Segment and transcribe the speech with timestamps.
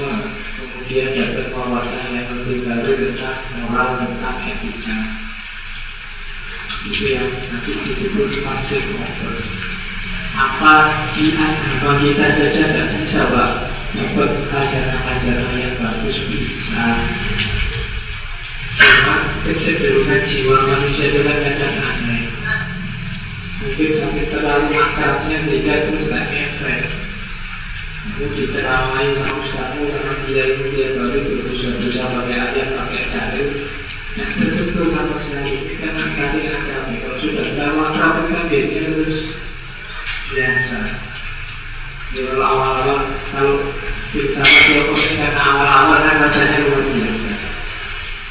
[0.00, 4.98] konfusianisme, kemudian dapat wawasan yang lebih baru tentang moral, tentang etika.
[6.88, 9.36] Itu yang nanti disebut pasif over
[10.30, 10.74] apa
[11.18, 13.52] di agama kita saja tidak bisa Pak?
[13.90, 16.86] Dapat ajaran-ajaran yang bagus bisa.
[18.78, 22.24] Cuma kecenderungan jiwa manusia itu kan kadang aneh.
[23.60, 26.99] Mungkin sampai terlalu akrabnya sehingga itu tidak ngefek
[28.00, 33.48] itu diceramai sama ustazmu karena dia itu dia baru berusaha-usaha pakai ayat pakai dalil
[34.10, 39.38] Nah, tersentuh sama sekali karena tadi akrab kalau sudah akrab kan biasanya terus
[40.34, 40.78] biasa.
[42.10, 43.70] Di awal-awal kalau
[44.10, 47.30] filsafat ini karena awal-awal kan bacanya luar biasa.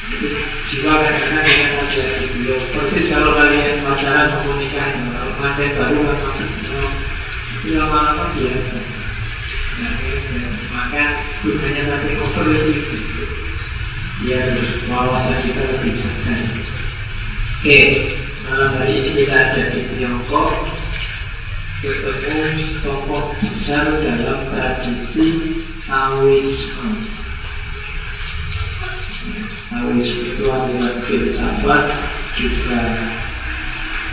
[0.10, 0.28] Jadi
[0.68, 2.56] jiwa kadang-kadang dengan saja itu.
[2.76, 8.99] Persis kalau kalian pacaran mau menikah, kalau pengantin baru kan masuk itu lama-lama biasa.
[10.70, 11.04] Maka
[11.44, 13.00] gunanya masih over itu
[14.28, 14.42] ya
[14.92, 16.40] wawasan kita lebih segar.
[17.60, 17.80] Oke,
[18.48, 20.68] malam hari ini kita ada di Tiongkok
[21.80, 25.28] ketemu tokoh besar dalam tradisi
[25.88, 26.92] Taoisme.
[29.72, 31.86] Taoisme itu adalah filsafat
[32.36, 32.82] juga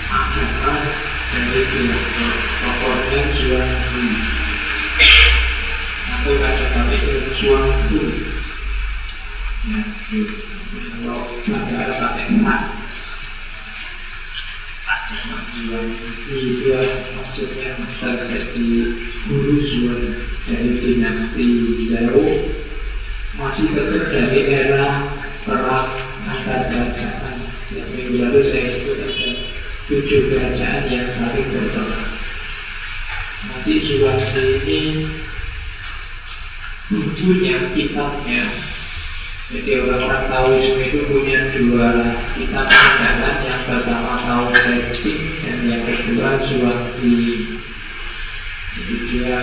[0.06, 0.74] agama
[1.34, 2.34] dari Tiongkok.
[2.56, 4.35] Tokohnya Zhuangzi
[6.34, 8.02] kata-kata itu Zhuangzi.
[9.66, 9.82] Ya,
[11.02, 12.62] kalau bahasa pakai hak
[16.26, 16.70] itu
[17.16, 17.70] maksudnya
[20.46, 21.48] dari dinasti
[23.36, 25.04] masih tetap dari era
[25.44, 25.92] perang
[26.24, 27.36] antar kerajaan
[27.74, 29.30] yang minggu lalu saya ikut ada
[29.86, 32.06] tujuh kerajaan yang saling bertolak.
[33.46, 34.80] Nanti Juwasi ini
[36.90, 38.44] bukunya, kitabnya.
[39.46, 45.86] Jadi orang-orang Taoisme itu punya dua kitab pandangan Yang pertama Tao Te Ching dan yang
[45.86, 47.46] kedua Zhuangzi
[48.74, 49.38] Jadi dia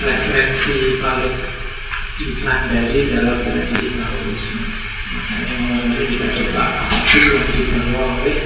[0.00, 1.36] referensi paling
[2.16, 4.64] disandari dalam tradisi Taoisme.
[5.12, 8.38] Makanya malam kita coba satu yang dibawa oleh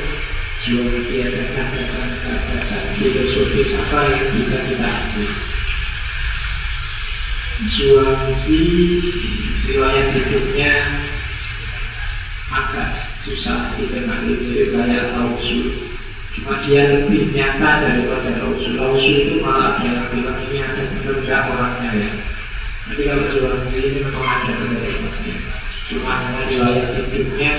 [0.66, 5.30] Zhuangzi ada gagasan-gagasan filosofis apa yang bisa kita ambil
[7.60, 8.64] Zhuangzi
[9.68, 10.72] riwayat hidupnya
[12.48, 12.90] agak
[13.28, 15.92] susah dikenali jadi kayak Lausu
[16.32, 21.90] cuma dia lebih nyata daripada Lausu Lausu itu malah yang bilang ini ada benar orangnya
[21.92, 22.10] ya.
[22.88, 25.36] Nanti kalau Zhuangzi ini memang ada pendapatnya
[25.92, 27.52] cuma hanya riwayat hidupnya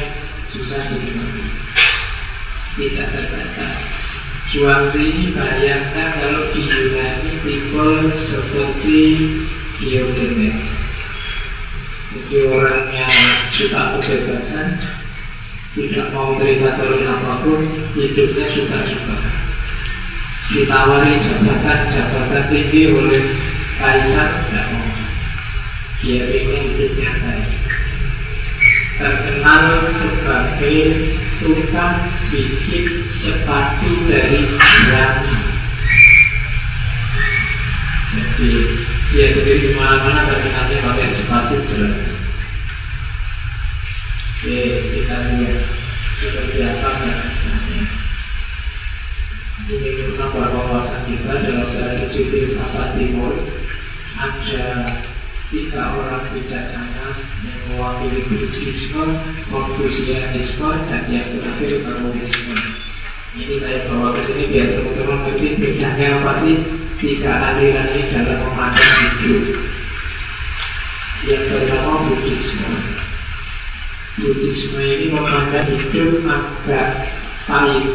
[0.49, 1.45] susah dikenali
[2.73, 3.73] tidak tercatat
[4.49, 9.01] Zhuangzi ini bayangkan kalau di Yunani tipe seperti
[9.83, 10.63] Diogenes
[12.15, 13.07] Jadi orangnya
[13.51, 14.79] suka kebebasan
[15.75, 19.17] Tidak mau terima terus apa pun Hidupnya suka-suka.
[20.53, 23.23] Ditawari jabatan-jabatan tinggi oleh
[23.75, 24.87] Kaisar Tidak mau.
[26.03, 27.51] Dia ingin hidupnya baik.
[28.99, 29.63] Terkenal
[29.99, 30.79] sebagai
[31.39, 35.37] tukang bikin sepatu dari berani
[38.13, 38.82] Jadi
[39.13, 42.01] dia sendiri ke mana-mana terkenalnya pakai sepatu jelas.
[44.41, 45.59] Oke, kita lihat
[46.17, 47.81] seperti apa bahasanya.
[49.69, 53.37] Ini menambah wawasan kita dalam tradisi filsafat timur.
[54.17, 54.97] Ada
[55.53, 57.07] tiga orang bijaksana
[57.45, 59.05] yang mewakili Buddhisme,
[59.53, 62.57] Konfusianisme, dan yang terakhir Taoisme.
[63.37, 68.39] Ini saya bawa ke sini biar teman-teman ngerti bedanya apa sih tiga aliran ini dalam
[68.49, 69.43] memandang hidup.
[71.23, 72.73] Yang pertama Buddhisme.
[74.19, 76.89] Buddhisme ini memandang hidup agak
[77.47, 77.87] pahit.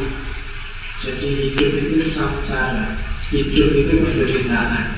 [1.04, 2.96] Jadi hidup itu samsara.
[3.28, 4.96] Hidup itu penderitaan.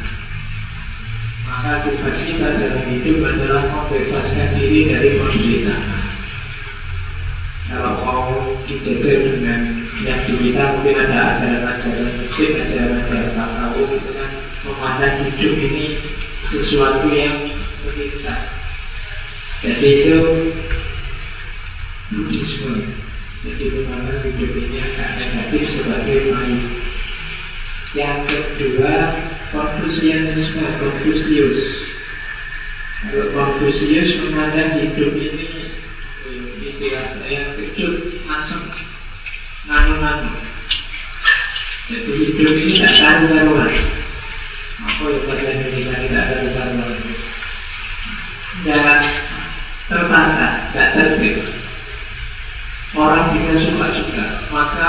[1.51, 6.05] Maka tugas kita dalam hidup adalah membebaskan diri dari penderitaan.
[7.71, 8.31] Kalau mau
[8.67, 14.31] dijaga dengan yang kita mungkin ada ajaran-ajaran mistik, ajaran-ajaran tasawuf itu kan
[14.65, 15.85] memandang hidup ini
[16.49, 17.37] sesuatu yang
[17.85, 18.35] menyiksa.
[19.61, 20.19] Jadi itu
[22.11, 22.97] Buddhisme.
[23.45, 26.65] Jadi memandang hidup ini agak negatif sebagai baik.
[27.93, 28.19] Yang
[28.57, 28.95] kedua
[29.51, 31.61] Konfusianisme, Konfusius.
[33.05, 35.49] Kalau Konfusius memandang hidup ini
[36.61, 38.90] istilah saya kecut asam
[39.69, 40.33] nganu-nganu.
[41.91, 43.73] Jadi hidup ini tidak karu-karuan.
[44.81, 46.97] Apa yang bahasa Indonesia tidak karu-karuan?
[48.61, 49.01] Tidak
[49.91, 51.37] tertata, tidak tertib.
[52.95, 54.27] Orang bisa suka-suka.
[54.55, 54.89] Maka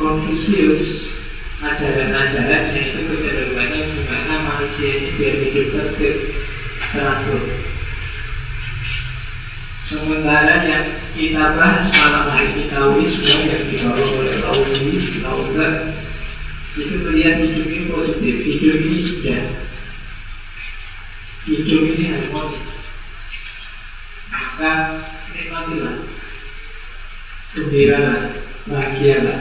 [0.00, 1.12] Konfusius
[1.60, 6.16] ajaran-ajarannya itu kecenderungannya gimana manusia ini biar hidup tertib,
[6.92, 7.42] teratur.
[9.90, 10.86] Sementara yang
[11.18, 15.90] kita bahas malam hari ini Taoisme yang dibawa oleh Lauzi, Lauza
[16.78, 19.44] itu melihat hidup ini positif, hidup ini indah,
[21.42, 22.70] hidup ini harmonis.
[24.30, 24.74] Maka
[25.34, 25.96] nikmatilah,
[27.58, 28.20] gembiralah,
[28.70, 29.40] bahagialah.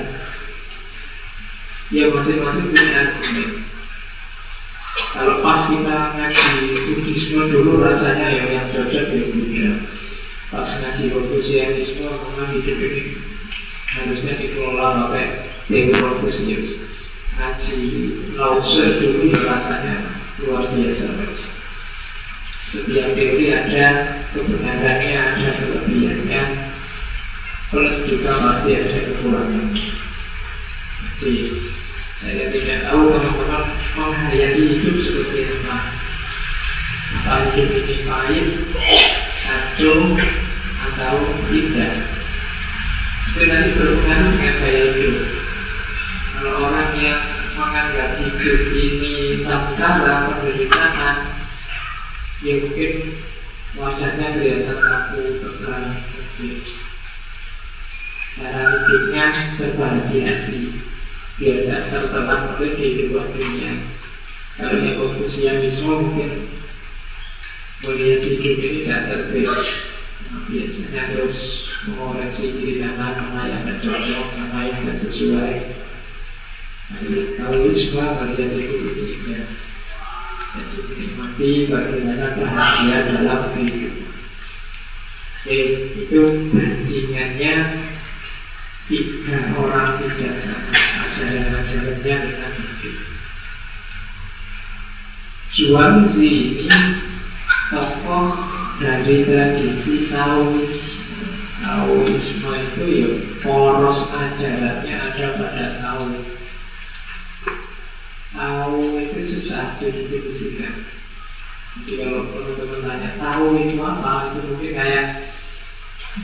[1.93, 3.01] Ya masing-masing punya.
[5.13, 6.49] Kalau pas kita ngaji
[6.89, 10.08] Buddhisme dulu rasanya ya yang cocok ya pas
[10.49, 13.03] ngaji Konfusianisme memang hidup ini.
[13.89, 15.25] Harusnya dikelola pakai
[15.69, 16.69] Dewi Konfusius.
[17.37, 17.81] Ngaji
[18.33, 19.95] Lause dulu ya rasanya
[20.41, 21.39] luar biasa mas.
[22.69, 23.85] setiap teori ada
[24.33, 26.43] kebenarannya ada kelebihannya.
[27.69, 29.85] Plus juga pasti ada kekurangannya.
[31.21, 31.35] Jadi
[32.21, 33.63] saya tidak tahu teman-teman
[33.97, 35.77] menghayati hidup seperti apa.
[37.09, 38.47] Apa hidup ini pahit
[39.49, 39.93] satu
[40.79, 41.15] atau
[41.49, 41.93] tidak
[43.39, 45.17] itu berpengaruh dengan gaya hidup.
[46.35, 47.21] Kalau orang yang
[47.55, 49.15] menganggap hidup ini
[49.47, 51.15] samsara penderitaan
[52.43, 52.91] ya mungkin
[53.79, 55.87] wajahnya kelihatan kaku tegang
[58.35, 60.59] cara hidupnya serba hati-hati.
[61.39, 63.71] Biar tidak tertelan oleh kehidupan dunia.
[64.59, 66.31] Kalau yang konfusianisme mungkin
[67.87, 69.47] melihat hidup ini tidak tertib
[70.29, 71.37] Biasanya terus
[71.89, 75.53] mengoreksi diri kanan mana yang cocok, mana yang tidak sesuai.
[77.37, 79.45] Taoisme bagian itu ketiga
[80.49, 84.09] Jadi menikmati bagaimana bahagia dalam kehidupan.
[85.39, 85.59] Oke,
[85.93, 87.55] itu bandingannya
[88.89, 90.73] tiga orang bijaksana.
[90.99, 93.07] Ajaran-ajarannya dengan hidup
[95.49, 96.81] Zhuangzi ini
[97.73, 101.27] tokoh dari tradisi Taoisme.
[101.59, 103.09] Taoisme itu ya
[103.43, 106.07] poros ajarannya ada pada Tao.
[108.31, 110.87] Tao itu susah didefinisikan.
[111.83, 115.07] Jadi kalau teman-teman tanya Tao itu apa, itu mungkin kayak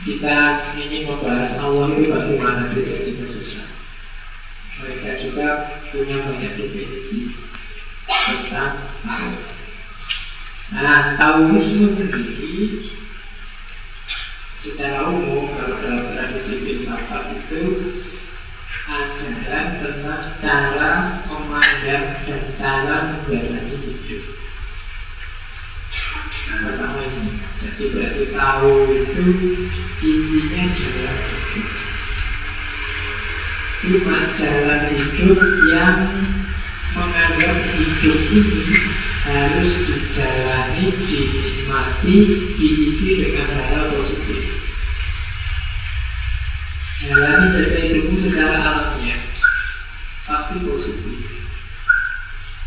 [0.02, 0.36] kita
[0.80, 3.68] ingin membahas Allah itu bagaimana tidak itu susah.
[4.80, 5.48] Mereka juga
[5.92, 7.36] punya banyak definisi
[8.08, 9.56] tentang Tao.
[10.66, 12.90] Nah, Taoisme sendiri
[14.58, 17.62] secara umum kalau dalam tradisi filsafat itu
[18.90, 24.22] ajaran tentang cara memandang dan cara menjalani hidup.
[26.50, 27.30] Nah, pertama ini,
[27.62, 29.24] jadi berarti tahu itu
[30.02, 31.68] isinya jalan hidup.
[33.86, 35.98] Cuma jalan hidup yang
[36.90, 42.16] menganggap hidup ini harus dijalani, dinikmati,
[42.54, 44.42] diisi dengan hal positif.
[46.96, 49.20] Jalani saja hidupmu secara alamiah,
[50.24, 51.18] pasti positif.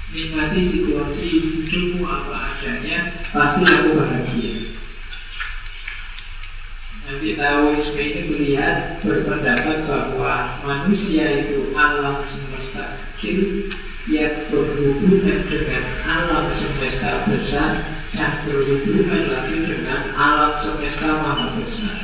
[0.10, 1.30] Nikmati situasi
[1.70, 3.00] hidupmu apa adanya,
[3.32, 4.54] pasti aku bahagia.
[7.10, 13.66] Nanti Taoisme ini melihat berpendapat bahwa manusia itu alam semesta kecil
[14.08, 17.84] yang berhubungan dengan alam semesta besar
[18.16, 22.00] dan berhubungan lagi dengan alam semesta maha besar.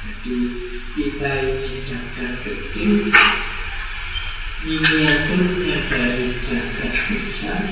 [0.00, 0.38] Jadi
[0.96, 3.12] kita ini jagat kecil,
[4.64, 7.62] miniaturnya dari jagat besar,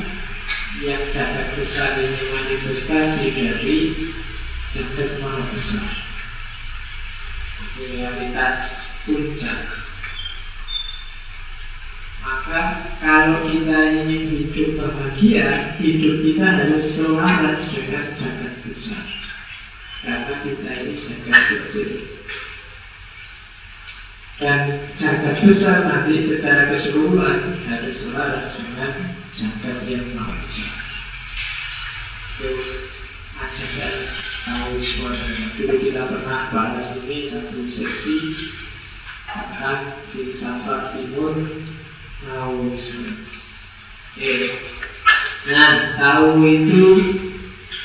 [0.85, 3.79] yang jagat besar ini manifestasi dari
[4.77, 5.89] jagat maha besar.
[7.79, 8.59] Realitas
[9.09, 9.61] puncak
[12.23, 12.63] maka
[12.99, 19.07] kalau kita ingin hidup bahagia, hidup kita harus selaras dengan jagat besar.
[20.03, 21.91] Karena kita ini jagat kecil.
[24.39, 24.61] Dan
[24.95, 28.93] jagat besar nanti secara keseluruhan harus selaras dengan
[29.35, 30.75] jagat yang maha besar.
[32.39, 32.51] Itu
[34.49, 35.13] Taoisme.
[35.61, 38.17] Dulu kita pernah bahas ini satu sesi
[39.29, 41.37] bahkan di Sabah Timur
[42.19, 43.11] Taoisme.
[44.19, 44.51] Eh,
[45.47, 46.83] nah, tahu itu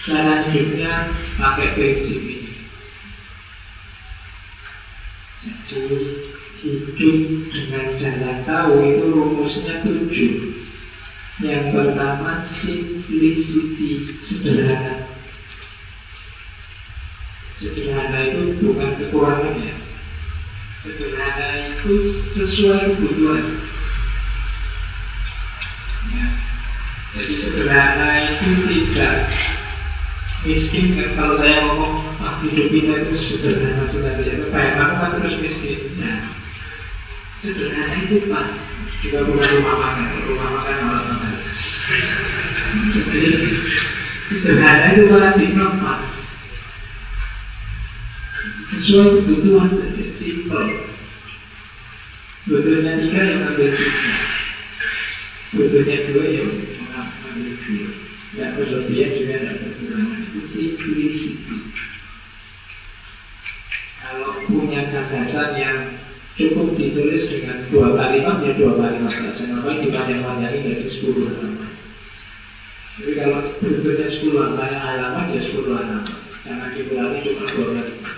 [0.09, 2.51] cara hidupnya pakai prinsip ini.
[5.69, 5.99] Jadi
[6.63, 7.19] hidup
[7.51, 10.33] dengan jalan tahu itu rumusnya tujuh.
[11.43, 15.11] Yang pertama simplicity, sederhana.
[17.57, 19.75] Sederhana itu bukan kekurangannya.
[20.85, 21.93] Sederhana itu
[22.37, 23.62] sesuai kebutuhan.
[26.13, 26.27] Ya.
[27.13, 29.15] Jadi sederhana itu tidak
[30.43, 34.29] miskin kan kalau saya ngomong ah, hidup kita itu sederhana sekali.
[34.29, 36.13] Ya kayak kamu kan terus miskin ya.
[37.41, 38.49] Sederhana itu pas.
[39.03, 41.33] Juga bukan rumah makan rumah makan malah makan.
[42.93, 43.27] Jadi
[44.31, 46.01] sederhana itu paradigma pas
[48.73, 49.69] sesuai kebutuhan
[50.17, 50.69] simple.
[52.43, 54.42] Butuhnya tiga yang ambil tiga
[55.53, 56.49] butuhnya dua yang
[56.81, 57.89] mengambil dua
[58.33, 61.57] tidak berlebihan juga tidak berkurangan itu simplicity
[64.03, 65.77] kalau punya gagasan yang
[66.33, 69.43] cukup ditulis dengan dua kalimat ya dua kalimat saja.
[69.47, 71.71] Ngapain dipanjang-panjangin jadi sepuluh halaman?
[72.99, 76.17] Jadi kalau bentuknya sepuluh halaman ya sepuluh halaman.
[76.43, 78.15] Jangan dikurangi cuma dua kalimat.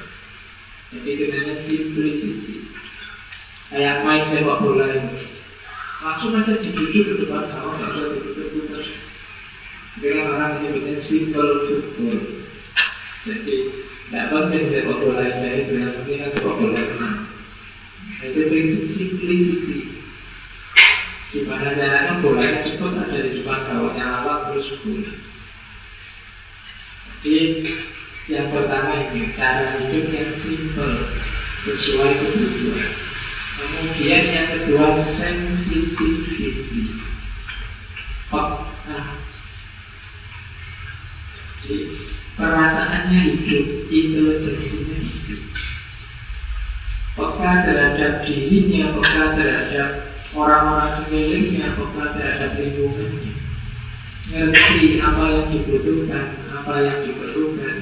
[0.96, 2.56] Jadi itu namanya simplicity
[3.66, 5.35] kayak main sepak bola itu
[6.04, 8.84] langsung aja dijujuk ke depan sama usah diputar-putar
[10.02, 12.20] dengan orang menyebutnya simple football
[13.26, 13.56] jadi
[14.06, 17.18] tidak penting sepak bola indah itu yang penting kan sepak bola menang.
[18.22, 19.78] Itu prinsip simplicity.
[21.34, 25.04] Gimana caranya bolanya cepat ada di depan gawangnya lawan terus gol
[27.26, 27.66] jadi
[28.32, 31.12] yang pertama ini cara hidup yang simple
[31.68, 33.05] sesuai kebutuhan
[33.56, 36.92] Kemudian yang kedua sensitivity.
[38.28, 39.00] Peka
[41.64, 41.78] Jadi
[42.36, 45.42] perasaannya hidup Intelijensinya hidup.
[47.16, 49.90] Peka terhadap dirinya, peka terhadap
[50.36, 53.34] orang-orang sekelilingnya, peka terhadap lingkungannya.
[54.26, 57.76] Ngerti apa yang dibutuhkan, apa yang diperlukan,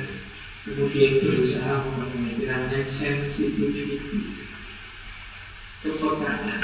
[0.68, 2.46] kemudian berusaha memenuhi
[2.94, 4.53] sensitivity,
[5.84, 6.64] kepekaan.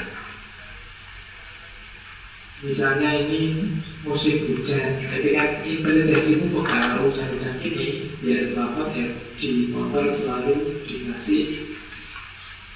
[2.60, 3.72] Misalnya ini
[4.04, 9.08] musim hujan, ketika itu kalau hujan-hujan ini biar selamat ya
[9.40, 11.64] di motor selalu dikasih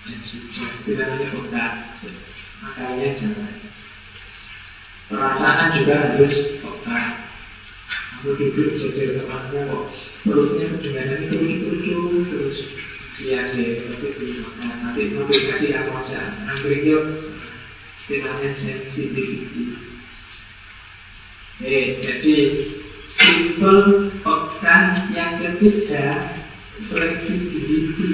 [0.07, 1.65] jas hujan, itu namanya peka.
[2.63, 3.53] Makanya jangan.
[5.11, 6.99] Perasaan juga harus peka.
[8.23, 9.83] Aku duduk jajar temanmu kok
[10.23, 11.97] perutnya kedengaran itu lucu
[12.31, 12.55] terus
[13.23, 17.05] siang deh tapi belum makan nanti mau dikasih aja angkring yuk
[18.11, 19.79] namanya sensitivity.
[21.63, 22.35] Eh, jadi
[23.15, 26.35] simple pekan yang ketiga
[26.91, 28.11] flexibility.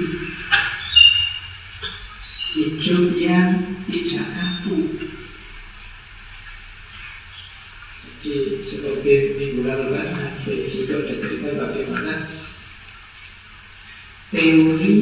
[2.54, 3.50] Hidup yang
[3.90, 4.78] tidak kaku.
[8.20, 12.14] Jadi seperti minggu lalu kan situ ada cerita bagaimana
[14.30, 14.94] teori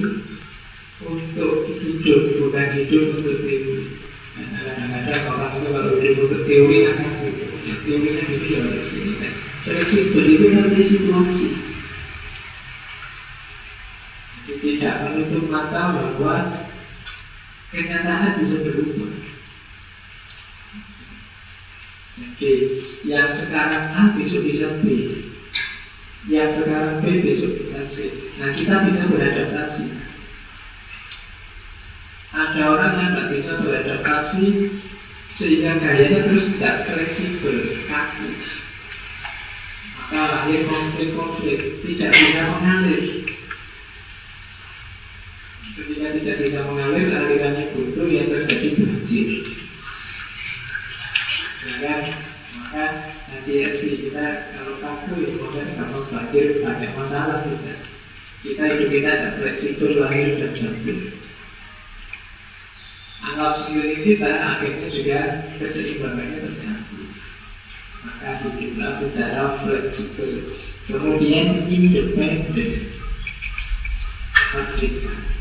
[1.05, 3.85] untuk hidup bukan hidup untuk teori.
[4.39, 7.11] Kadang-kadang orang itu kalau hidup untuk teori akan
[7.65, 9.33] ya, teorinya gitu ya harus ini kan.
[9.69, 11.49] Fleksibel itu nanti situasi
[14.49, 16.65] jadi tidak menutup mata bahwa
[17.69, 19.13] kenyataan bisa berubah.
[22.17, 22.53] Jadi
[23.05, 24.89] yang sekarang A besok bisa B
[26.27, 27.87] yang sekarang B besok bisa
[28.43, 29.85] nah kita bisa beradaptasi
[32.29, 34.47] ada orang yang tidak bisa beradaptasi
[35.39, 37.57] sehingga gayanya terus tidak fleksibel,
[37.89, 38.29] kaku.
[39.97, 43.03] Maka lahir konflik-konflik, tidak bisa mengalir.
[45.79, 49.29] Ketika tidak bisa mengalir, alirannya buntu yang terjadi banjir.
[51.65, 51.77] Ya
[52.73, 53.18] kan?
[53.29, 57.77] Maka hati-hati kita kalau kaku ya maka gampang banjir banyak masalah kita.
[58.41, 60.99] Kita hidup kita tidak fleksibel lahir dan batin
[63.39, 65.19] anggap sekeliling kita akhirnya juga
[65.61, 67.03] keseimbangannya terganggu.
[68.03, 70.31] Maka hiduplah secara fleksibel.
[70.89, 72.73] Kemudian independen.
[74.49, 75.38] Merdeka.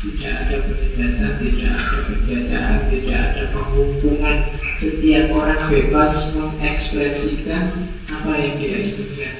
[0.00, 4.38] Tidak ada penindasan, tidak ada penjajahan, tidak ada pengumpulan.
[4.80, 9.36] Setiap orang bebas mengekspresikan apa yang dia inginkan.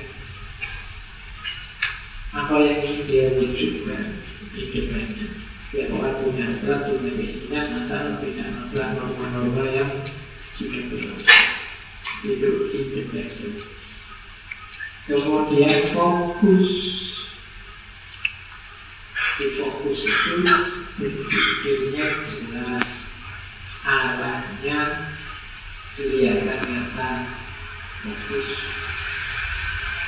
[2.37, 4.05] Apa yang ingin dia wujudkan.
[4.53, 5.31] Independen.
[5.73, 9.91] Setiap orang punya punya keinginan asal tidak melanggar norma-norma yang
[10.61, 11.25] sudah berlaku.
[12.21, 13.53] Itu independen.
[15.09, 16.69] Kemudian fokus.
[19.41, 20.37] Di fokus itu
[21.01, 22.89] berpikirnya jelas,
[23.89, 24.81] arahnya
[25.97, 27.11] kelihatan nyata,
[28.05, 28.49] fokus.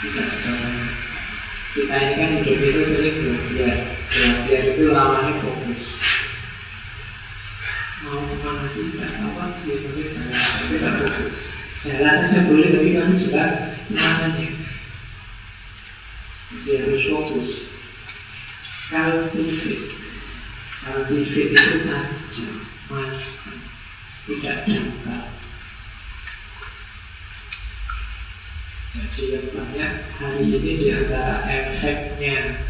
[0.05, 0.88] Tidak sebanyak
[1.73, 3.77] kita ini kan hidup itu sering belajar.
[4.12, 5.83] Belajar itu lawannya fokus.
[8.05, 8.92] Mau ke mana sih?
[8.92, 10.29] Tidak apa sih Tapi jalan.
[10.29, 11.37] Tapi tidak fokus.
[11.88, 13.53] Jalan aja boleh Tapi kamu jelas.
[13.88, 14.53] Gimana nih?
[16.53, 17.71] Jadi harus fokus
[18.92, 19.88] Cultivate
[20.85, 22.57] Cultivate itu tajam
[22.92, 23.16] Mas
[24.28, 24.59] Tidak
[28.92, 32.61] Jadi yang banyak hari ini di antara efeknya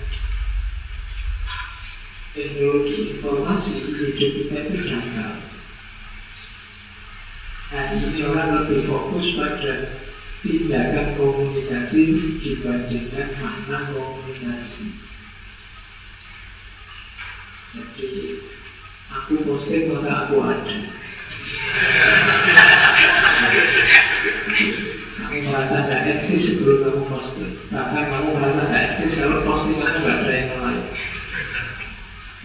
[2.30, 5.34] teknologi informasi hidup kita itu dangkal.
[7.74, 9.98] Hari ini orang lebih fokus pada
[10.46, 12.02] tindakan komunikasi
[12.38, 15.11] dibandingkan makna komunikasi.
[17.72, 18.36] Jadi
[19.08, 20.76] aku posting maka aku ada.
[25.16, 29.88] Kamu merasa tidak eksis sebelum kamu posting Bahkan kamu merasa tidak eksis kalau posting kamu
[30.04, 30.84] tidak ada yang lain.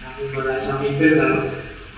[0.00, 1.42] Kamu merasa minder kalau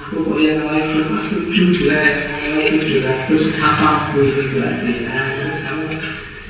[0.01, 2.15] Aku kok yang lain cuma tujuh belas,
[2.51, 5.85] tujuh ratus Apa aku ini berarti Nah terus kamu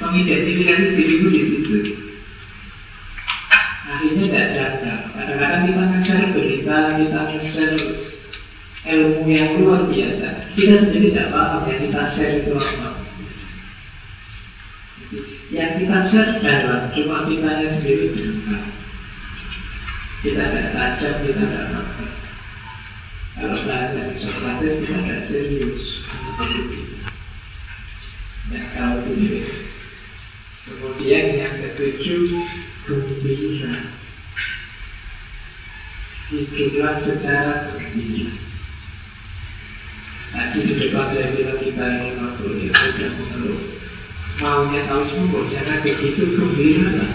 [0.01, 1.77] mengidentifikasi dirimu di situ
[3.91, 7.79] Akhirnya tidak ada Kadang-kadang kita nge-share berita Kita nge-share
[8.87, 13.01] ilmu yang luar biasa Kita sendiri tidak paham yang kita share itu apa
[15.51, 18.63] yang kita sadar cuma kita yang sendiri berangkat.
[20.23, 22.07] Kita tidak tajam, kita tidak apa.
[23.35, 25.83] Kalau belajar Socrates kita tidak serius.
[28.55, 29.43] Ya kalau ini.
[30.69, 32.29] Kemudian yang ketujuh
[32.85, 33.75] gembira.
[36.31, 38.31] hiduplah secara berdiri.
[40.31, 43.63] Tadi di depan saya bilang kita ini makhluk yang sudah mengeluh.
[44.39, 47.13] Maunya tahu semua, jangan begitu gembira lah.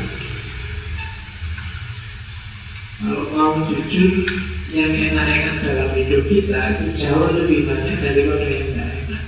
[2.95, 4.27] Kalau mau jujur,
[4.75, 9.23] yang enak-enak dalam hidup kita itu jauh lebih banyak daripada yang tidak enak.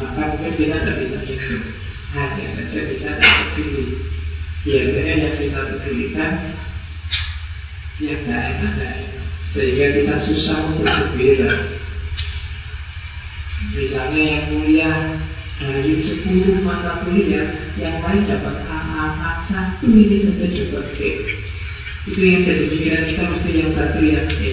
[0.00, 0.22] Maka
[0.56, 1.83] kita tidak bisa hidup.
[2.14, 3.18] Hanya saja kita tidak
[3.58, 3.98] peduli.
[4.62, 6.32] Biasanya yang kita pedulikan
[7.98, 9.26] yang tidak enak-enak.
[9.50, 11.52] Sehingga kita susah untuk gembira.
[13.74, 14.92] Misalnya yang mulia
[15.58, 20.98] dari 10 mata kuliah yang lain dapat A, A, A, satu ini saja dapat B.
[22.10, 24.50] Itu yang jadi pikiran kita mesti yang satu yang E.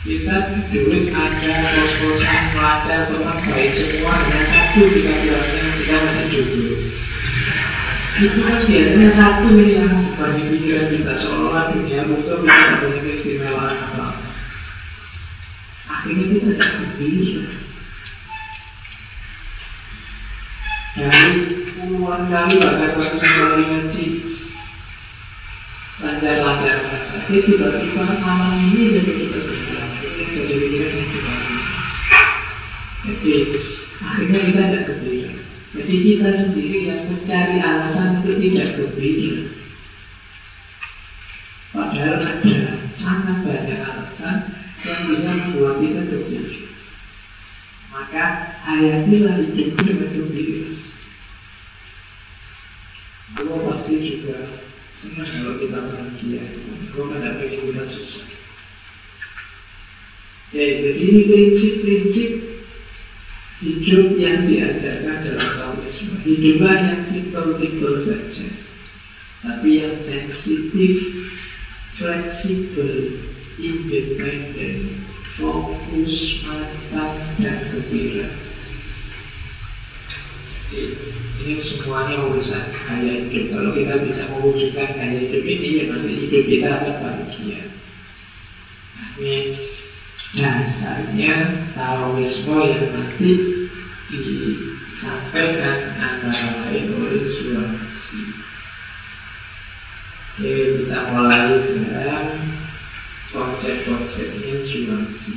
[0.00, 6.76] Kita duit ada, kos-kosan, pelajar, teman baik semua, hanya satu kita bilangnya kita masih dulu.
[8.16, 14.06] Itu kan biasanya satu yang bagi pikiran kita seolah dunia betul kita punya keistimewaan apa.
[15.84, 17.44] Akhirnya kita tidak gembira.
[20.96, 21.32] Dari
[21.76, 24.29] puluhan kali bahkan ratusan kali ngaji
[26.00, 26.80] lancar-lancar
[27.12, 29.84] saja tiba-tiba malam ini jadi kita gembira.
[30.00, 31.12] Jadi pikiran yang
[33.00, 33.32] Jadi
[34.00, 35.30] akhirnya kita tidak gembira.
[35.70, 39.42] Jadi kita sendiri yang mencari alasan untuk tidak gembira.
[41.70, 44.36] Padahal ada sangat banyak alasan
[44.80, 46.52] yang bisa membuat kita gembira.
[47.92, 48.24] Maka
[48.64, 50.72] hayatilah hidup dengan gembira.
[53.30, 54.69] Allah pasti juga
[55.00, 56.44] senang kalau kita bahagia.
[56.92, 58.26] Allah tidak pengen kita susah.
[60.50, 62.30] Ya, jadi ini prinsip-prinsip
[63.62, 68.50] Hidup yang diajarkan dalam Taoisme Hiduplah yang simpel-simpel saja
[69.46, 70.94] Tapi yang sensitif
[72.02, 73.22] Fleksibel
[73.62, 75.06] Independen
[75.38, 78.49] Fokus, mantap, dan gembira
[80.70, 86.44] ini semuanya urusan gaya hidup Kalau kita bisa mewujudkan gaya hidup ini Ya nanti hidup
[86.46, 87.60] kita akan bahagia
[89.18, 89.36] Ini
[90.30, 91.34] dasarnya
[91.74, 93.30] Taoisme yang nanti
[94.10, 98.22] disampaikan antara lain oleh Suwasi.
[100.38, 102.28] Oke, kita mulai sekarang
[103.34, 105.36] konsep-konsepnya Suwasi.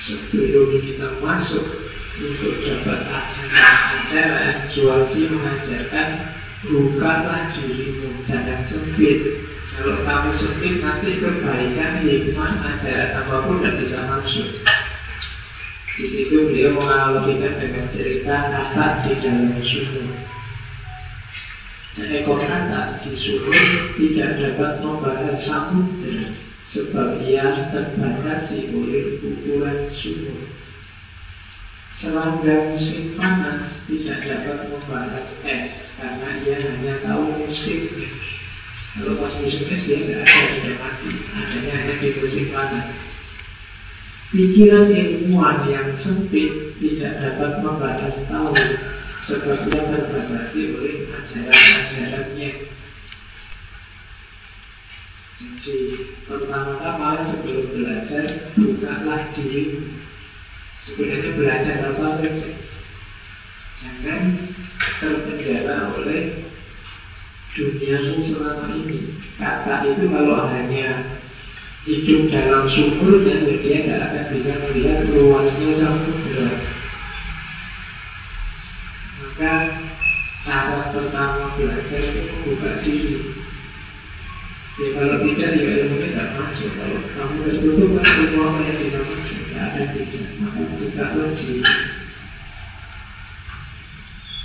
[0.00, 6.08] Sebelum kita masuk untuk dapat acara, Suwasi mengajarkan
[6.66, 9.46] bukalah dirimu, jangan sempit.
[9.78, 14.48] Kalau kamu sempit nanti kebaikan, hikmah, ajaran apa pun tidak bisa masuk.
[16.00, 20.10] Di situ beliau menganalogikan dengan cerita kata di dalam sumur.
[21.94, 23.56] Seekor kata di sumur
[23.94, 26.28] tidak dapat membahas samudera
[26.70, 30.49] sebab ia terbatasi oleh ukuran sumur.
[31.98, 38.08] Serangga musim panas tidak dapat membahas es karena ia hanya tahu musimnya.
[38.94, 42.88] Kalau pas musim es dia tidak ada sudah mati, adanya hanya di musim panas.
[44.30, 48.54] Pikiran ilmuwan yang sempit tidak dapat membahas tahu
[49.26, 52.50] sebab ia terbatasi oleh ajaran-ajarannya.
[55.40, 55.78] Jadi
[56.28, 60.09] pertama-tama sebelum belajar bukalah dirimu.
[60.88, 62.48] Sebenarnya belajar apa saja.
[63.80, 64.22] Jangan
[65.00, 66.40] terpenjara oleh
[67.56, 69.12] duniamu selama ini.
[69.36, 71.20] Kata itu kalau hanya
[71.88, 76.48] hidup dalam sumur dan ya dia tidak akan bisa melihat luasnya samudera.
[79.20, 79.54] Maka
[80.44, 83.16] cara pertama belajar itu membuka diri.
[84.78, 86.70] Ya kalau tidak ya ilmunya tidak masuk.
[86.78, 89.38] Kalau kamu tertutup kan ilmu apa yang bisa masuk?
[89.42, 90.20] Tidak ada bisa.
[90.38, 91.62] Maka bukalah diri.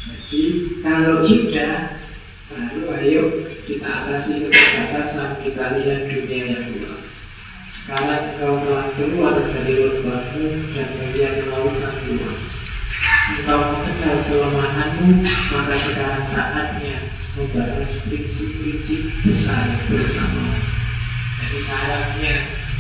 [0.06, 0.44] Jadi
[0.82, 1.74] kalau sudah
[2.46, 3.24] Baru ayo
[3.66, 7.10] kita atasi keterbatasan Kita lihat dunia yang luas
[7.74, 10.46] Sekarang engkau telah keluar dari lembahmu
[10.78, 12.65] Dan melihat lautan luas
[13.26, 16.98] Engkau mengenal kelemahanmu Maka sekarang saatnya
[17.36, 20.56] Membahas prinsip-prinsip besar bersama.
[21.42, 22.36] Jadi syaratnya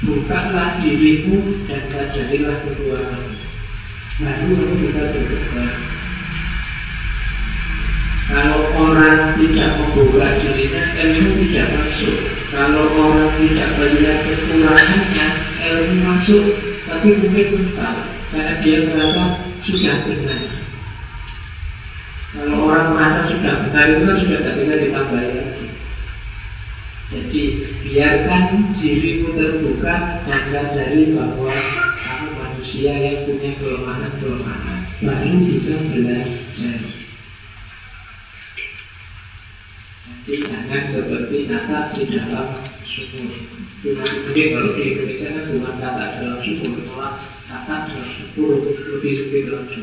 [0.06, 3.36] Bukalah dirimu Dan sadarilah kekuatanmu
[4.15, 5.95] Baru kamu bisa berkembang
[8.25, 12.25] kalau orang tidak membuka dirinya, ilmu tidak masuk.
[12.49, 15.28] Kalau orang tidak melihat kekurangannya,
[15.62, 16.45] ilmu masuk,
[16.89, 17.95] tapi mungkin mental,
[18.34, 20.41] karena dia merasa sudah benar.
[22.36, 25.67] Kalau orang merasa sudah benar itu kan sudah tidak bisa ditambahi lagi.
[27.06, 27.41] Jadi
[27.86, 28.43] biarkan
[28.82, 31.54] dirimu terbuka dan sadari bahwa
[32.01, 36.82] kamu manusia yang punya kelemahan-kelemahan baru bisa belajar.
[40.06, 42.47] Jadi jangan seperti kata di dalam
[42.89, 43.38] sumur.
[43.86, 49.13] Cuma mungkin kalau di Indonesia kan bukan kata dalam sumur, malah kata dalam sumur lebih
[49.25, 49.81] sulit lagi.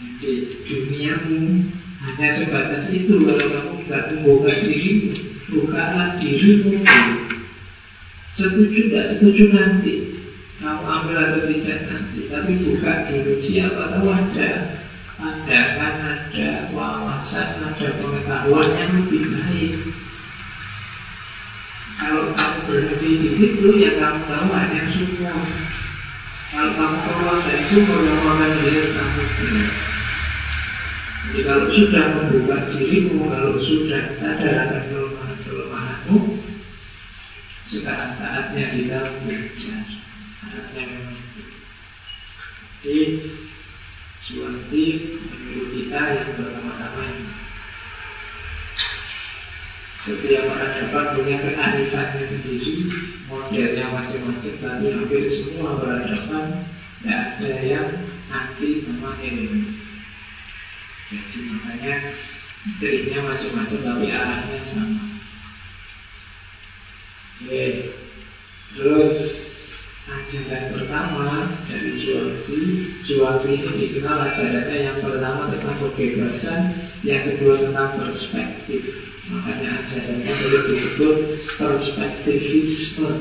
[0.00, 0.32] Jadi
[0.64, 1.40] duniamu
[2.00, 5.12] hanya sebatas itu kalau kamu nggak membuka dirimu,
[5.52, 6.80] bukalah dirimu.
[8.32, 9.94] Setuju tidak setuju nanti,
[10.64, 13.32] kamu ambil atau tidak nanti, tapi buka dulu.
[13.44, 14.50] Siapa tahu ada
[15.20, 19.72] pandangan, ada wawasan, ada pengetahuan yang lebih baik.
[22.00, 25.36] Kalau kamu berhenti di situ, ya kamu tahu hanya semua.
[26.50, 29.66] Keluar dari sumur, kamu akan melihat samudera.
[31.20, 36.18] Jadi kalau sudah membuka dirimu, kalau sudah sadar akan kelemahan-kelemahanmu,
[37.70, 39.84] sekarang saatnya kita belajar.
[40.42, 41.22] Saatnya memang.
[42.82, 43.02] Jadi
[44.26, 44.84] Suwansi
[45.26, 47.49] menurut kita yang pertama-tama ini
[50.00, 52.88] setiap peradaban punya kearifan sendiri,
[53.28, 56.56] modelnya macam-macam, tapi hampir semua peradaban
[57.04, 57.88] tidak ada yang
[58.32, 59.76] anti sama elemen.
[61.10, 61.94] Jadi makanya
[62.80, 65.04] triknya macam-macam tapi arahnya sama.
[67.40, 67.64] Oke.
[68.70, 69.16] Terus
[70.06, 72.58] ajaran pertama dari Juwangsi
[73.04, 76.60] Juwangsi ini dikenal ajarannya yang pertama tentang kebebasan
[77.02, 81.16] Yang kedua tentang perspektif Makanya ajarannya boleh disebut
[81.60, 83.12] perspektivisme.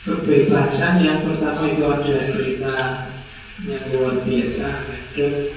[0.00, 2.76] Kebebasan yang pertama itu ada cerita
[3.68, 5.52] yang luar biasa anekdot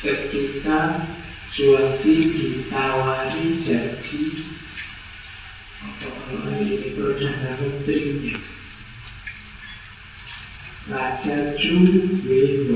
[0.00, 1.04] ketika
[1.54, 4.24] Juwangsi ditawari jadi
[5.86, 8.34] apa kalau ini perdana menterinya.
[10.90, 11.78] Raja Chu
[12.26, 12.66] Wei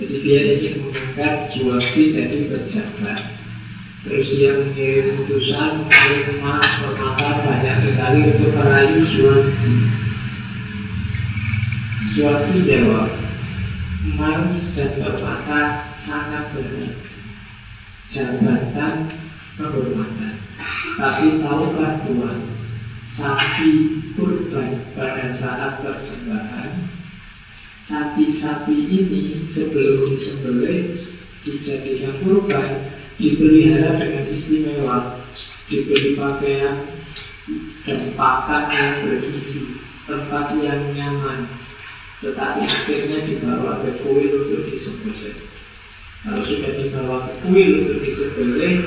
[0.00, 3.20] Jadi dia ingin mengangkat Juwangsi jadi pejabat
[4.00, 9.72] Terus dia mengirim utusan, mengirim emas, permata banyak sekali untuk merayu Juwangsi
[12.16, 13.12] Suatu jawab
[14.00, 15.60] Emas dan permata
[16.00, 16.96] sangat benar.
[18.08, 18.94] Jabatan
[19.60, 20.34] kehormatan
[20.96, 22.40] Tapi tahukah Tuhan
[23.20, 23.70] Sapi
[24.16, 26.99] kurban pada saat persembahan
[27.90, 30.94] Sapi-sapi ini sebelum disembelih
[31.42, 32.86] Dijadikan kurban
[33.18, 35.18] Dipelihara dengan istimewa
[35.66, 36.86] Diberi pakaian
[37.82, 39.74] dan pakan yang berisi
[40.06, 41.50] Tempat yang nyaman
[42.20, 45.40] tetapi akhirnya dibawa ke kuil untuk disembelih.
[46.20, 48.84] Kalau sudah dibawa ke kuil untuk disembelih,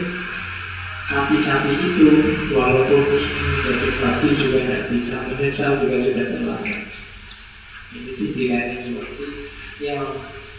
[1.10, 2.06] sapi-sapi itu
[2.54, 6.80] walaupun menjadi babi juga tidak bisa menyesal juga sudah terlambat.
[7.94, 9.26] Ini sih pilihannya seperti
[9.78, 10.02] ya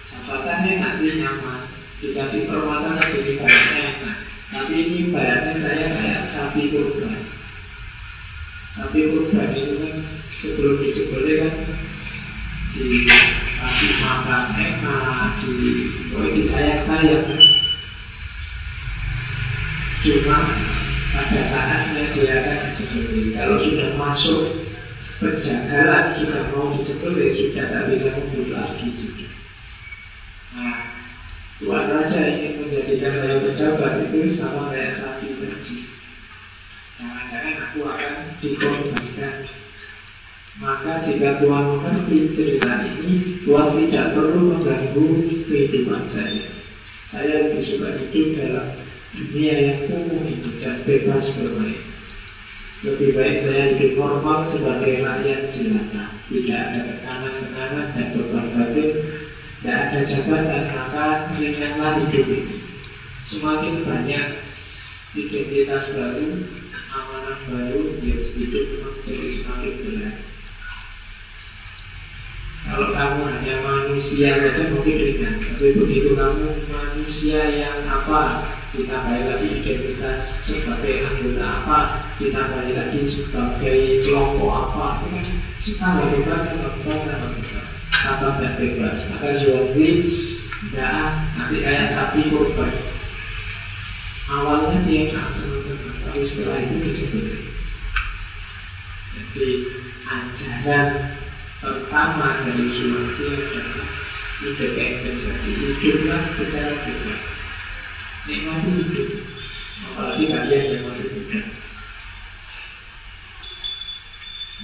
[0.06, 1.66] jabatannya nanti nyaman,
[1.98, 4.18] dikasih permata jadi bayarnya enak.
[4.54, 7.26] Tapi ini bayarnya saya kayak sapi kurban.
[8.78, 9.94] Sapi kurban itu kan
[10.38, 11.54] sebelum disembelih kan
[12.78, 15.70] dikasih makan enak, di
[16.14, 17.34] oh, disayang-sayang.
[20.06, 20.38] Cuma
[21.10, 22.58] pada saatnya dia akan.
[23.34, 24.42] Kalau sudah masuk
[25.24, 29.32] penjagalan, sudah mau disebeli, sudah tak bisa mundur lagi sudah.
[30.54, 30.80] Nah,
[31.64, 35.76] Tuan Raja ingin menjadikan saya pejabat itu sama kayak sapi tadi.
[37.00, 39.34] Jangan-jangan aku akan dikorbankan
[40.62, 45.06] maka jika Tuhan mengerti cerita ini, Tuhan tidak perlu mengganggu
[45.50, 46.46] kehidupan saya.
[47.10, 48.68] Saya lebih suka hidup dalam
[49.18, 51.93] dunia yang umum itu dan bebas bermain.
[52.82, 56.04] Lebih baik saya hidup normal sebagai rakyat jelata.
[56.26, 58.90] Tidak ada tekanan-tekanan dan beban batin.
[59.62, 61.06] Tidak ada jabatan, maka
[61.38, 62.56] ringanlah hidup ini.
[63.30, 64.26] Semakin banyak
[65.14, 66.28] identitas baru,
[66.90, 70.16] amanah baru, ya hidup memang jadi semakin berat.
[72.64, 78.40] Kalau kamu hanya manusia saja mungkin ringan Tapi begitu kamu manusia yang apa
[78.74, 81.78] Ditambahi lagi identitas sebagai anggota apa
[82.18, 84.86] Ditambahi lagi sebagai kelompok apa
[85.62, 88.98] Itu kan tambah beban, tambah beban, tambah beban Tambah bebas.
[89.14, 89.88] Maka Zuanzi
[90.64, 91.06] Tidak
[91.38, 92.72] nanti kayak sapi korban.
[94.24, 97.26] Awalnya sih enak senang-senang Tapi setelah itu disebut.
[99.14, 99.48] Jadi
[100.04, 100.88] ajaran
[101.62, 103.90] pertama dari Sulawesi adalah
[104.42, 107.43] independen tadi hiduplah secara bebas
[108.26, 109.08] nikmati hidup.
[109.84, 111.40] Apalagi kalian yang masih muda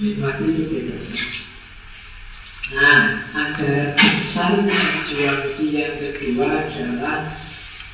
[0.01, 1.29] nikmati kebebasan
[2.71, 4.79] nah ajaran besarnya
[5.11, 7.35] Zhuangzi yang kedua adalah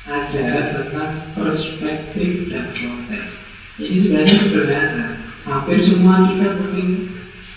[0.06, 3.32] ajaran tentang perspektif dan konteks.
[3.82, 5.08] Ini sebenarnya sederhana.
[5.42, 6.88] Hampir semua kita mungkin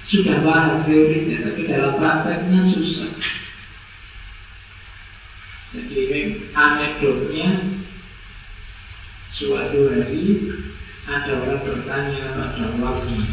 [0.09, 3.13] sudah paham teorinya tapi dalam prakteknya susah.
[5.77, 6.01] Jadi
[6.57, 7.49] anekdotnya
[9.41, 10.37] Suatu hari
[11.09, 13.25] ada orang bertanya pada waktu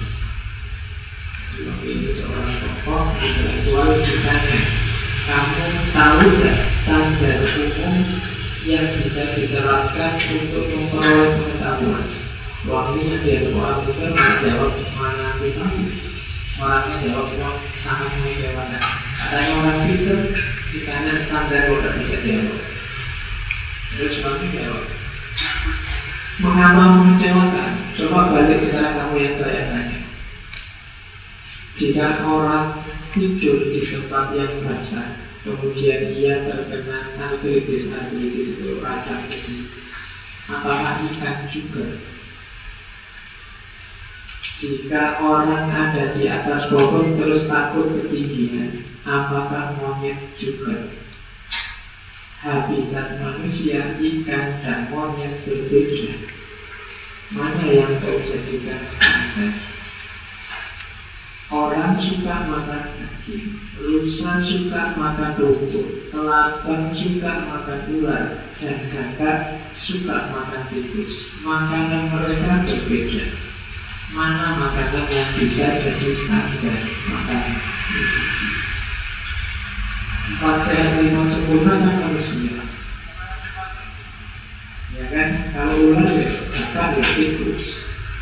[1.69, 4.59] Waktu itu seorang tokoh intelektual ditanya
[5.29, 7.97] Kamu tahu tidak standar umum
[8.65, 12.05] yang bisa diterapkan untuk memperoleh pengetahuan?
[12.65, 15.83] Waktu yang dia orang itu menjawab mana tahu
[16.57, 18.83] Orangnya jawab sangat mengecewakan.
[19.13, 20.21] Katanya orang pintar
[20.73, 22.57] Ditanya standar kok bisa jawab.
[23.93, 24.85] Terus kamu jawab
[26.39, 27.73] Mengapa mengecewakan?
[27.99, 29.99] Coba balik sekarang kamu yang saya tanya
[31.79, 32.67] Jika orang
[33.11, 39.67] tidur di tempat yang basah Kemudian ia terkena artritis-artritis itu racun sedih
[40.49, 41.85] Apakah ikan juga?
[44.59, 50.89] Jika orang ada di atas pohon terus takut ketinggian, apakah monyet juga?
[52.39, 56.23] Habitat manusia, ikan, dan monyet berbeda.
[57.35, 59.53] Mana yang kau jadikan standar?
[61.49, 68.25] Orang suka makan daging, rusa suka makan rumput, kelabang suka makan ular,
[68.63, 71.11] dan kakak suka makan tikus.
[71.43, 73.49] Makanan mereka berbeda
[74.09, 76.81] mana makanan yang bisa jadi standar
[77.13, 77.61] makanan
[80.37, 82.61] Sehat lima sempurna kan manusia
[84.93, 87.65] Ya kan, kalau ular ya akan ya tikus.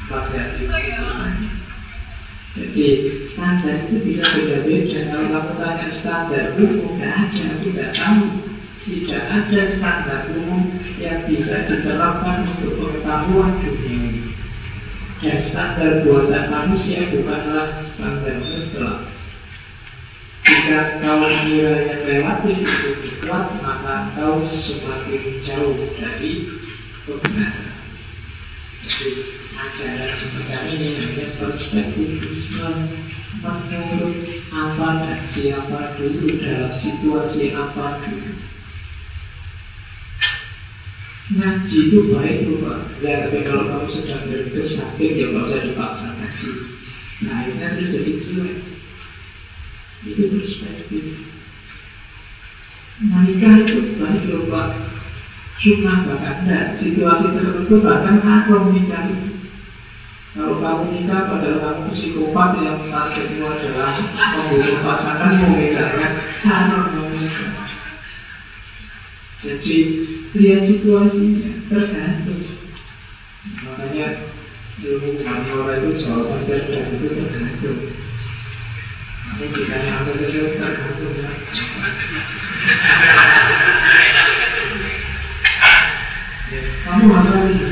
[0.07, 1.51] Sehat lima sempurnanya
[2.57, 2.87] Jadi
[3.35, 5.13] standar itu bisa beda-beda.
[5.13, 8.25] Kalau kamu tanya standar umum, tidak ada, aku tidak tahu.
[8.87, 10.63] Tidak ada standar umum
[10.97, 14.23] yang bisa diterapkan untuk pengetahuan dunia ini.
[15.21, 19.16] Dan standar buatan manusia bukanlah standar mutlak.
[20.47, 26.47] Jika kau yang relatif itu kuat, maka kau semakin jauh dari
[27.03, 27.75] kebenaran.
[28.87, 29.11] Jadi
[29.59, 32.71] ajaran semacam ini namanya perspektifisme
[33.43, 34.17] menurut
[34.55, 38.31] apa dan siapa dulu dalam situasi apa dulu.
[41.27, 44.31] Ngaji itu baik tuh Pak Ya tapi kalau kamu sedang
[44.63, 46.51] sakit Ya nggak usah dipaksa ngaji
[47.27, 48.76] Nah akhirnya terus jadi jelek
[50.05, 51.05] Itu perspektif
[53.01, 54.69] Menikah itu baik loh
[55.57, 59.37] Cuma bahkan enggak Situasi tertentu bahkan haram nikah itu
[60.37, 63.97] kalau kamu nikah padahal kamu psikopat yang saat kedua adalah
[64.37, 66.13] membunuh pasanganmu misalnya
[66.45, 67.57] haram menikah.
[69.41, 69.77] Jadi
[70.37, 72.45] lihat situasinya tergantung.
[73.65, 74.13] Makanya
[74.85, 77.81] ilmu humaniora itu jawaban cerdas itu tergantung.
[79.27, 79.87] Ini ini?
[86.87, 87.67] Ingat lagi.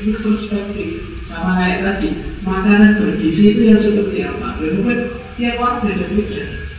[0.00, 0.90] Itu perspektif
[1.28, 2.08] sama kayak tadi
[2.40, 4.98] Makanan bergizi itu yang seperti apa Lalu kan
[5.36, 6.69] tiap orang beda-beda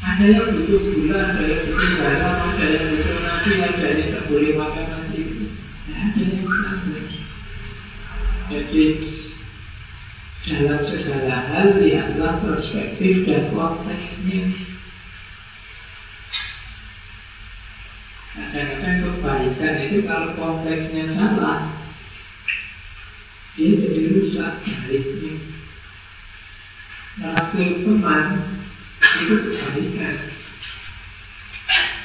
[0.00, 4.24] Ada yang butuh gula, ada yang butuh garam Ada yang butuh nasi, ada yang tidak
[4.32, 5.20] boleh makan nasi.
[5.92, 7.04] Ada yang standar
[8.48, 8.84] Jadi
[10.40, 14.48] dalam segala hal lihatlah perspektif dan konteksnya.
[18.30, 21.66] Kadang-kadang kebaikan itu kalau konteksnya salah
[23.58, 24.54] Dia jadi rusak
[24.86, 25.34] baiknya
[27.18, 28.26] Meraktir teman
[29.00, 30.16] Itu kebaikan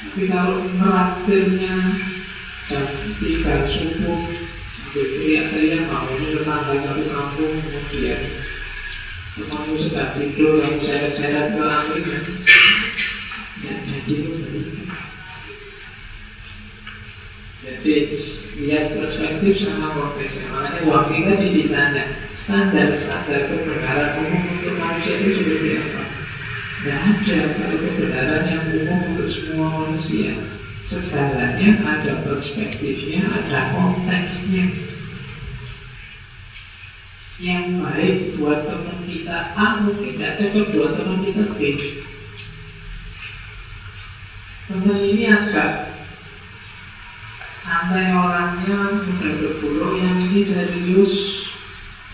[0.06, 1.74] Tapi kalau meraktirnya
[2.66, 2.88] Jam
[3.20, 4.20] tiga subuh
[4.76, 8.22] Sampai teriak-teriak Bangunnya tetangga satu kampung Kemudian
[9.36, 12.20] Temanmu sedang tidur Kamu seret-seret ke akhirnya
[13.60, 15.06] Dan jadi kebaikan
[17.66, 18.06] jadi
[18.56, 20.46] lihat perspektif sama konteksnya.
[20.54, 22.04] Makanya waktu tadi ditanya
[22.38, 26.05] standar-standar kebenaran umum untuk manusia itu seperti apa?
[26.86, 30.38] Tidak ada kalau kebenaran yang umum untuk semua manusia.
[30.86, 34.70] Segalanya ada perspektifnya, ada konteksnya.
[37.36, 41.60] yang baik buat teman kita A mungkin tidak cocok buat teman kita B.
[44.70, 45.72] Teman ini agak
[47.60, 51.14] santai orangnya, mudah berburu, yang ini serius,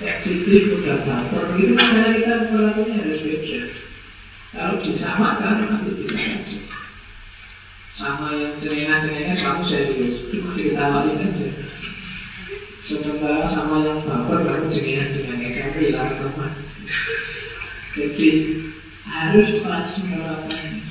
[0.01, 1.55] sensitif, mudah baper.
[1.55, 3.91] Begitu kan kita perlakunya harus beda.
[4.53, 6.59] Kalau disamakan nanti bisa saja.
[7.97, 11.49] Sama yang cengengan-cengengan kamu serius, cuma ditawarin aja.
[12.85, 16.53] Sementara sama yang baper kamu jenengan-jenengan saya hilang teman.
[17.97, 18.29] Jadi
[19.09, 20.85] harus pas menerapkannya.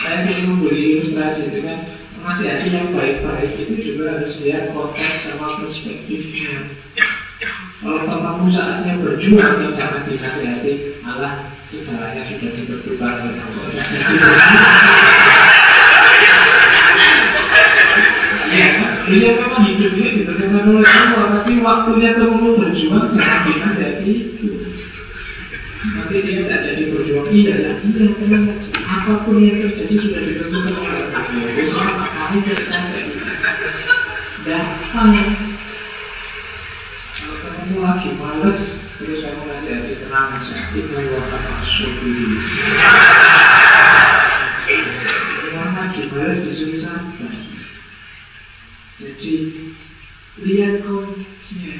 [0.00, 1.78] Saya sering memberi ilustrasi dengan
[2.22, 6.64] masih ada yang baik-baik itu juga harus lihat konteks sama perspektifnya.
[7.82, 12.52] Kalau kamu saatnya berjuang yang jangan dinasihati, malah segalanya sudah
[18.52, 18.68] Ya,
[19.08, 24.48] dia memang hidupnya ditentukan oleh Allah, tapi waktunya kamu berjuang jangan dinasihati itu.
[25.96, 28.38] Nanti dia tidak jadi berjuang, iya lah, iya
[28.84, 31.24] Apa pun yang terjadi sudah ditentukan oleh Allah.
[31.56, 33.04] Besok kali tercapai.
[34.44, 35.12] Datang.
[37.16, 38.60] Kalau kamu lagi males,
[39.02, 40.54] terus kamu nasihati tenang aja.
[40.72, 42.26] Itu akan masuk diri.
[45.52, 47.34] Orang lagi males disuruh sabar.
[49.02, 49.34] Jadi
[50.40, 51.76] lihat konteksnya.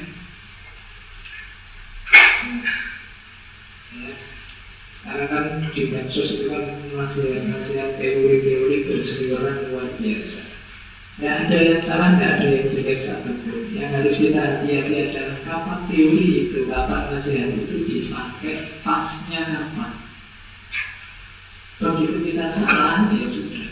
[3.93, 4.13] Ya.
[5.03, 5.45] Karena kan
[5.75, 6.63] di medsos itu kan
[6.95, 10.52] nasihat-nasihat teori-teori berseliweran luar biasa.
[11.13, 13.59] Tidak ada yang salah, tidak ada yang jelek satupun.
[13.69, 19.91] Yang harus kita hati-hati adalah kapan teori itu, kapan nasihat itu dipakai, pasnya kapan.
[21.77, 23.67] Begitu kita salah, ya sudah.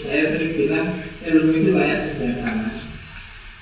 [0.00, 0.88] Saya sering bilang
[1.20, 2.48] ilmu itu kayak senjata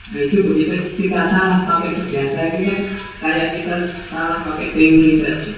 [0.09, 2.81] Nah itu begitu kita salah pakai senjata itu kan
[3.20, 3.76] kayak kita
[4.09, 5.53] salah pakai teori tadi.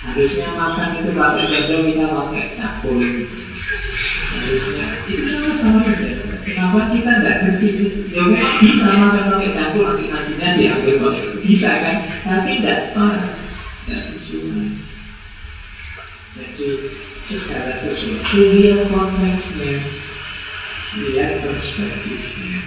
[0.00, 2.96] Harusnya makan itu pakai sendok kita pakai cakul.
[2.98, 3.49] Harusnya
[5.10, 6.34] itu sama senjata.
[6.42, 7.68] Kenapa kita tidak ngerti?
[8.10, 8.22] Ya
[8.58, 11.96] bisa makan pakai cakul nanti nasinya diambil pakai bisa kan?
[12.26, 13.22] Tapi tidak pas.
[16.30, 16.68] Jadi
[17.26, 19.82] segala sesuatu lihat konteksnya,
[21.02, 22.58] lihat perspektifnya.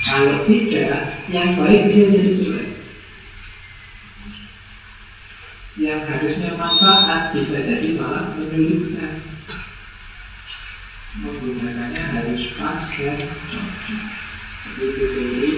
[0.00, 2.68] Kalau tidak, yang baik bisa jadi jelek.
[5.76, 9.20] Yang harusnya manfaat bisa jadi malah menyulitkan.
[11.18, 12.86] Menggunakannya harus pas.
[14.60, 15.50] Jadi itu teori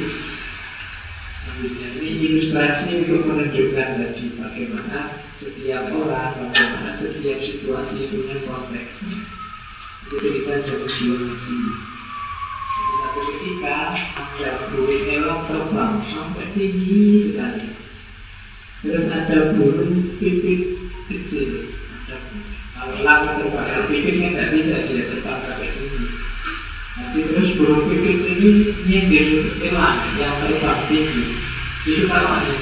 [1.42, 9.18] Selanjutnya ini ilustrasi untuk menunjukkan tadi bagaimana setiap orang, bagaimana setiap situasi punya konteksnya.
[10.06, 11.60] Itu cerita dari geologi.
[13.02, 13.76] Satu ketika
[14.14, 17.68] ada burung elok terbang sampai tinggi sekali.
[18.86, 20.78] Terus ada burung pipit
[21.10, 21.74] kecil.
[22.06, 22.61] Ada kalau
[23.02, 26.06] lama terbang, pipitnya tidak bisa dia terbang sampai tinggi.
[26.92, 28.48] Nanti terus burung pipit ini
[28.84, 29.28] nyindir
[29.64, 31.24] elang yang terbang tinggi.
[31.82, 32.54] Itu kalau ada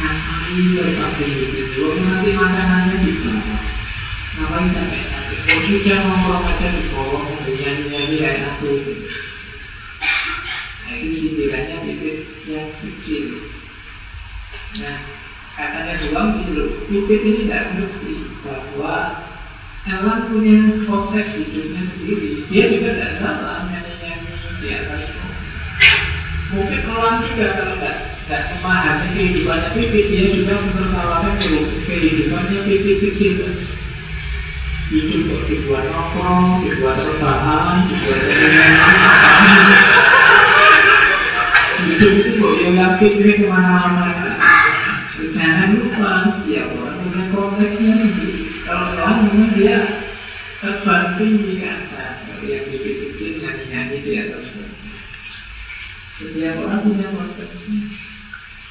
[0.00, 3.62] ngapain terbang tinggi itu, nanti makanannya di bawah.
[4.30, 5.38] Ngapain capek-capek?
[5.50, 8.94] Oh sudah ngomong aja di bawah, nyanyi-nyanyi kayak aku itu.
[10.86, 12.16] Nah itu sindirannya pipit
[12.50, 13.24] yang kecil.
[14.82, 14.98] Nah
[15.54, 16.44] katanya juga sih
[16.88, 18.94] pipit ini tidak ngerti bahwa
[19.88, 22.44] Elang punya konteks hidupnya sendiri.
[22.52, 25.08] Dia juga tidak salah nyanyi-nyanyi di atas
[26.52, 31.34] Mungkin elang juga kalau tidak tidak memahami kehidupannya pipit Dia juga menertawakan
[31.88, 33.36] kehidupannya pipit kecil.
[34.92, 38.20] Hidup kok dibuat nongkrong, dibuat rebahan, dibuat
[41.80, 44.36] Hidup itu kok yang yakin ini ke mana-mana.
[45.30, 49.78] Jangan lupa setiap orang punya konteksnya sendiri kalau orang memang dia
[50.62, 54.44] terbang tinggi ke atas Seperti yang bibit kecil nyanyi-nyanyi di atas.
[56.14, 57.82] Setiap orang punya konteksnya.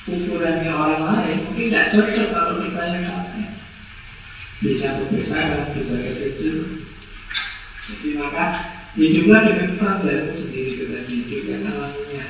[0.07, 3.47] Ukurannya orang lain mungkin tidak cocok kalau kita yang pakai.
[4.63, 6.55] Bisa kebesaran, bisa kecil.
[7.89, 8.45] Jadi maka
[8.95, 12.25] hiduplah dengan standarmu sendiri Kita hidup yang alamnya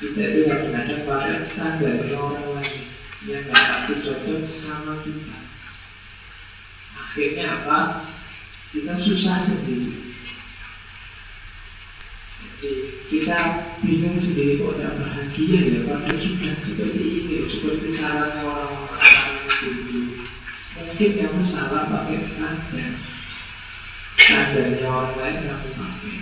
[0.00, 2.88] Kita itu kadang-kadang pakai standarnya orang lain
[3.28, 5.45] Yang tidak pasti cocok sama kita
[7.16, 8.04] Akhirnya apa?
[8.76, 10.04] Kita susah sendiri.
[12.36, 12.70] Jadi
[13.08, 13.38] kita
[13.80, 20.00] bingung sendiri kok tidak bahagia ya Padahal sudah seperti ini Seperti sarannya orang-orang itu
[20.76, 22.92] Mungkin kamu salah pakai standar
[24.20, 26.14] Standarnya orang lain kamu pakai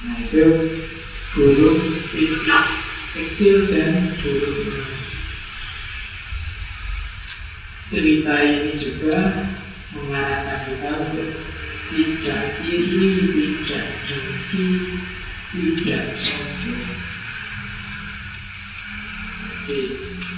[0.00, 0.44] Nah itu
[1.32, 1.80] burung
[2.12, 2.68] pipit
[3.10, 4.56] kecil dan buruk.
[7.90, 9.18] Cerita ini juga
[9.94, 11.30] mengarahkan kita untuk
[11.90, 14.66] tidak iri, tidak dengki,
[15.50, 16.90] tidak sombong.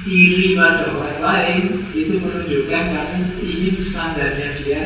[0.03, 1.62] Iri pada orang lain
[1.94, 4.84] itu menunjukkan kamu ingin standarnya dia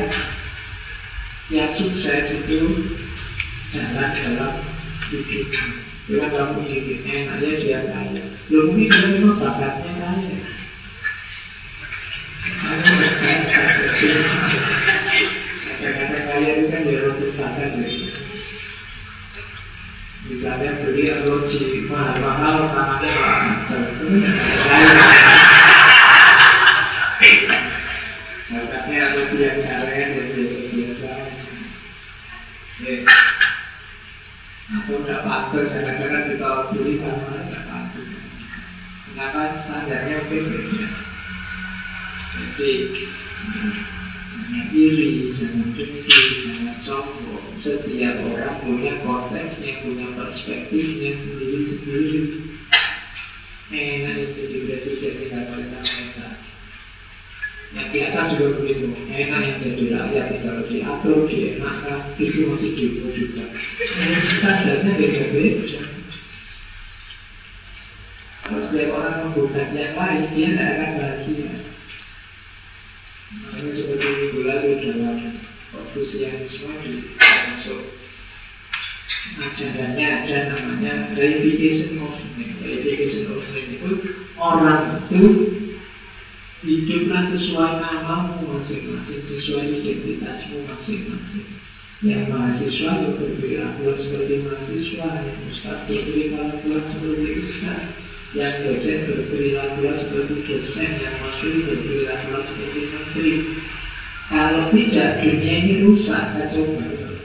[1.47, 2.59] yang sukses itu
[3.71, 4.53] jalan dalam
[5.09, 5.47] hidup.
[6.07, 10.39] Bila kamu ingin enaknya dia kaya, belum mungkin dia memang bakatnya kaya.
[15.67, 18.09] Kadang-kadang kaya itu kan ya untuk bakat gitu.
[20.27, 22.99] Misalnya beli arloji mahal-mahal mahal
[28.97, 31.13] arloji yang keren dan biasa-biasa
[34.67, 38.07] Aku tidak pantas kadang-kadang kita beli tangannya tidak pantas
[39.07, 41.06] Kenapa standarnya beda
[42.37, 42.73] Jadi
[44.37, 52.21] Jangan iri, jangan dengki, jangan sombong Setiap orang punya konteksnya, punya perspektifnya sendiri-sendiri
[53.67, 56.27] Enak itu jadi presiden tinggal pada mereka
[57.73, 63.07] Yang di atas juga begitu Enak yang jadi rakyat tinggal diatur, dienakkan Itu masih demo
[63.17, 63.45] juga
[64.37, 65.81] Standarnya beda-beda
[68.45, 71.76] Kalau setiap orang membuka yang lain Dia tidak akan bahagia
[73.27, 75.17] Makanya seperti minggu lalu dalam
[75.67, 77.91] Konfusianisme di masuk
[79.35, 82.55] ajarannya ada namanya reification of name.
[82.63, 83.91] Reification of name itu
[84.39, 85.27] orang itu
[86.63, 91.47] hiduplah sesuai namamu masing-masing, sesuai identitasmu masing-masing.
[91.99, 97.81] Yang mahasiswa yang berperilaku seperti mahasiswa, yang ustaz berperilaku seperti ustaz,
[98.35, 103.33] yang dosen berperilaku seperti dosen, yang menteri berperilaku seperti menteri.
[104.27, 107.15] Kalau tidak, dunia ini rusak, kacau balau.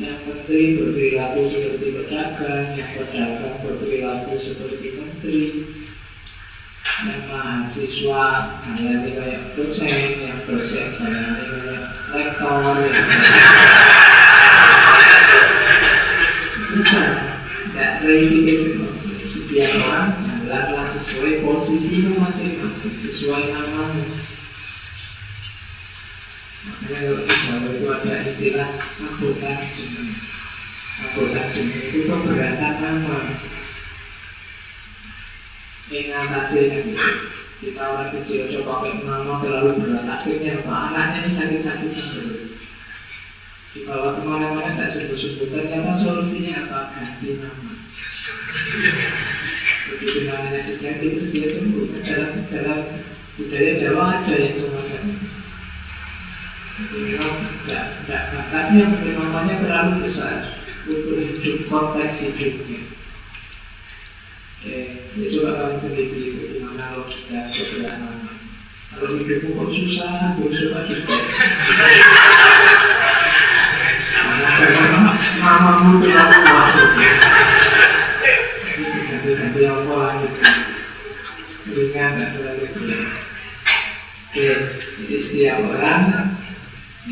[0.00, 5.44] Yang menteri berperilaku seperti pedagang, yang pedagang berperilaku seperti menteri,
[7.04, 8.24] yang mahasiswa
[8.64, 11.82] kalian kayak dosen, yang dosen kalian kayak
[12.16, 12.76] rektor.
[16.72, 17.10] Rusak,
[17.68, 19.01] tidak reification
[19.52, 20.16] setiap orang
[20.48, 24.16] jalanlah sesuai posisimu masing-masing, sesuai namamu.
[26.64, 30.10] Makanya kalau di Jawa itu ada istilah angkutan jeneng.
[31.04, 33.18] Angkutan jeneng itu keberatan nama.
[35.92, 36.62] Ingatasi.
[37.60, 40.72] Kita orang kecil coba pakai nama terlalu berat, akhirnya apa?
[40.88, 42.52] Anaknya ini sakit-sakitan terus.
[43.76, 46.80] Dibawa ke mana-mana tidak sebut-sebut Ternyata solusinya apa?
[46.96, 47.71] Ganti nama
[49.90, 50.62] Begitu namanya
[53.34, 55.02] budaya Jawa ada yang semacam
[56.72, 60.54] tidak, bakatnya terlalu besar
[60.86, 62.80] Untuk hidup konteks hidupnya
[64.62, 67.50] Eh, ya coba kamu teliti itu logika
[68.94, 70.78] Kalau hidupmu kok susah, coba juga
[79.22, 80.28] waktu ganti apa lagi
[81.92, 83.12] ringan dan terlalu berat
[84.32, 84.48] oke
[84.96, 86.00] jadi setiap orang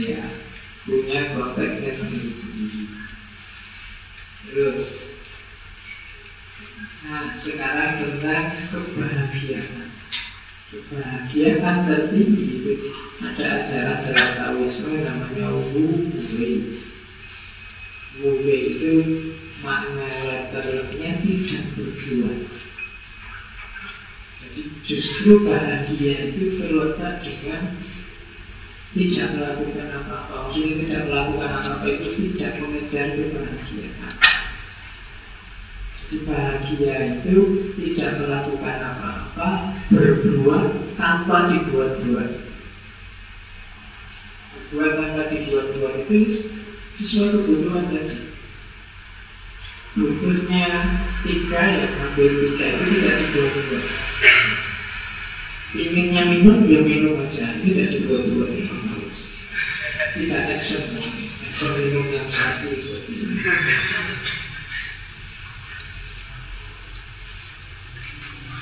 [0.01, 0.25] ya
[0.89, 2.83] punya konteksnya sendiri-sendiri.
[4.49, 4.81] Terus
[7.05, 9.89] nah sekarang tentang kebahagiaan.
[10.73, 12.73] Kebahagiaan tertinggi itu
[13.21, 15.85] ada ajaran dalam Taoisme namanya Wu
[16.41, 16.81] Wei
[18.23, 18.95] Wu Wei itu
[19.61, 22.39] makna letternya tidak berbuat.
[24.83, 27.79] Justru bahagia itu terletak dengan
[28.91, 30.35] tidak melakukan apa-apa.
[30.51, 34.15] Maksudnya tidak melakukan apa-apa itu tidak mengejar kebahagiaan.
[35.95, 37.37] Jadi bahagia itu
[37.79, 39.49] tidak melakukan apa-apa,
[39.95, 40.67] berbuat
[40.99, 42.31] tanpa dibuat-buat.
[44.51, 46.19] Berbuat tanpa dibuat-buat itu
[46.99, 48.30] sesuai kebutuhan tadi.
[49.91, 50.71] Bukunya
[51.27, 52.67] tiga ya ambil tiga.
[52.71, 53.85] Itu tidak dibuat-buat
[55.71, 57.59] Inginnya minum ya minum aja.
[57.59, 58.51] Tidak dibuat-buat
[60.15, 62.71] Tidak action Action minum yang satu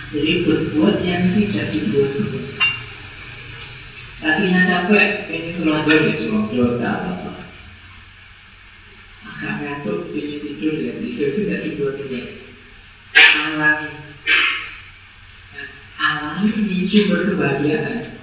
[0.09, 2.47] Jadi berbuat yang tidak dibuat-buat
[4.19, 7.28] Kakinya capek, ini selonjor ya selonjor, tak apa-apa
[9.39, 12.27] Agak ngantuk, ingin tidur ya Tidur tidak dibuat-buat
[13.39, 13.91] alami.
[15.55, 15.67] Nah,
[16.03, 18.19] alami sumber kebahagiaan.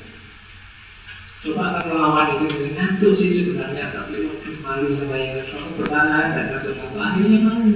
[1.39, 6.36] Coba kalau lawan itu dengan ngantuk sih sebenarnya, tapi waktu malu sama yang kamu bertahan
[6.36, 7.74] dan satu-satu akhirnya malu.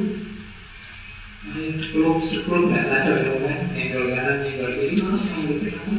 [1.79, 5.95] Sepuluh sepuluh nggak sadar kalau kan nyenggol kanan nyenggol kiri malah malu kenapa?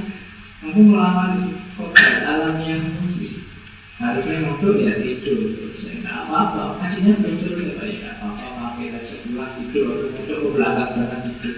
[0.61, 1.32] Kamu melawan
[1.80, 2.76] kodrat alamnya.
[4.01, 6.01] Harusnya ngantuk ya tidur selesai.
[6.01, 7.88] Nggak apa-apa, kasihnya belum selesai.
[7.92, 8.46] Ya nggak apa-apa,
[8.80, 11.55] pakai sebulan tidur atau ngantuk ke belakang jangan tidur.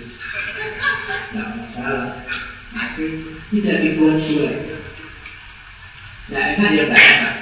[1.31, 2.09] Nggak masalah.
[2.73, 3.05] Itu
[3.55, 4.57] tidak dibuat-buat.
[6.33, 7.35] Nah enak ya tidak enak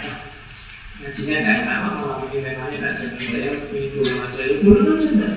[0.99, 3.51] Ngajinya tidak enak Malah ini memangnya tidak jadi saya
[3.93, 5.33] rumah saya Turun aja tidak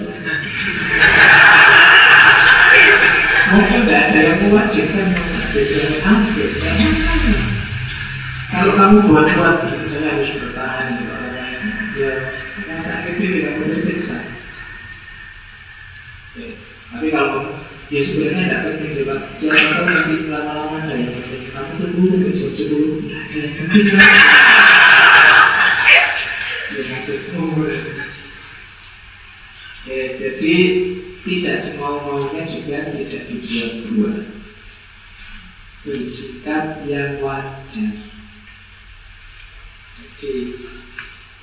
[3.54, 5.08] Mungkin tidak ada yang mewajibkan
[5.54, 7.63] Biasanya ambil Tidak masalah
[8.54, 10.88] Kalau kamu buat-buat Saya harus bertahan
[11.98, 12.14] Ya
[12.70, 14.18] Rasa itu tidak boleh siksa
[16.94, 17.58] Tapi kalau
[17.94, 19.16] Ya sebenarnya tidak penting juga.
[19.38, 21.52] Siapa tahu nanti lama-lama yang penting.
[21.54, 23.06] Kamu cemburu besok cemburu.
[23.06, 23.54] Yang.
[26.74, 27.46] Ya maksudmu.
[29.84, 30.56] Ya, jadi
[31.22, 34.26] tidak semua maunya juga tidak dibuat-buat.
[35.86, 38.13] Bersikap yang wajar.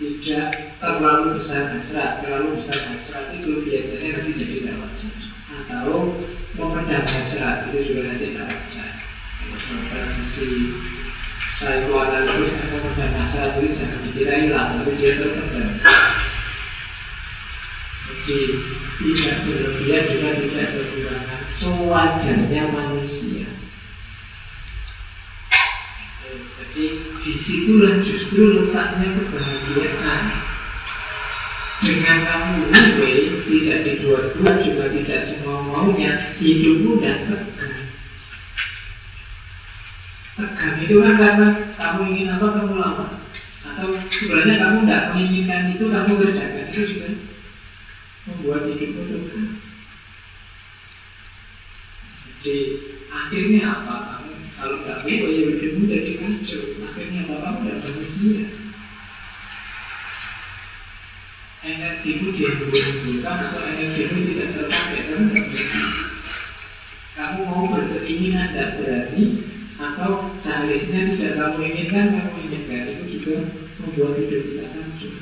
[0.01, 0.49] Tidak
[0.81, 5.13] terlalu besar hasrat, terlalu besar hasrat itu biasanya nanti jadi wajar
[5.51, 6.17] atau
[6.57, 8.91] memendam hasrat itu juga nanti tidak wajar.
[9.91, 10.73] Tradisi
[11.59, 15.71] psikoanalisis yang memendam hasrat itu jangan dikira hilang, tapi dia terpendam.
[18.11, 18.41] Jadi
[19.01, 23.40] tidak berlebihan juga tidak kekurangan sewajarnya manusia.
[26.31, 26.85] Jadi
[27.25, 30.25] di situlah justru letaknya kebahagiaan.
[31.81, 37.89] Dengan kamu luwe tidak dibuat-buat juga tidak semua maunya hidupmu dan tegang.
[40.37, 41.49] Tegang itu kan karena
[41.81, 43.21] kamu ingin apa kamu lakukan
[43.61, 47.09] atau sebenarnya kamu tidak menginginkan itu kamu kerjakan itu juga
[48.29, 49.51] membuat hidupmu tegang.
[52.21, 52.57] Jadi
[53.09, 53.95] akhirnya apa?
[54.05, 54.30] Kamu
[54.61, 58.45] kalau luwe ya hidupmu jadi kacau apa kamu tidak bahagia
[61.61, 65.69] energimu dihembur-hemburkan atau energimu tidak terpakai kamu tidak
[67.17, 69.25] kamu mau berkeinginan tidak berani
[69.81, 70.11] atau
[70.45, 73.37] seharusnya tidak kamu inginkan kamu inginkan itu juga
[73.81, 75.15] membuat hidup kita hancur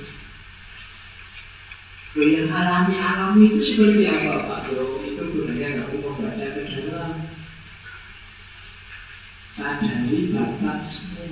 [2.17, 4.61] Loh yang alami-alami itu seperti apa Pak?
[4.73, 5.05] Bro?
[5.05, 7.21] Itu gunanya kamu membaca ke dalam
[9.59, 11.27] Sadari batasmu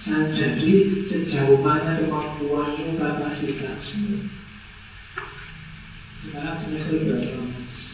[0.00, 4.16] Sadari sejauh mana kemampuanmu, kapasitasmu.
[6.24, 7.44] Sekarang semester berapa?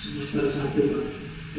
[0.07, 1.05] Semester satu Pak.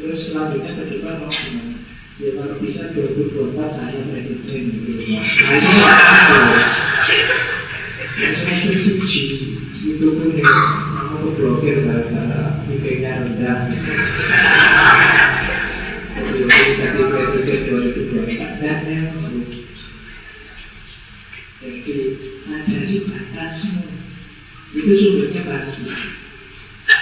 [0.00, 1.76] Terus selanjutnya ke depan mau gimana?
[2.16, 5.04] Ya kalau bisa 2024 saya presiden gitu.
[8.16, 9.22] Itu Semester suci
[9.84, 13.68] itu pun kamu blokir gara-gara IPK rendah.
[16.10, 19.14] Jadi jadi presiden 2024 dan yang
[23.06, 23.86] batasmu
[24.74, 25.42] Itu sumbernya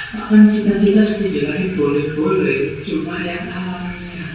[0.09, 4.29] Bahkan cita-cita setinggi lagi boleh-boleh Cuma yang alamnya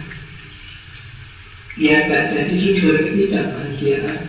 [1.78, 4.20] Ya gak jadi sumber ketidakbahagiaan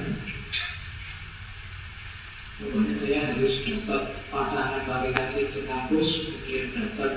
[2.56, 7.12] Pokoknya saya harus dapat pasangan laki-laki sekampus Kemudian dapat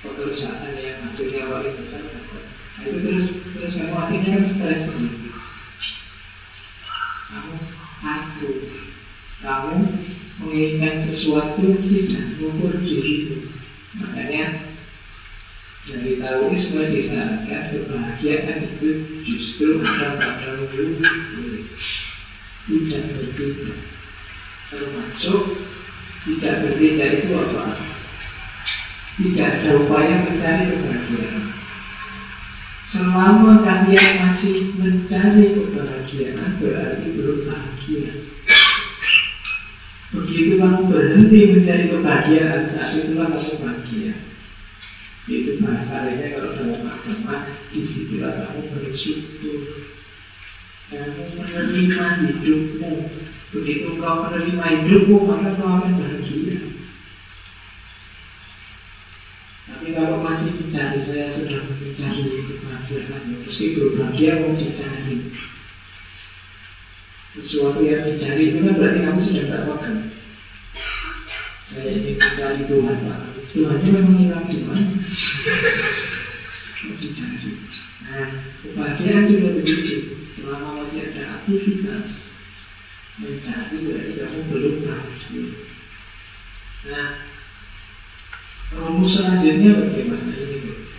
[0.00, 5.28] pekerjaan yang hasilnya paling besar dapat terus terus kamu akhirnya kan stres sendiri
[7.30, 7.54] Kamu
[8.00, 8.48] aku
[9.40, 9.76] Kamu
[10.40, 13.48] menginginkan sesuatu tidak mengukur dirimu.
[14.00, 14.44] Makanya
[15.88, 18.88] dari Taoisme disarankan kebahagiaan itu
[19.24, 21.00] justru ada pada wujud
[22.68, 23.72] Tidak berbeda.
[24.70, 25.42] Termasuk
[26.28, 27.64] tidak berbeda itu apa?
[29.20, 31.60] Tidak ada upaya mencari kebahagiaan
[32.90, 38.10] Selama kalian masih mencari kebahagiaan berarti belum bahagia.
[40.10, 44.14] Begitu kamu berhenti mencari kebahagiaan saat itulah kamu bahagia.
[45.30, 47.36] Itu bahasa lainnya kalau dalam agama
[47.70, 49.86] di situlah kamu bersyukur.
[50.90, 52.92] Kamu menerima hidupmu.
[53.54, 56.58] Begitu kau menerima hidupmu maka kau akan bahagia.
[59.70, 62.59] Tapi kalau masih mencari, saya sudah mencari.
[62.90, 65.16] Mesti berbahagia mau dicari.
[67.38, 70.00] Sesuatu yang dicari itu kan berarti kamu sudah tak pegang.
[71.70, 73.18] Saya ingin mencari Tuhan, Pak.
[73.54, 74.90] Tuhannya memang hilang di mana?
[77.00, 77.52] dicari.
[78.02, 78.28] Nah,
[78.64, 79.94] kebahagiaan juga begitu.
[80.34, 82.08] Selama masih ada aktivitas
[83.20, 85.44] mencari berarti kamu belum bahagia.
[86.88, 87.08] Nah,
[88.72, 90.89] rumus selanjutnya bagaimana ini?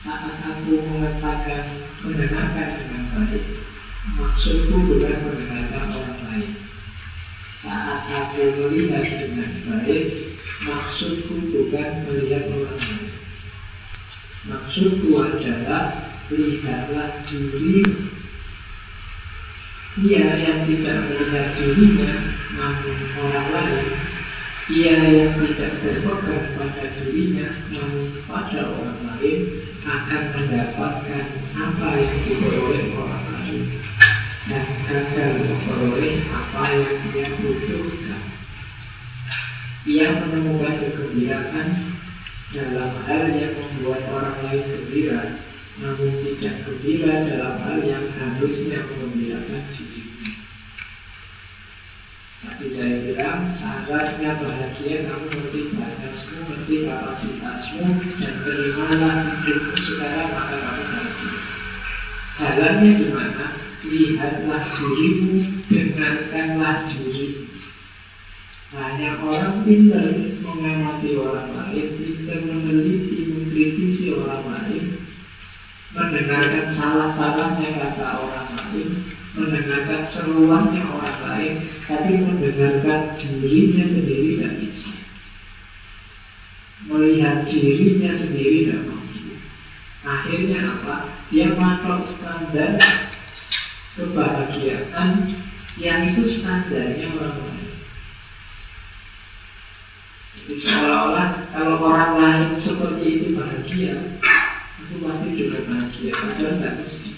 [0.00, 3.44] Saat aku mengatakan mendengarkan dengan baik,
[4.16, 6.52] maksudku bukan mendengarkan orang lain.
[7.60, 10.04] Saat aku melihat dengan baik,
[10.64, 13.12] maksudku bukan melihat orang lain.
[14.48, 17.84] Maksudku adalah lihatlah diri
[20.00, 22.12] Ia yang tidak melihat dirinya
[22.56, 24.09] namun orang lain
[24.70, 29.40] Ia yang tidak berpegang pada dirinya namun pada orang lain
[29.82, 31.26] Akan mendapatkan
[31.58, 33.62] apa yang diperoleh orang lain
[34.46, 38.22] Dan gagal memperoleh apa yang dia butuhkan
[39.90, 41.68] Ia menemukan kegembiraan
[42.50, 45.38] dalam hal yang membuat orang lain gembira,
[45.78, 49.99] namun tidak gembira dalam hal yang harusnya mengembirakan dirinya.
[52.60, 57.88] Saya bilang syaratnya bahagia kamu ngerti batasmu, ngerti kapasitasmu
[58.20, 61.32] dan terimalah hidupmu sekarang maka kamu bahagia.
[62.36, 63.46] Jalannya gimana?
[63.80, 65.32] Lihatlah dirimu,
[65.72, 67.48] dengarkanlah dirimu.
[68.76, 70.12] Hanya orang pintar
[70.44, 75.00] mengamati orang lain, pintar meneliti, mengkritisi orang lain,
[75.96, 78.88] mendengarkan salah-salahnya kata orang lain,
[79.34, 81.54] mendengarkan seruannya orang lain,
[81.86, 84.92] tapi mendengarkan dirinya sendiri tidak bisa.
[86.90, 89.20] Melihat dirinya sendiri tidak mampu.
[90.00, 90.96] Akhirnya apa?
[91.30, 92.80] Dia matok standar
[93.94, 95.36] kebahagiaan
[95.78, 97.70] yang itu standarnya orang lain.
[100.30, 103.94] Jadi seolah-olah kalau orang lain seperti itu bahagia,
[104.82, 106.12] aku pasti juga bahagia.
[106.16, 107.10] Padahal tidak mesti.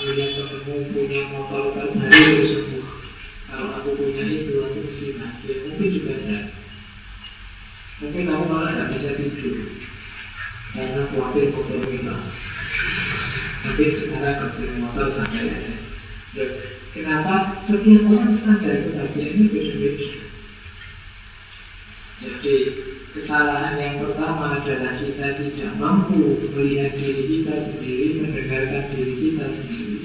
[0.00, 2.88] Lihat ketemu punya motor terbaru semua.
[3.52, 5.54] Kalau aku punya itu, aku mesti bahagia.
[5.68, 6.44] Mungkin juga tidak.
[8.00, 9.56] Mungkin kamu malah tidak bisa tidur
[10.72, 12.24] karena khawatir motor hilang.
[13.60, 15.74] Tapi sekarang kalau motor sampai aja.
[16.96, 17.60] Kenapa?
[17.68, 20.29] Setiap orang standar kebahagiaannya beda-beda.
[22.20, 22.54] Jadi
[23.16, 29.98] kesalahan yang pertama adalah kita tidak mampu melihat diri kita sendiri, mendengarkan diri kita sendiri.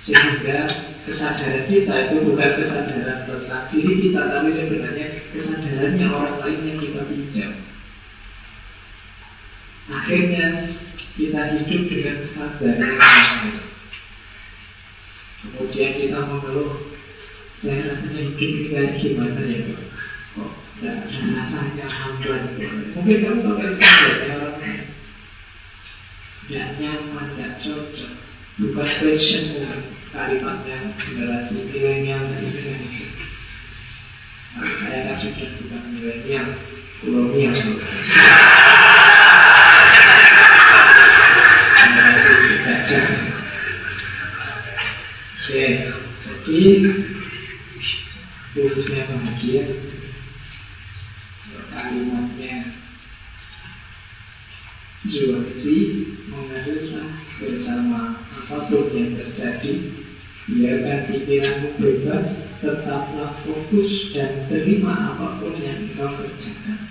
[0.00, 0.58] Sehingga
[1.04, 7.00] kesadaran kita itu bukan kesadaran tentang diri kita, tapi sebenarnya kesadarannya orang lain yang kita
[7.04, 7.52] pinjam.
[9.92, 10.46] Akhirnya
[11.20, 13.54] kita hidup dengan standar yang lain.
[15.46, 16.90] Kemudian kita mengeluh
[17.62, 19.80] Saya rasanya hidup ini gimana ya Pak
[20.34, 22.52] Kok ada rasanya hambar
[22.92, 24.82] Mungkin kamu pakai standar orang lain
[26.44, 28.12] Tidak nyaman, tidak cocok.
[28.60, 29.60] Bukan passionmu
[30.12, 32.82] Kalimatnya generasi milenial ini kan
[34.84, 36.48] Saya kan sudah bukan milenial
[36.96, 37.52] Kolonial.
[45.46, 45.66] Oke,
[46.48, 46.72] jadi
[48.56, 49.85] fokusnya bahagia
[51.76, 52.72] kalimatnya.
[55.04, 55.78] Juwasi
[56.32, 59.96] mengalirlah bersama apa pun yang terjadi
[60.46, 66.88] Biarkan pikiranmu bebas Tetaplah fokus dan terima apa pun yang kau kerjakan.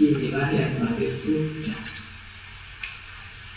[0.00, 1.82] Inilah yang paling mudah.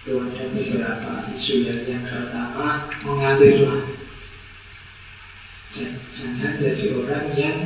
[0.03, 3.87] Itu ada beberapa isu yang, yang pertama mengalirlah.
[6.17, 7.57] Jangan jadi orang yang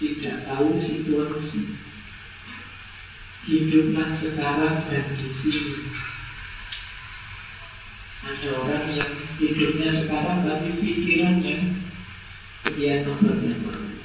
[0.00, 1.78] tidak tahu situasi
[3.44, 5.80] Hiduplah sekarang dan di sini
[8.24, 11.56] Ada orang yang hidupnya sekarang tapi pikirannya
[12.64, 14.00] sekian nomor yang lalu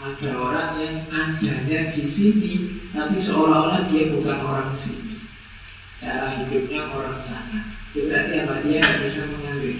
[0.00, 2.52] Ada orang yang adanya di sini
[2.94, 5.04] tapi seolah-olah dia bukan orang sini
[6.04, 7.60] cara hidupnya orang sana.
[7.90, 8.54] Itu berarti apa?
[8.68, 9.78] Dia bisa mengalir.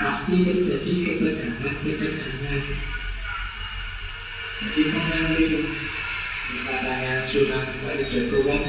[0.00, 2.64] Pasti terjadi ketegangan-ketegangan.
[4.60, 5.64] Mengalir.
[6.50, 8.64] Katanya Sunan Kalijogo kan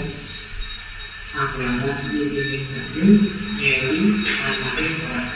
[1.34, 3.08] Amlaras ini kamu
[3.58, 5.30] Nyeri anaknya orang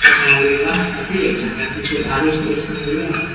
[0.00, 3.26] Mengalirlah tapi ya jangan ikut arus terus tenggelam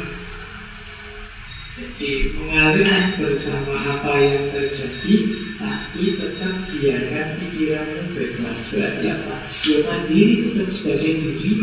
[1.76, 5.16] jadi mengalir bersama apa yang terjadi
[5.60, 9.36] Tapi tetap biarkan pikiranmu bebas Berarti apa?
[9.68, 11.54] Ya mandiri tetap sebagai diri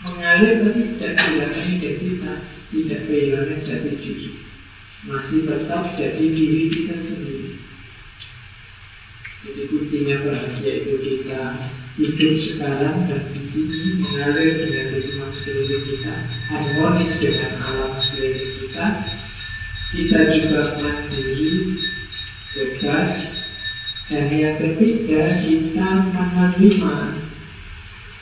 [0.00, 2.42] mengalir tapi tidak kehilangan identitas,
[2.72, 4.30] tidak kehilangan jati diri,
[5.04, 7.52] masih tetap jadi diri kita sendiri.
[9.40, 11.44] Jadi kuncinya bahagia itu kita
[11.96, 16.16] hidup sekarang dan di sini mengalir dengan lingkungan sekeliling kita,
[16.52, 18.86] harmonis dengan alam sekeliling kita.
[19.90, 21.54] Kita juga mandiri,
[22.54, 23.14] bebas,
[24.06, 26.96] dan yang ketiga kita menerima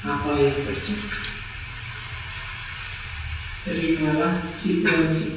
[0.07, 1.38] apa yang terjadi.
[3.69, 5.37] Terimalah situasi.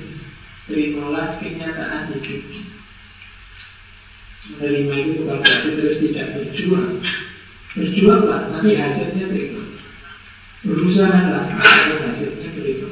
[0.72, 2.48] Terimalah kenyataan hidup
[4.42, 6.98] Menerima itu bukan berarti terus tidak berjuang.
[7.76, 9.64] Berjuanglah, nanti hasilnya terima.
[10.64, 12.90] Berusaha lah, hasilnya terima.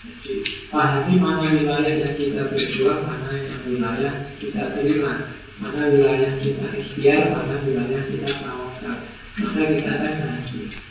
[0.00, 0.32] Jadi
[0.68, 5.32] pahami mana wilayah yang kita berjuang Mana yang wilayah kita terima.
[5.62, 8.96] Mana wilayah kita ikhtiar Mana wilayah kita tawakal.
[9.40, 10.89] Maka kita akan bahagia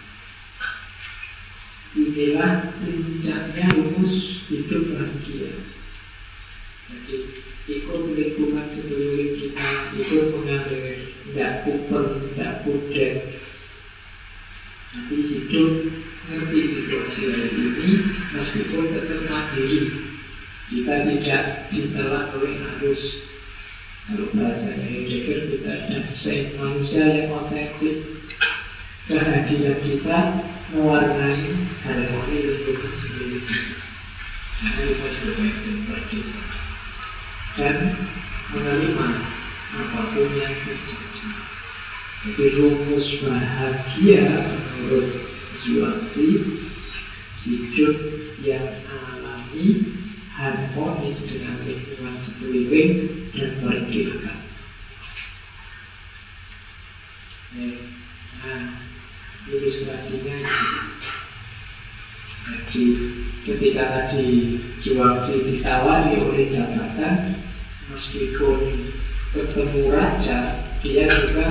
[1.98, 4.14] Inilah puncaknya rumus
[4.46, 5.58] hidup bahagia.
[6.90, 7.16] Jadi
[7.66, 10.86] ikut lingkungan sekeliling kita, ikut mengalir,
[11.26, 13.14] tidak kuper, tidak pudek.
[14.90, 15.72] Nanti hidup
[16.30, 17.90] ngerti situasi hari ini,
[18.38, 19.82] meskipun tetap mandiri.
[20.70, 23.02] Kita tidak ditelan oleh arus.
[24.06, 25.98] Kalau bahasanya Heidegger kita ada
[26.62, 27.98] manusia yang otentik.
[29.10, 30.20] Kehadiran kita
[30.74, 31.50] mewarnai
[31.82, 33.40] harmoni lingkungan sendiri
[34.60, 36.42] Karena kita juga ingin berdua
[37.58, 37.78] Dan
[38.54, 39.08] menerima
[39.70, 41.28] apa pun yang terjadi
[42.26, 44.26] Jadi rumus bahagia
[44.78, 45.10] menurut
[45.66, 46.30] Zuwati
[47.40, 47.98] Hidup
[48.44, 49.96] yang alami
[50.40, 52.92] harmonis dengan lingkungan sekeliling
[53.36, 54.39] dan merdeka.
[65.00, 67.32] Juwangsi ditawari oleh jabatan
[67.88, 68.68] meskipun
[69.32, 71.48] ketemu raja dia juga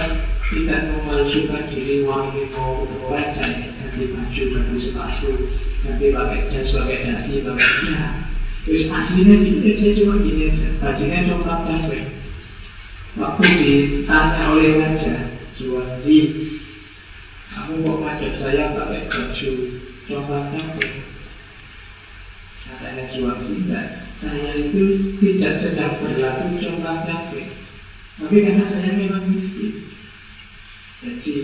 [0.53, 5.33] tidak memajukan diri uang ini mau ketemu raja ya ganti baju ganti sepatu
[5.81, 8.15] ganti pakai jas pakai dasi pakai bidang
[8.69, 12.05] terus aslinya gitu ya dia cuma gini aja bajunya coklat capek
[13.17, 15.25] waktu ditanya oleh raja
[15.57, 16.37] Juwangsi
[17.57, 19.53] kamu kok ngajak saya pakai baju
[20.05, 21.08] coklat campur
[22.69, 23.85] Katanya jual tidak
[24.21, 24.83] Saya itu
[25.17, 27.45] tidak sedang berlaku coklat campur
[28.19, 29.89] Tapi karena saya memang miskin.
[31.01, 31.35] Jadi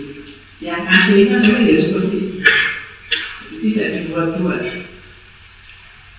[0.63, 2.37] yang aslinya saya ya seperti itu.
[3.55, 4.61] Tidak dibuat-buat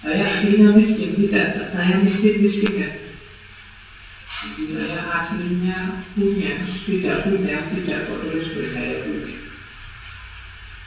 [0.02, 2.92] Saya aslinya miskin Tidak, saya miskin-miskin kan
[4.42, 5.76] Jadi saya aslinya
[6.18, 6.52] punya
[6.82, 9.36] Tidak punya, tidak kok terus bergaya punya.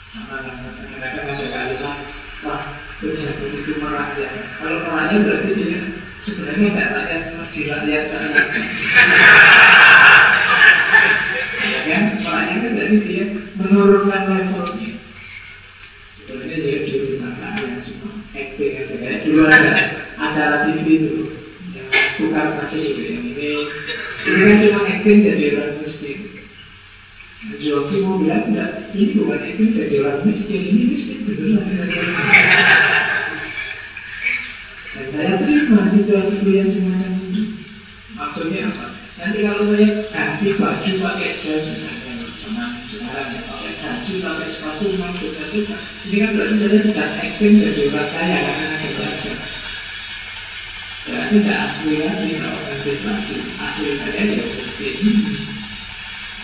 [0.10, 1.98] Kadang-kadang ada kalimat
[2.40, 2.72] Wah,
[3.04, 4.32] pejabat itu merakyat.
[4.64, 5.82] Kalau merakyat berarti dia
[6.24, 7.22] sebenarnya tidak rakyat
[7.52, 8.46] Di rakyat rakyat
[11.60, 13.26] Ya kan, merakyat itu berarti dia
[13.60, 14.92] menurunkan levelnya.
[16.16, 19.72] Sebenarnya dia di rumah rakyat cuma acting aja Kayak dulu ada
[20.16, 21.16] acara TV itu.
[21.76, 23.52] Yang tukar kasih itu Yang ini.
[24.24, 26.39] Ini kan cuma acting jadi orang miskin
[27.40, 31.64] Mau bilang enggak, ini bukan itu jadi orang miskin, ini miskin beneran.
[34.92, 37.64] Dan saya terima situasi yang semacam ini.
[38.12, 38.86] Maksudnya apa?
[39.24, 41.64] Nanti kalau saya ganti baju pakai jas
[42.44, 45.78] sama sekarang ya pakai dasi, pakai sepatu, pakai suka.
[46.12, 49.32] Ini kan berarti saya sedang acting jadi orang kaya karena ada baju.
[51.08, 53.36] Berarti tidak asli lagi kalau ganti baju.
[53.64, 54.96] Asli saya ya miskin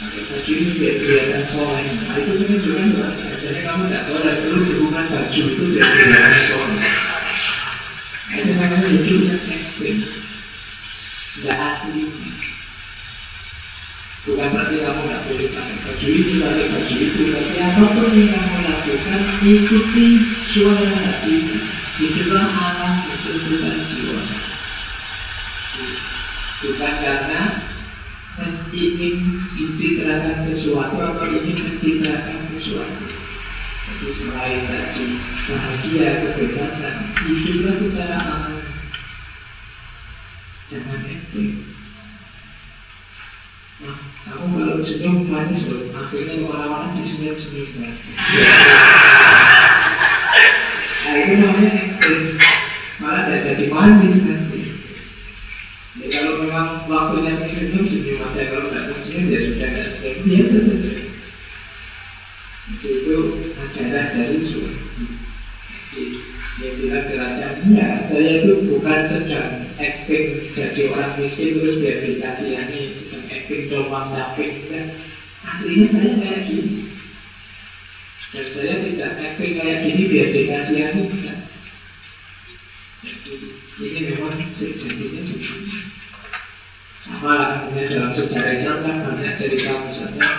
[0.00, 1.84] biar kelihatan soleh.
[2.08, 6.82] Nah itu menunjukkan bahwa jadi kamu tidak soleh, perlu hubungan baju itu biar kelihatan soleh.
[8.30, 9.96] Itu namanya hidup yang ekstrim,
[11.36, 12.04] tidak asli.
[14.20, 18.30] Bukan berarti kamu tidak boleh pakai baju ini, pakai baju itu, tapi apa pun yang
[18.32, 20.06] kamu lakukan, ikuti
[20.56, 21.36] suara hati.
[22.00, 24.24] Itulah alam ketuntutan jiwa.
[26.60, 27.42] Bukan karena
[28.70, 29.14] ingin
[29.56, 33.04] mencitrakan sesuatu atau ingin mencitrakan sesuatu.
[33.90, 35.06] Jadi selain tadi
[35.50, 36.94] bahagia, kebebasan,
[37.26, 38.62] hiduplah secara aman.
[40.70, 41.66] Jangan acting.
[43.80, 47.68] Nah, kamu kalau senyum manis loh, akhirnya orang-orang disenyum-senyum.
[51.00, 52.38] Nah itu namanya acting.
[53.00, 54.19] Malah tidak jadi manis
[56.50, 58.42] memang waktunya senyum, senyum aja.
[58.50, 60.26] Kalau tidak senyum, ya sudah tidak senyum.
[60.26, 60.92] Biasa saja.
[62.82, 63.16] Itu
[63.54, 64.82] ajaran dari suami.
[66.58, 72.80] Dia bilang kerajaan, ya saya itu bukan sedang acting jadi orang miskin terus biar dikasihani
[73.00, 74.86] sedang acting domang capek dan
[75.40, 76.84] aslinya saya kayak gini
[78.36, 81.38] dan saya tidak acting kayak gini biar dikasihani bukan
[83.00, 83.34] jadi
[83.80, 85.99] ini memang sejatinya begini
[87.00, 90.30] sama lah misalnya dalam sejarah Islam kan banyak kamu misalnya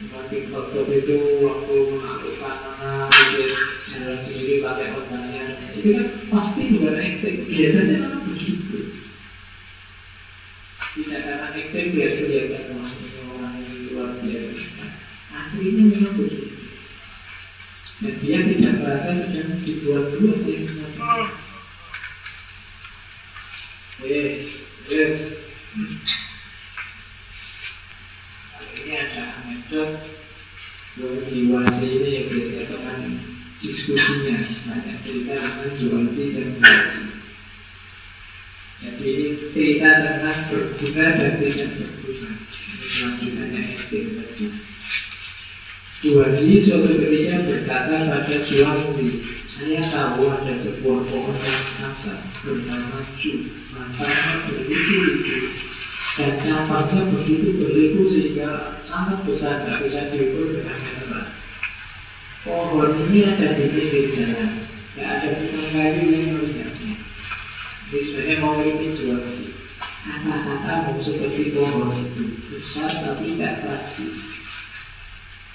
[0.00, 3.52] Semakin Khattab itu waktu menaklukkan mana bikin
[3.84, 5.60] jalan sendiri pakai otaknya.
[5.76, 8.96] Itu kan pasti bukan acting Biasanya memang begitu.
[10.96, 14.84] Tidak karena acting biar kelihatan ini orang ini luar biasa.
[15.36, 16.48] Aslinya memang begitu.
[18.00, 21.28] Dan dia tidak merasa sedang dibuat-buat yang semacam
[24.00, 24.59] Yes,
[24.90, 25.18] yes.
[28.80, 29.90] Ini ada anekdot
[30.98, 32.98] Wasi-wasi ini yang biasanya teman
[33.62, 34.36] diskusinya.
[34.66, 37.04] Banyak cerita tentang Juwasi dan Wasi
[38.82, 39.10] Jadi
[39.54, 42.30] cerita tentang berguna dan tidak berguna
[42.90, 44.44] selanjutnya ekstrim tadi.
[46.00, 49.08] Juwasi suatu ketika berkata pada Juwasi
[49.60, 53.44] Saya tahu ada sebuah pohon raksasa bernama Ju
[53.76, 55.52] Matanya berliku-liku
[56.16, 61.28] dan cabangnya begitu berliku sehingga sangat besar tidak bisa diukur dengan meter.
[62.40, 64.64] Pohon ini ada di pinggir jalan,
[64.96, 66.94] tidak ada tukang kayu yang melihatnya.
[67.92, 69.52] Ini sebenarnya mau ini jual sih.
[70.08, 74.16] Kata-katamu seperti pohon itu besar tapi tidak praktis.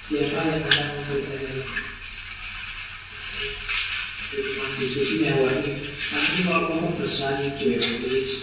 [0.06, 1.58] Siapa yang akan mempercayai?
[4.26, 5.74] Jadi diskusinya wajib.
[5.86, 7.80] Nanti kalau kamu besar itu ya,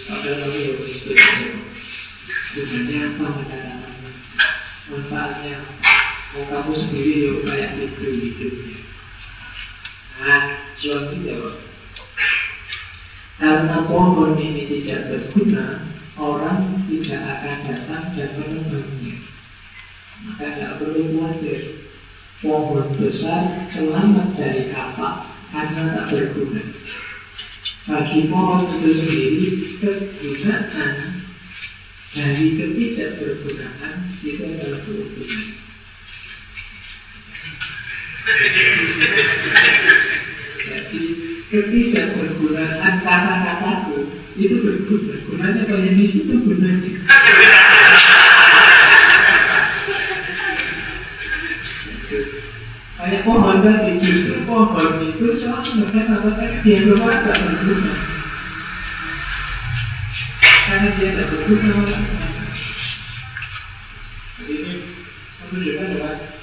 [0.08, 1.18] padahal kamu yang miskin
[2.54, 3.88] gunanya apa kata-kata
[4.86, 5.58] manfaatnya
[6.30, 8.78] mau kamu sendiri ya kayak itu hidupnya.
[10.22, 10.42] Nah
[10.78, 11.56] suami jawab
[13.42, 15.82] karena pohon ini tidak berguna
[16.14, 19.16] orang tidak akan datang dan menebangnya
[20.22, 21.60] maka tidak perlu khawatir.
[22.38, 26.62] Pohon besar selamat dari kapak karena tak berguna
[27.86, 29.48] bagi pohon itu sendiri
[29.78, 31.20] kegunaan
[32.10, 33.94] dari ketidakbergunaan
[34.24, 35.42] itu adalah keuntungan.
[40.64, 41.02] Jadi
[41.52, 43.98] ketidakbergunaan kata-kataku
[44.34, 45.14] itu berguna.
[45.28, 46.92] Gunanya kalau di situ gunanya.
[52.94, 55.04] Kayak pohon tadi, justru pohon
[55.72, 57.12] mengatakan dia bahwa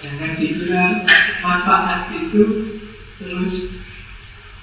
[0.01, 1.05] jangan dikira
[1.43, 2.43] manfaat itu
[3.21, 3.53] terus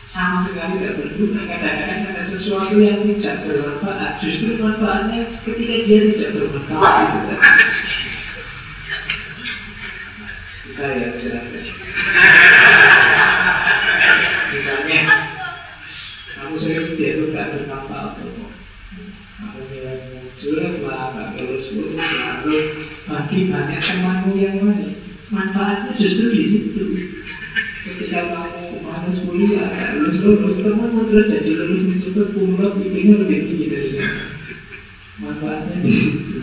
[0.09, 1.45] sama sekali tidak berguna.
[1.45, 4.25] Kadang-kadang ada sesuatu yang tidak bermanfaat.
[4.25, 7.21] Justru manfaatnya ketika dia tidak bermanfaat itu
[10.69, 11.65] Kita ya jelaskan.
[14.49, 15.01] Misalnya,
[16.33, 20.01] kamu sering itu tidak bermanfaat atau nilai
[20.41, 22.59] jelek lah, gak lulus lulus lalu
[23.05, 24.97] bagi banyak temanmu yang lain.
[25.29, 26.85] Manfaatnya justru di situ.
[27.85, 32.95] Ketika kamu malas kuliah, gak lulus lulus, temanmu terus jadi lulus di situ, kumlot ip
[32.97, 34.25] lebih tinggi dari kamu.
[35.21, 36.39] Manfaatnya di situ.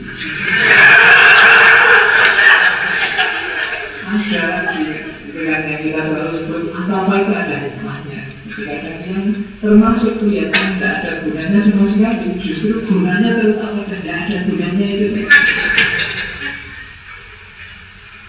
[4.06, 4.95] Ada lagi,
[5.36, 8.22] itu yang kita selalu sebut, apa-apa itu ada hikmahnya.
[8.56, 9.26] Kadang yang
[9.60, 15.28] termasuk kelihatan tidak ada gunanya sama sekali Justru gunanya terutama tidak ada gunanya itu.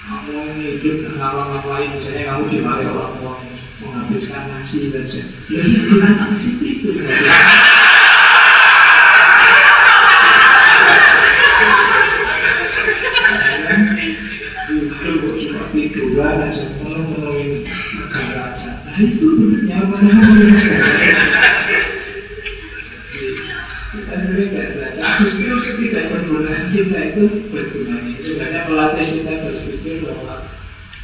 [0.02, 3.34] Kamu hidup ngapa-ngapain Misalnya kamu dimarahi orang tua
[3.76, 5.22] Menghabiskan nasi saja.
[5.46, 7.85] Jadi guna nasi itu Itu
[18.96, 20.12] itu benar mana
[23.92, 27.96] Kita sering tidak sadar Justru tidak berguna kita itu berguna.
[28.20, 30.34] Sebenarnya pelatih kita berpikir bahwa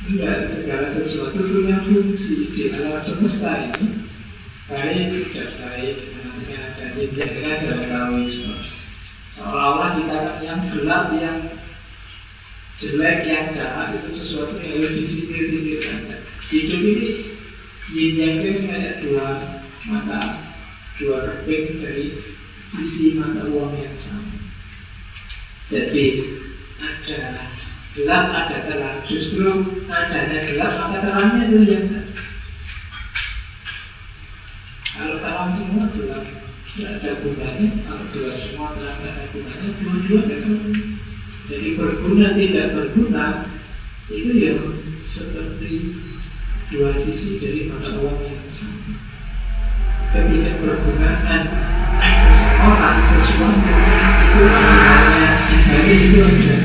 [0.03, 2.51] Enggak, segala sesuatu punya fungsi.
[2.51, 4.03] Di alam semesta ini
[4.73, 5.97] Baik, tidak baik,
[6.57, 8.57] ada ini adalah Taoisme.
[9.37, 11.39] Seolah-olah dikatakan yang gelap, yang
[12.81, 17.32] jelek, yang jahat itu sesuatu yang harus disingkir-singkirkan Hidup ini
[17.91, 19.43] itu kayak dua
[19.91, 20.39] mata,
[21.03, 22.15] dua keping dari
[22.71, 24.39] sisi mata uang yang sama.
[25.67, 26.23] Jadi
[26.79, 27.49] ada
[27.99, 28.99] gelap ada terang.
[29.11, 31.87] Justru adanya gelap maka terangnya itu yang
[34.93, 36.25] kalau terang semua gelap
[36.73, 40.21] tidak ada gunanya kalau gelap semua terang tidak ada gunanya dua-dua
[41.51, 43.25] jadi berguna tidak berguna
[44.13, 44.55] itu ya
[45.17, 45.73] seperti
[46.73, 48.97] dua sisi dari mata uang yang sama.
[50.13, 51.43] Ketidakbergunaan
[52.01, 55.31] seseorang sesuatu itu sebenarnya
[55.69, 56.57] dari itu ada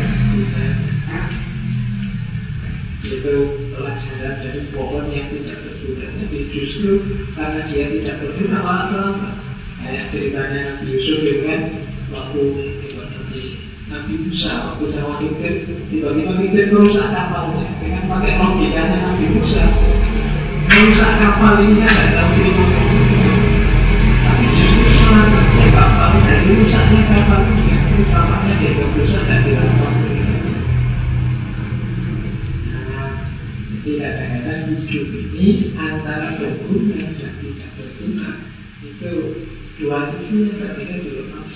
[3.08, 3.36] itu
[3.72, 6.06] pelajaran dari pohon yang tidak berguna.
[6.08, 6.92] Tapi justru
[7.36, 9.34] karena dia tidak berguna malah selamat.
[9.78, 11.62] Kayak ceritanya Nabi Yusuf itu kan
[12.12, 12.44] waktu
[13.88, 19.64] Nabi Musa waktu sama Khidir tiba-tiba Khidir merusak kapalnya dengan pakai logikanya Nabi Musa
[20.78, 22.54] merusak kapal ini kan ada tahu
[24.22, 29.94] tapi justru selamatnya kapal dari rusaknya kapalnya dia berusaha dan dilakukan
[33.68, 38.30] Jadi kadang-kadang hidup ini antara berguna dan tidak berguna
[38.86, 39.14] itu
[39.82, 41.50] dua sisi yang tidak bisa dilepas.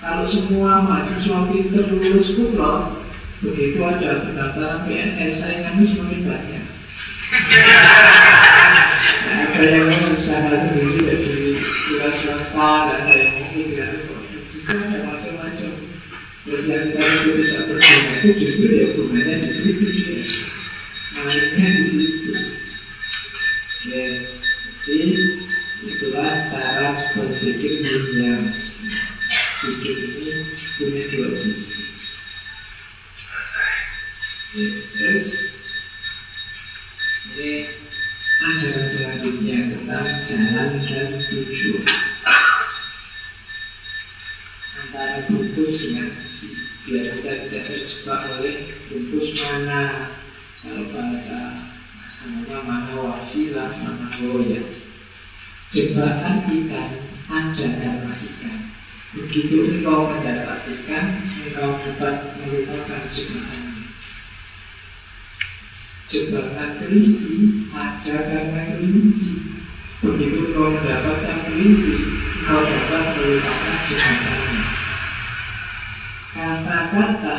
[0.00, 2.72] Kalau semua mahasiswa pinter lulus kulo,
[3.42, 6.59] begitu ada pendaftaran PNS saingannya semakin banyak.
[9.60, 11.54] Yang mau usaha sendiri jadi
[11.86, 14.02] wira swasta, ada yang mau tidak
[14.66, 15.72] ada macam-macam.
[16.42, 18.86] Terus yang kita itu tidak berguna itu di situ ya.
[21.30, 22.30] Di situ.
[23.86, 25.10] Jadi
[25.86, 28.50] itulah cara berpikir dunia.
[29.60, 30.34] Hidup ini
[30.80, 31.78] punya dua sisi.
[37.40, 37.64] Ini
[38.44, 42.00] ajaran selanjutnya tentang jalan dan tujuan
[44.76, 46.52] antara bungkus dengan isi
[46.84, 48.56] biar kita tidak terjebak oleh
[48.92, 49.84] bungkus mana.
[50.60, 51.40] Kalau bahasa
[52.20, 54.60] namanya mana wasilah mana goya.
[55.72, 56.90] Jebakan ikan
[57.24, 58.58] ada karena ikan.
[59.16, 61.04] Begitu engkau mendapat ikan
[61.40, 63.69] engkau dapat melupakan jebakannya
[66.10, 69.30] jebakan kelinci ada karena kelinci
[70.02, 71.94] begitu engkau mendapatkan kelinci
[72.42, 74.80] engkau dapat melupakan jebakannya
[76.30, 77.38] Kata-kata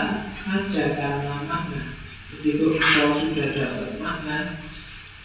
[0.52, 1.96] ada karena makna.
[2.36, 4.60] Begitu engkau sudah dapat makna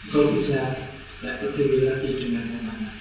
[0.07, 0.87] Engkau bisa
[1.19, 2.95] tidak peduli lagi dengan makna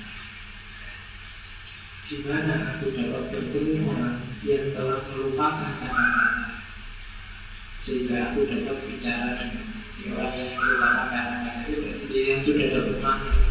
[2.09, 6.49] Di mana aku dapat bertemu orang yang telah melupakan kata-kata
[7.85, 11.61] Sehingga aku dapat bicara dengan orang yang melupakan kata-kata
[12.05, 12.67] itu yang sudah
[13.01, 13.45] makna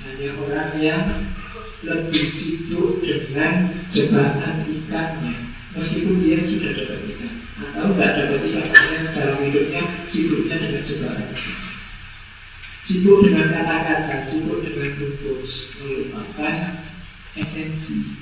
[0.00, 1.04] hanya orang yang
[1.84, 5.36] lebih sibuk dengan jebakan ikannya
[5.76, 11.28] Meskipun dia sudah dapat ikan Atau tidak dapat ikan Karena dalam hidupnya sibuknya dengan jebakan
[12.88, 15.50] Sibuk dengan kata-kata Sibuk dengan bungkus
[15.84, 16.56] Melupakan
[17.36, 18.16] esensi.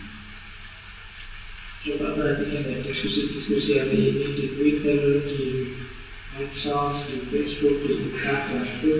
[1.78, 5.40] Coba perhatikan ya diskusi-diskusi hari ini Di Twitter, di
[6.38, 8.92] medsos, di Facebook, di Instagram Itu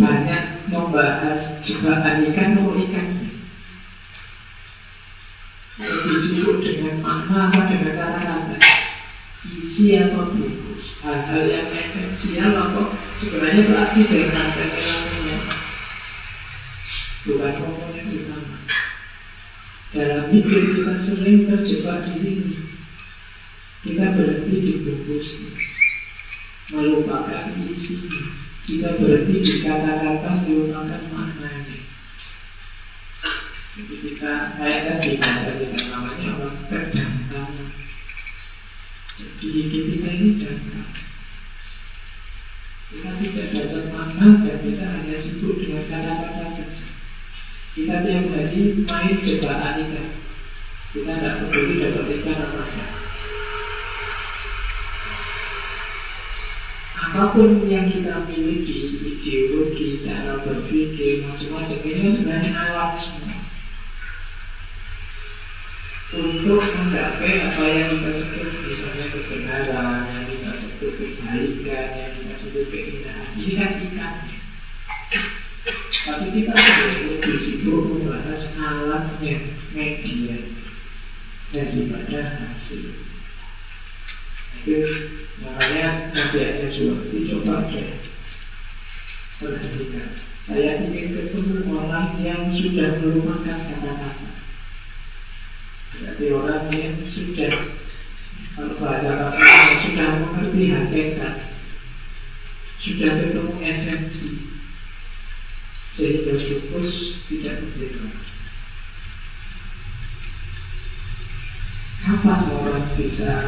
[0.00, 3.30] banyak membahas jebakan ikan atau ikannya.
[5.78, 8.56] Lebih sibuk dengan makna dengan kata-kata?
[9.46, 10.98] Isi atau bungkus?
[11.04, 12.90] Hal-hal yang esensial atau
[13.22, 15.38] sebenarnya itu aksiden Aksiden
[17.22, 18.58] Bukan komponen utama
[19.94, 22.56] Dalam mikir kita sering terjebak di sini.
[23.86, 25.67] Kita berhenti di bungkusnya
[26.68, 31.80] Melupakan isinya kita berhenti di kata-kata melupakan maknanya.
[33.72, 36.48] Jadi kita kayak tadi bahasa kita namanya apa?
[36.68, 37.68] Kedangkalan.
[39.16, 40.86] Jadi kita ini dangkal.
[42.92, 46.86] Kita tidak dapat makna dan kita hanya sibuk dengan kata-kata saja.
[47.72, 50.08] Kita tiap hari main jebakan ikan.
[50.92, 52.97] Kita tidak peduli dapat ikan apa enggak.
[57.08, 63.38] Apa pun yang kita miliki, ideologi, cara berpikir, macam-macam ini kan sebenarnya alat semua.
[66.08, 72.64] untuk mencapai apa yang kita sebut misalnya kebenaran, yang kita sebut kebaikan, yang kita sebut
[72.72, 73.28] keindahan.
[73.36, 74.36] Ini kan ikannya.
[76.08, 76.52] Tapi kita
[77.04, 79.36] lebih sibuk membahas alatnya,
[79.76, 80.36] media
[81.52, 82.88] daripada hasil.
[84.56, 84.76] Itu
[85.44, 87.88] makanya nasihatnya suami coba deh
[89.38, 90.08] perhatikan.
[90.48, 94.30] Saya ingin ketemu orang yang sudah melupakan kata-kata.
[95.88, 97.52] Berarti orang yang sudah
[98.58, 99.30] kalau bahasa
[99.86, 101.34] sudah mengerti hakikat,
[102.82, 104.30] sudah ketemu esensi,
[105.94, 106.90] sehingga fokus
[107.30, 108.02] tidak berbeda.
[112.02, 113.46] Kapan orang bisa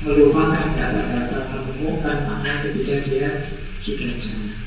[0.00, 3.28] melupakan kata-kata, menemukan makna ketika dia
[3.84, 4.60] sudah jalan?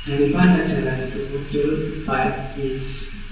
[0.00, 1.70] Dari mana jalan itu muncul?
[2.08, 2.84] Fight is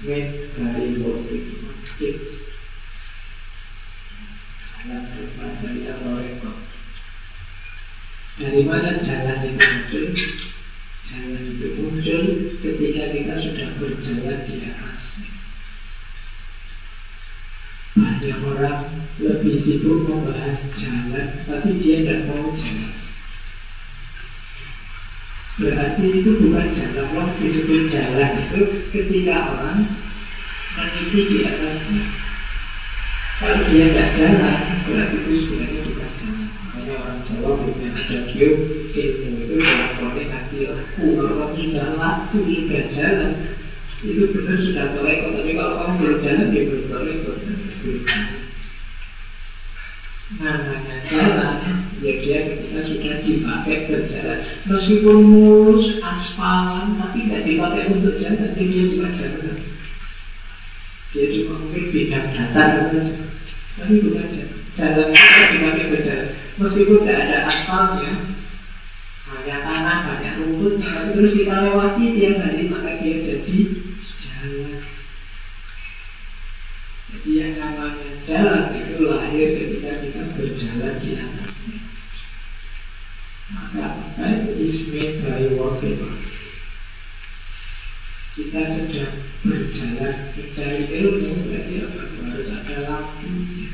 [0.05, 2.17] made by working on it.
[4.69, 6.57] Jalan berbaca atau rekod.
[8.37, 10.05] Dari mana jalan itu muncul?
[11.09, 12.23] Jalan itu muncul
[12.61, 15.29] ketika kita sudah berjalan di atasnya.
[17.97, 22.91] Banyak orang lebih sibuk membahas jalan, tapi dia tidak mau jalan.
[25.59, 28.59] Berarti itu bukan jalan Kalau disebut jalan itu
[28.95, 29.83] ketika orang
[30.79, 31.99] meniti di atasnya.
[33.39, 36.47] Kalau dia tidak jalan Berarti itu sebenarnya bukan jalan.
[36.47, 38.55] Makanya orang Jawa punya ada gium
[38.91, 41.03] Ilmu itu melakukannya nanti laku.
[41.19, 43.31] Kalau kamu sudah laku, sudah jalan
[43.99, 47.31] Itu benar sudah toleko Tapi kalau kamu belum jalan, dia belum toleko
[50.37, 51.57] namanya jalan
[51.97, 54.39] ketika sudah dipakai berjalan
[54.69, 58.53] meskipun mulus aspalan tapi tidak dipakai untuk jalan.
[58.53, 59.57] Dia, bukan jalan
[61.09, 63.17] dia cuma mungkin bidang datar saja
[63.73, 65.07] tapi bukan jalan jalan.
[65.17, 66.27] Itu dipakai berjalan
[66.61, 68.11] meskipun tidak ada aspalnya
[69.29, 73.57] hanya tanah banyak rumputnya terus kita lewati tiap hari maka dia jadi
[74.21, 74.68] jalan
[77.27, 81.79] yang namanya jalan itu lahir ketika kita berjalan di atasnya.
[83.49, 85.99] Maka itu ismi dari walking
[88.39, 92.01] Kita sedang berjalan mencari ilmu berarti apa?
[92.23, 93.67] Harus ada lampunya.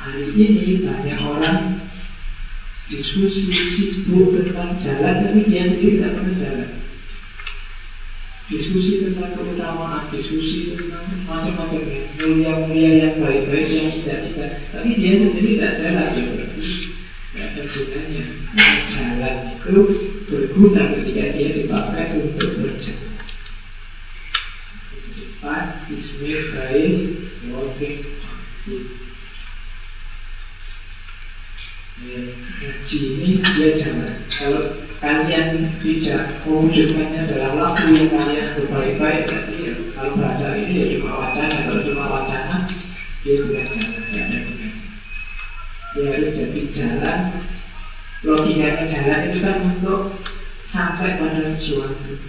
[0.00, 1.80] Hari ini banyak orang
[2.90, 6.70] diskusi sibuk tentang jalan tapi dia sendiri tidak pernah jalan
[8.50, 14.50] diskusi tentang keutamaan, diskusi tentang macam-macam ya, mulia-mulia yang baik-baik yang tidak-tidak.
[14.74, 16.62] Tapi dia sendiri tidak jalan ya berarti
[17.30, 18.24] tidak gunanya.
[18.90, 19.74] Jalan itu
[20.26, 23.08] berguna ketika dia dipakai untuk berjalan.
[25.40, 26.96] Empat, Ismail baik,
[27.48, 27.98] working
[32.00, 34.16] Ngaji ini dia jalan.
[34.32, 34.64] Kalau
[35.00, 41.12] kalian tidak mewujudkannya dalam waktu yang kalian berbaik-baik berarti ya, kalau bahasa ini ya cuma
[41.24, 41.56] wacana.
[41.64, 42.56] Kalau cuma wacana
[43.24, 44.38] dia bukan jalan tidak ada
[45.90, 47.20] dia harus jadi jalan.
[48.20, 50.00] Logikanya jalan itu kan untuk
[50.68, 52.20] sampai pada sesuatu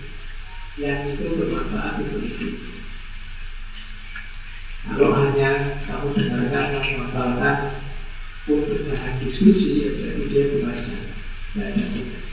[0.79, 2.55] yang itu bermanfaat untuk hidup.
[4.81, 5.49] Kalau hanya
[5.85, 7.57] kamu dengarkan menghafalkan
[8.47, 11.07] untuk bahan diskusi ya berarti dia bukan jalan.
[11.51, 12.30] Tidak ada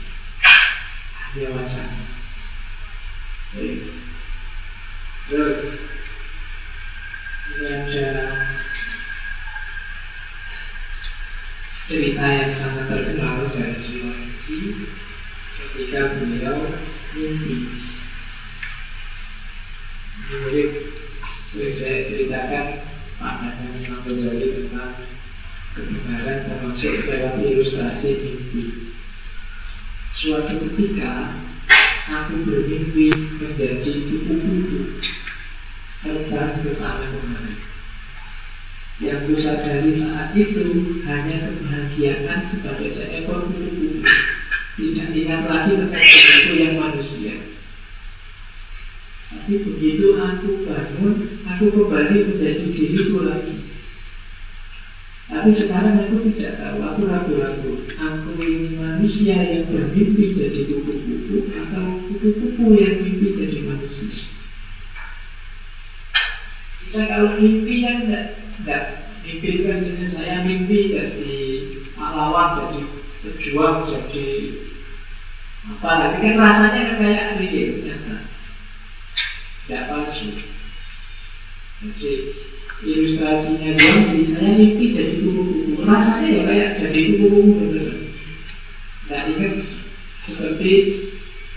[1.37, 1.83] dewasa.
[5.29, 5.61] Terus
[7.49, 7.65] ini
[8.01, 8.25] ada
[11.89, 14.59] cerita yang sangat terkenal dari Sulawesi
[15.57, 16.69] ketika beliau
[17.17, 17.57] mimpi.
[20.29, 20.71] Mirip
[21.49, 22.67] sering saya ceritakan
[23.17, 24.93] pandangan Imam Ghazali tentang
[25.73, 28.63] kebenaran termasuk dalam ilustrasi mimpi.
[30.19, 31.31] Suatu ketika
[32.11, 33.07] aku bermimpi
[33.39, 34.99] menjadi kupu-kupu
[36.03, 37.55] terbang ke sana kemari.
[38.99, 44.03] Yang kusadari saat itu hanya kebahagiaan sebagai seekor kupu-kupu.
[44.75, 47.35] Tidak ingat lagi tentang bentukku yang manusia.
[49.31, 51.15] Tapi begitu aku bangun,
[51.47, 53.55] aku kembali menjadi diriku lagi.
[55.29, 57.73] Tapi sekarang aku tidak tahu, aku ragu-ragu.
[58.01, 64.25] Aku ini manusia yang bermimpi jadi kupu-kupu atau kupu-kupu yang mimpi jadi manusia.
[66.81, 68.25] Kita kalau mimpi yang tidak,
[68.57, 68.83] tidak
[69.21, 71.37] mimpi kan jenis saya mimpi jadi
[71.93, 72.81] pahlawan, jadi
[73.21, 74.25] pejuang, jadi
[75.69, 78.15] apa lagi kan rasanya kan kayak real, nyata,
[79.69, 80.29] tidak palsu.
[81.85, 82.11] Jadi
[82.79, 83.75] ilustrasinya
[84.07, 85.83] sih saya mimpi jadi kupu-kupu.
[85.83, 87.87] Rasanya ya kayak jadi kupu-kupu bener.
[89.03, 89.53] Tidak ingat
[90.23, 90.71] seperti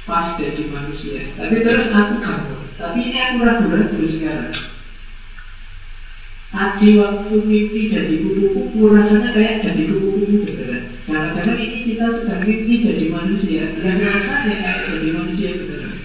[0.03, 1.19] pas jadi manusia.
[1.39, 2.55] Tapi terus aku kamu.
[2.74, 4.55] Tapi ini aku ragu-ragu sekarang.
[6.53, 10.82] Tadi waktu mimpi jadi kupu-kupu rasanya kayak jadi kupu-kupu beneran.
[11.07, 13.62] Jangan-jangan ini kita sedang mimpi jadi manusia.
[13.78, 15.97] Yang rasanya kayak jadi manusia beneran.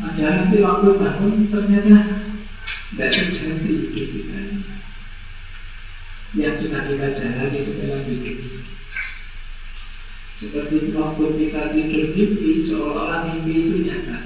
[0.00, 1.96] Padahal nanti waktu bangun ternyata
[2.96, 4.40] terjadi hidup kita
[6.34, 8.38] Yang sudah kita jalani setelah hidup.
[10.40, 14.18] Seperti waktu kita tidur mimpi, seolah-olah mimpi itu nyata.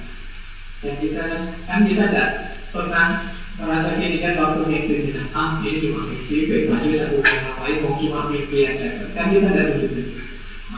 [0.78, 1.22] Dan kita
[1.66, 2.30] kan kita tidak
[2.70, 7.76] pernah merasa gini kan waktu mimpi kita, ah ini cuma mimpi, bebas aku mau ngapain,
[7.82, 9.10] mau cuma mimpi aja.
[9.10, 10.22] Kan kita tidak begitu.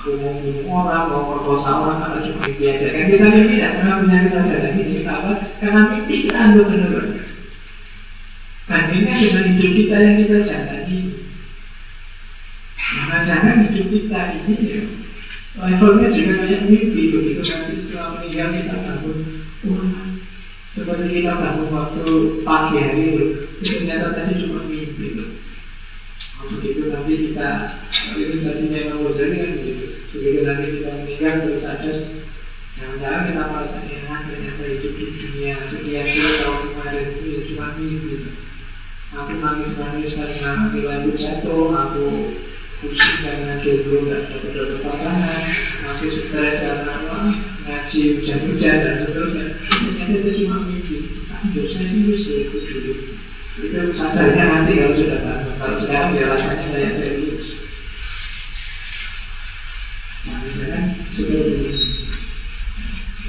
[0.01, 2.87] Aku mau bunuh orang, mau perkosa orang, karena cuma mimpi aja.
[2.97, 4.95] Kan kita mimpi tidak pernah punya kesadaran ini.
[5.05, 5.31] Kenapa?
[5.61, 7.05] Karena mimpi kita ambil benar.
[8.66, 10.98] Bandingnya dengan hidup kita yang kita jalani.
[13.06, 14.82] Nah, jangan hidup kita ini ya.
[15.56, 17.02] Levelnya juga kayak mimpi.
[17.14, 19.18] Begitu nanti setelah meninggal kita bangun
[19.70, 20.05] Wah,
[20.76, 22.05] seperti kita bangun waktu
[22.44, 23.24] pagi hari itu
[23.64, 25.24] Itu ternyata tadi cuma mimpi itu.
[26.36, 27.48] Oh, Begitu nanti kita
[28.12, 29.86] Itu tadinya Imam Ghazali kan begitu.
[30.12, 31.97] Begitu nanti kita meninggal terus sadar
[32.76, 37.66] Jangan-jangan kita merasa enak Ternyata hidup di dunia Sekian puluh tahun kemarin itu ya cuma
[37.80, 38.14] mimpi
[39.16, 42.28] Aku nangis-nangis karena nilaiku jatuh Aku
[42.76, 45.40] pusing karena jomblo dan dapat-dapat pasangan
[45.80, 47.32] masih stres karena apa
[47.64, 49.44] ngaji hujan-hujan dan seterusnya
[49.80, 52.93] ternyata itu cuma mimpi tapi dosa itu itu dulu
[53.64, 57.44] itu sadarnya nanti kalau sudah bangun kalau sekarang dia rasanya kayak serius
[60.28, 60.80] nah misalnya
[61.16, 61.95] seperti ini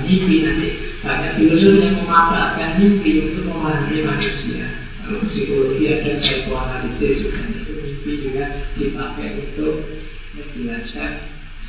[0.01, 0.67] mimpi nanti
[1.05, 4.65] banyak filosof yang memanfaatkan mimpi untuk memahami manusia.
[5.01, 9.75] Kalau psikologi ada psikoanalisis misalnya itu mimpi juga dipakai untuk
[10.33, 11.11] menjelaskan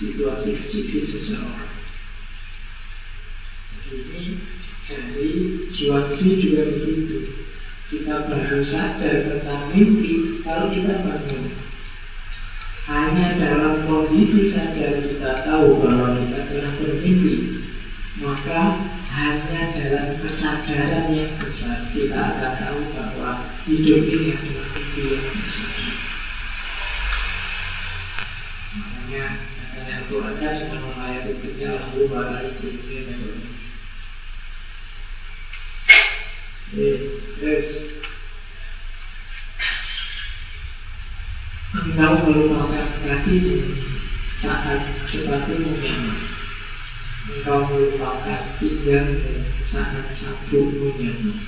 [0.00, 1.68] situasi psikis seseorang.
[3.92, 4.40] Ini
[4.92, 5.30] dari
[5.72, 7.18] Juangsi juga begitu.
[7.88, 11.44] Kita baru sadar tentang mimpi kalau kita bangun.
[12.88, 17.62] Hanya dalam kondisi sadar kita tahu bahwa kita telah bermimpi
[18.20, 18.76] maka
[19.12, 25.72] hanya dalam kesadaran yang besar kita akan tahu bahwa hidup ini adalah mimpi yang besar.
[28.72, 32.08] Makanya katanya Al-Quran kan nama ayat itu lahu
[32.52, 32.68] itu
[36.72, 37.68] Yes.
[41.72, 43.76] Engkau melupakan kakimu
[44.40, 46.42] saat sepatumu nyaman
[47.30, 49.06] engkau melupakan tinggal
[49.70, 51.38] saat sabukmu nyaman.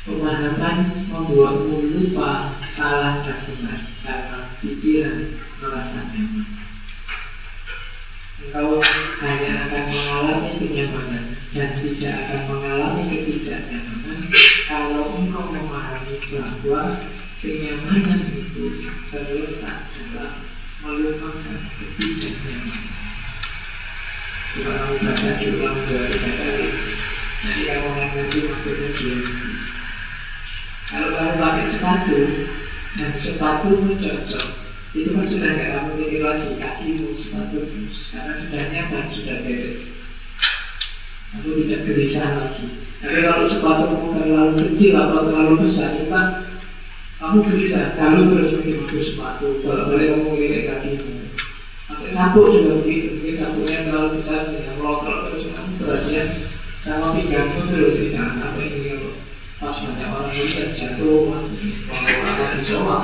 [0.00, 0.78] Pemahaman
[1.12, 5.18] membuatmu lupa salah dan benar karena pikiran
[5.60, 6.69] merasa nyaman.
[8.40, 8.80] Engkau
[9.20, 14.18] hanya akan mengalami kenyamanan dan tidak akan mengalami ketidaknyamanan
[14.64, 16.82] kalau engkau memahami bahwa
[17.36, 18.80] kenyamanan itu
[19.12, 20.32] terletak dalam
[20.80, 22.96] melupakan ketidaknyamanan.
[24.50, 26.66] Coba kamu baca diulang dua tiga kali
[27.46, 28.88] Nanti kamu akan ngerti maksudnya
[30.90, 32.18] Kalau kamu pakai sepatu
[32.98, 37.80] Dan sepatumu cocok Itu kan sudah nggak kamu mikir lagi Kakimu, sepatumu
[38.10, 39.80] Karena sudah nyaman, sudah beres
[41.30, 42.66] Kamu tidak gelisah lagi
[42.98, 46.26] Tapi kalau sepatumu terlalu kecil atau terlalu besar Itu kan
[47.22, 51.20] kamu gelisah Kalau terus mikir sepatu Kalau boleh kamu mikir kakimu
[51.90, 56.28] Sampai sabuk juga begitu, mungkin sabuknya terlalu besar, yang melotot terus kamu perhatian
[56.86, 59.10] sama pinggangmu terus, ini jangan sampai ini kalau
[59.58, 61.18] pas banyak orang lihat jatuh,
[61.90, 63.02] kalau apa di soal.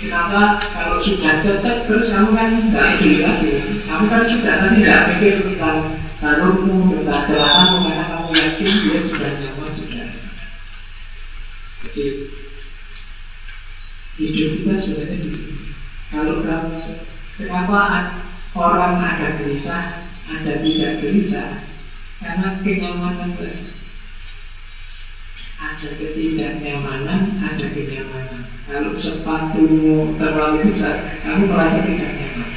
[0.00, 3.52] Kenapa kalau sudah cocok terus kamu kan tidak peduli lagi
[3.86, 5.78] Kamu kan sudah nanti tidak pikir tentang
[6.18, 10.06] sarungmu, tentang celanamu Karena kamu yakin dia sudah nyaman, sudah
[11.86, 12.04] Jadi
[14.20, 15.64] Hidup kita sebenarnya di sini.
[16.12, 16.76] Kalau kamu
[17.40, 17.80] kenapa
[18.52, 21.62] orang ada gelisah, ada tidak gelisah?
[22.20, 23.79] Karena kenyamanan tadi.
[25.60, 28.48] Ada ketidaknyamanan, ada kenyamanan.
[28.64, 32.48] Kalau sepatumu terlalu besar, kamu merasa tidak nyaman.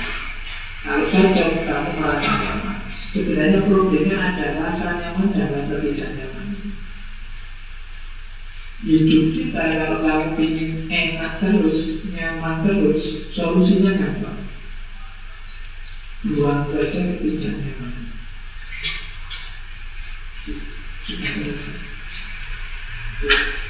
[0.88, 2.78] Kalau cocok, kamu merasa nyaman.
[3.12, 6.48] Sebenarnya problemnya ada rasa nyaman dan rasa tidak nyaman.
[8.88, 13.00] Hidup kita kalau kamu ingin enak terus, nyaman terus,
[13.36, 14.40] solusinya gampang.
[16.24, 18.08] Buang saja ketidaknyamanan.
[21.04, 21.93] Sudah selesai.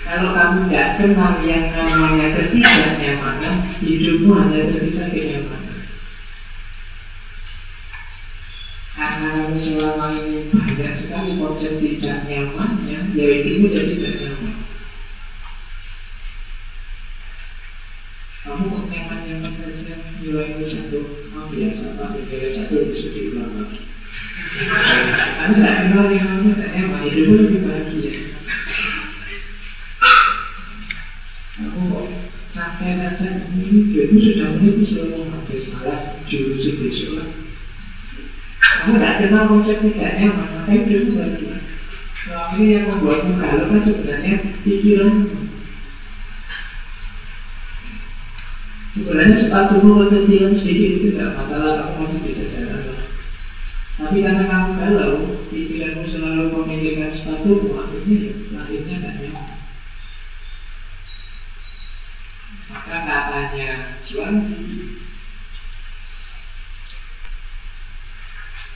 [0.04, 5.80] Kalau kamu tidak kenal yang namanya ketidaknyamanan, hidupmu hanya tersisa kenyamanan.
[8.94, 14.54] Karena kamu selama ini banyak sekali konsep tidak nyamannya, ya hidupmu jadi tidak nyaman.
[18.44, 21.00] Kamu kok nyaman-nyaman saja nilaimu satu
[21.32, 23.80] Oh biasa pak, nilai satu bisa diulang lagi
[25.40, 28.14] Kamu tidak kenal yang namanya tidak nyaman Hidupmu lebih bahagia
[31.56, 32.08] Kamu kok
[33.02, 35.99] saja Ini hidupmu sudah menit selama habis malah
[36.30, 37.26] jurusi besok
[38.61, 41.56] Kamu tidak kenal konsep tidak nyaman Maka hidupmu bahagia
[42.24, 44.34] Selama ini yang membuatmu galau kan sebenarnya
[44.64, 45.53] pikiranmu
[48.94, 53.02] Sebenarnya sepatumu kekecilan sedikit itu tidak masalah, kamu masih bisa jalan lah.
[53.98, 55.14] Tapi karena kamu galau,
[55.49, 59.53] pikiranmu selalu memikirkan sepatumu, akhirnya ya, lahirnya tidak nyaman.
[62.74, 63.72] Maka katanya
[64.10, 64.58] Suwansi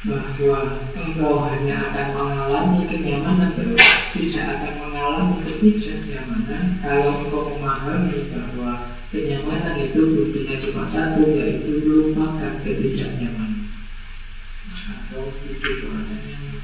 [0.05, 3.81] bahwa engkau hanya akan mengalami kenyamanan terus,
[4.13, 6.77] tidak akan mengalami ketidaknyamanan.
[6.85, 13.63] Kalau engkau memahami bahwa Kenyamanan itu kuncinya cuma satu Yaitu lupakan ketidaknyamanan.
[14.67, 16.59] Atau hidup rasa nyaman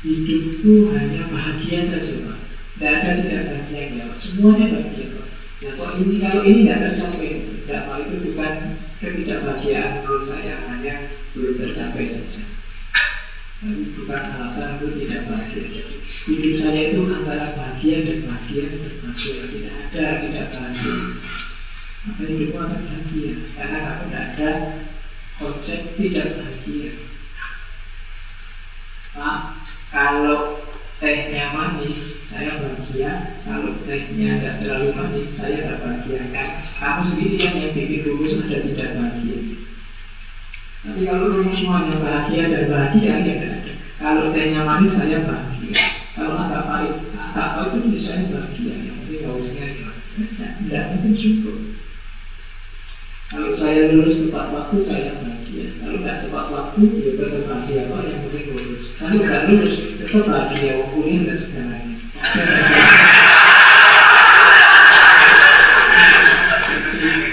[0.00, 2.40] Hidupku hanya bahagia saja
[2.80, 5.26] Tidak ada tidak bahagia ya Semuanya bahagia Pak
[5.60, 8.52] Nah kok ini kalau ini tidak tercapai Tidak Pak itu bukan
[9.04, 10.94] ketidakbahagiaan menurut saya Hanya
[11.36, 12.42] belum tercapai saja
[13.60, 15.68] tapi bukan alasan untuk tidak bahagia.
[15.68, 15.94] Jadi
[16.32, 19.36] hidup saya itu antara bahagia dan bahagia dan bahagia.
[19.52, 20.96] Tidak ada tidak bahagia.
[22.00, 24.50] Maka hidupmu akan bahagia karena kamu tidak ada
[25.36, 26.90] konsep tidak bahagia.
[29.12, 29.38] Pak,
[29.92, 30.40] kalau
[30.96, 32.00] tehnya manis,
[32.30, 33.10] saya bahagia.
[33.42, 36.22] Kalau tehnya tidak terlalu manis, saya tidak bahagia.
[36.30, 36.46] Kan
[36.78, 39.36] kamu sendiri yang yang bikin rumus ada tidak bahagia.
[40.80, 43.72] Tapi kalau rumus semuanya bahagia dan bahagia ya ada.
[44.00, 45.76] Kalau tehnya manis saya bahagia.
[46.14, 48.74] Kalau agak pahit, agak pahit itu saya bahagia.
[48.78, 49.88] Yang penting gausnya ya.
[50.38, 51.56] Tidak mungkin cukup.
[53.30, 55.70] Kalau saya lulus tepat waktu saya bahagia.
[55.78, 58.82] Kalau tidak tepat waktu ya tetap bahagia yang penting lulus.
[58.98, 60.70] Kalau tidak lulus tetap bahagia.
[60.82, 61.69] Waktunya tidak segalanya.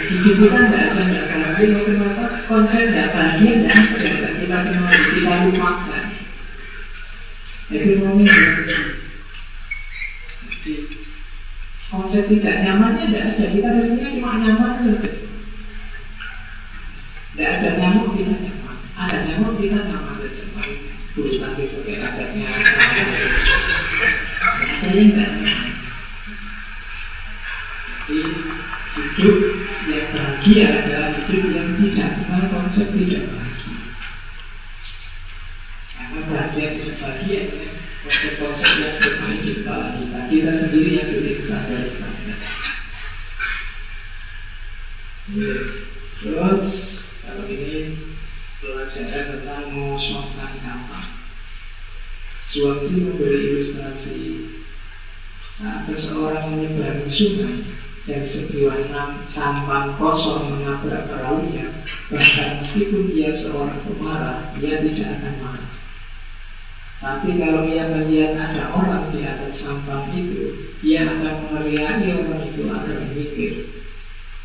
[0.08, 1.80] Hidup kita tidak ada tidak bahagia.
[1.84, 4.08] Kenapa konsep tidak bahagia ada.
[4.40, 6.04] Kita semua kita lupakan.
[7.68, 8.32] Namanya
[11.92, 13.46] konsep tidak nyamannya tidak ada.
[13.52, 15.12] Kita dengarnya cuma nyaman saja.
[17.36, 18.78] Tidak ada nyamuk kita nyaman.
[18.96, 20.48] Ada nyamuk kita nyaman saja.
[21.12, 22.48] Bulu tangkis pakai adatnya.
[24.78, 25.74] Nyaman.
[28.08, 28.22] Jadi
[28.98, 29.38] hidup
[29.90, 33.78] yang bahagia adalah hidup yang tidak kenal konsep tidak bahagia.
[35.92, 37.70] Karena bahagia tidak bahagia ya,
[38.06, 39.76] konsep-konsep yang bermain di kita.
[40.30, 42.40] Kita sendiri yang bikin standar-standar.
[46.18, 46.66] Terus
[47.26, 47.76] kalau ini
[48.64, 51.06] pelajaran tentang mengosongkan sampah.
[52.48, 54.18] Suwasi memberi ilustrasi
[55.58, 57.58] saat seseorang menyeberangi sungai
[58.06, 58.78] dan sebuah
[59.34, 61.66] sampan kosong menabrak perahunya,
[62.14, 65.72] bahkan meskipun dia seorang pemarah, dia tidak akan marah.
[66.98, 70.54] Tapi kalau ia melihat ada orang di atas sampan itu,
[70.86, 73.54] dia akan meneriaki orang itu agar mikir.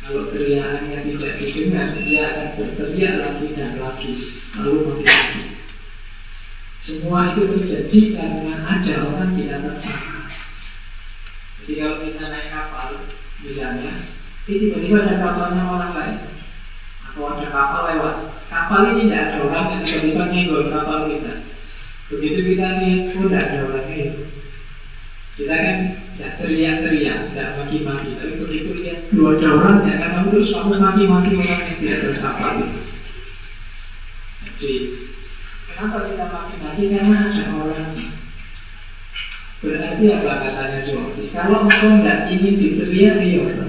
[0.03, 4.13] Kalau teriakannya tidak didengar, dia akan berteriak lagi dan lagi,
[4.59, 5.41] lalu lagi.
[6.83, 10.22] Semua itu terjadi karena ada orang di atas sampan.
[11.63, 12.87] Jadi kalau kita naik kapal,
[13.39, 13.95] misalnya,
[14.51, 16.19] ini tiba-tiba ada kapalnya orang lain,
[17.07, 18.15] atau ada kapal lewat.
[18.51, 21.33] Kapal ini tidak ada orang yang tiba-tiba nyenggol kapal kita.
[22.11, 24.21] Begitu kita lihat, oh tidak ada orangnya itu.
[25.39, 25.77] Kita kan
[26.13, 28.09] tidak teriak-teriak, tidak maki-maki.
[28.19, 32.19] Tapi begitu lihat dua ada orang, ya kan kamu terus kamu maki-maki orang yang atas
[32.19, 32.79] kapal itu.
[34.43, 34.71] Jadi,
[35.71, 36.83] kenapa kita maki-maki?
[36.91, 37.87] Karena ada orang
[39.63, 41.31] Berarti apa katanya Suwarsi?
[41.31, 43.65] Kalau engkau tidak ingin diteriak-riak, ya, iya,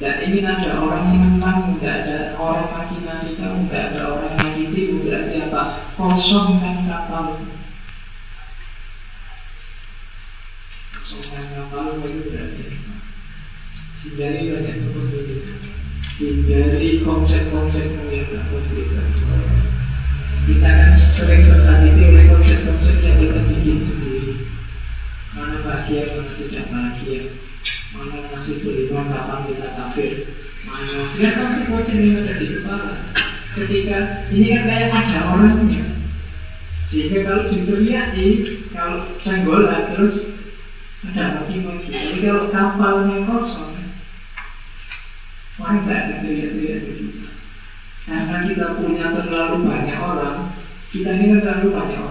[0.00, 5.36] tidak ingin ada orang menang, tidak ada orang maki-maki kamu, tidak ada orang menyakiti, berarti
[5.44, 5.62] apa?
[6.00, 7.44] Kosongkan kapal.
[10.96, 12.64] Kosongkan kapal itu berarti?
[14.00, 15.58] Hindari banyak kepemilikan.
[16.16, 19.59] Hindari konsep-konsep yang tidak memiliki
[27.00, 27.38] tidak bahagia
[27.90, 30.12] mana masih beriman, kapan kita kafir
[30.68, 30.96] mana?
[31.16, 32.92] Ya konsep-konsep yang ada di kepala.
[33.56, 33.98] Ketika
[34.30, 35.84] ini kan kayak ada orangnya.
[36.86, 38.28] Sehingga kalau diteriaki
[38.70, 40.16] kalau senggolan terus
[41.00, 43.72] ada maki-maki tapi kalau kapalnya kosong
[45.56, 46.82] maka tidak ada teriak-teriak
[48.04, 50.52] karena kita punya terlalu banyak orang
[50.92, 52.09] kita ini kan terlalu banyak orang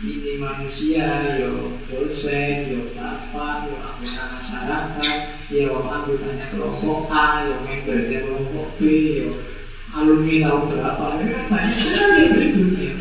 [0.00, 5.18] ini manusia, yo dosen, yo bapak, yo anggota masyarakat,
[5.52, 8.80] yo anggotanya kelompok A, yo membernya kelompok B,
[9.20, 9.36] yo
[9.92, 12.92] alumni tahun berapa, ini kan banyak sekali berikutnya.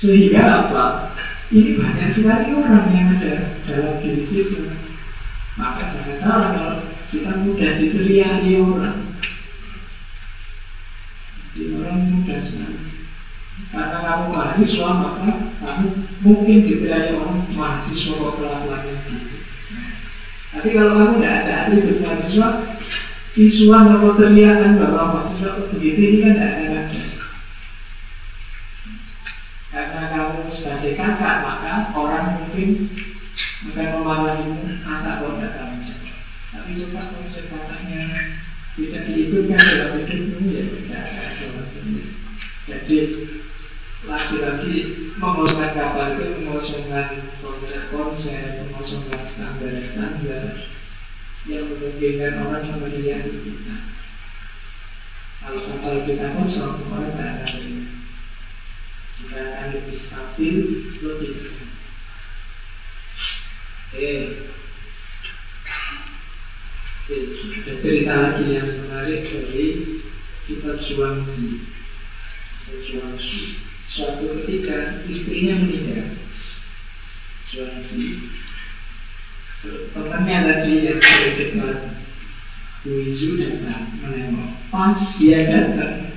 [0.00, 0.84] Sehingga apa?
[1.52, 3.34] Ini banyak sekali orang yang ada
[3.68, 4.64] dalam diri kita.
[5.60, 6.76] Maka jangan salah kalau
[7.12, 8.96] kita mudah diteriaki orang.
[11.52, 12.97] Jadi orang mudah sekali.
[13.68, 15.28] Karena kamu mahasiswa maka
[15.60, 15.86] kamu
[16.24, 19.36] mungkin diteriaki orang mahasiswa kok kelakuannya gitu.
[20.48, 22.48] Tapi kalau kamu tidak ada atribut mahasiswa,
[23.36, 26.80] visual atau teriakan bahwa mahasiswa kok begitu ini kan tidak ada
[29.68, 32.88] karena kamu sebagai kakak maka orang mungkin
[33.68, 35.76] akan memarahimu kakak kok tidak kamu
[36.48, 38.00] Tapi coba konsep kakaknya
[38.74, 41.80] tidak diikutkan dalam hidupmu ya tidak sesuatu.
[42.64, 42.98] Jadi
[44.08, 44.76] lagi-lagi
[45.20, 47.08] mengosongkan kapal itu mengosongkan
[47.44, 50.64] konsep-konsep, mengosongkan standar-standar
[51.44, 53.76] yang memungkinkan orang memilih kita.
[55.38, 57.64] Kalau kapal kita kosong, orang tidak akan
[59.18, 60.56] kita akan lebih stabil,
[61.04, 61.72] lebih tenang.
[63.88, 64.10] Oke.
[67.08, 67.16] Oke,
[67.64, 69.66] ada cerita lagi yang menarik dari
[70.44, 71.64] kitab Suwangsi.
[72.68, 73.67] Suwangsi.
[73.88, 76.16] Suatu ketika istrinya meninggal.
[77.48, 78.28] Suwangsi.
[79.92, 81.78] Temannya tadi yang dari dekat
[82.86, 84.54] Buizu datang menengok.
[84.70, 86.14] Pas dia datang,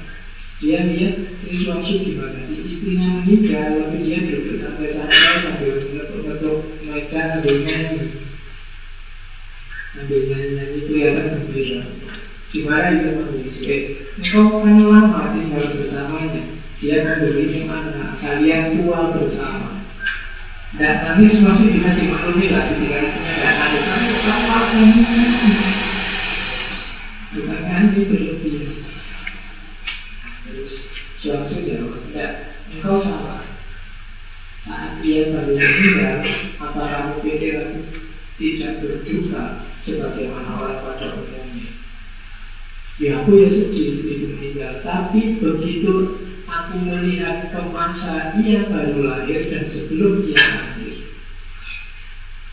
[0.62, 7.56] dia lihat suami gimana sih istrinya meninggal tapi dia duduk santai-santai sambil ngetuk-ngetuk meja sambil
[7.66, 8.02] nyanyi
[9.90, 11.82] sambil nyanyi-nyanyi kelihatan gembira
[12.54, 13.82] dimarahi sama Yesus eh
[14.22, 19.86] engkau kan lama tinggal bersamanya dia kan beri mana kalian tua bersama.
[20.72, 25.52] Dan nangis masih bisa dimaklumi lah ketika istrinya tidak nangis tapi apa nyanyi
[27.32, 28.72] bukan nyanyi berlebihan
[30.48, 30.72] Terus
[31.22, 32.34] Johnson jawab, tidak,
[32.74, 33.46] engkau salah.
[34.66, 36.18] Saat dia baru meninggal,
[36.58, 37.56] apa kamu pikir
[38.42, 39.44] tidak berduka
[39.86, 41.72] sebagaimana orang pada umumnya?
[42.98, 45.94] Ya aku ya sedih sedih meninggal, tapi begitu
[46.52, 50.96] aku melihat ke masa ia baru lahir dan sebelum ia lahir,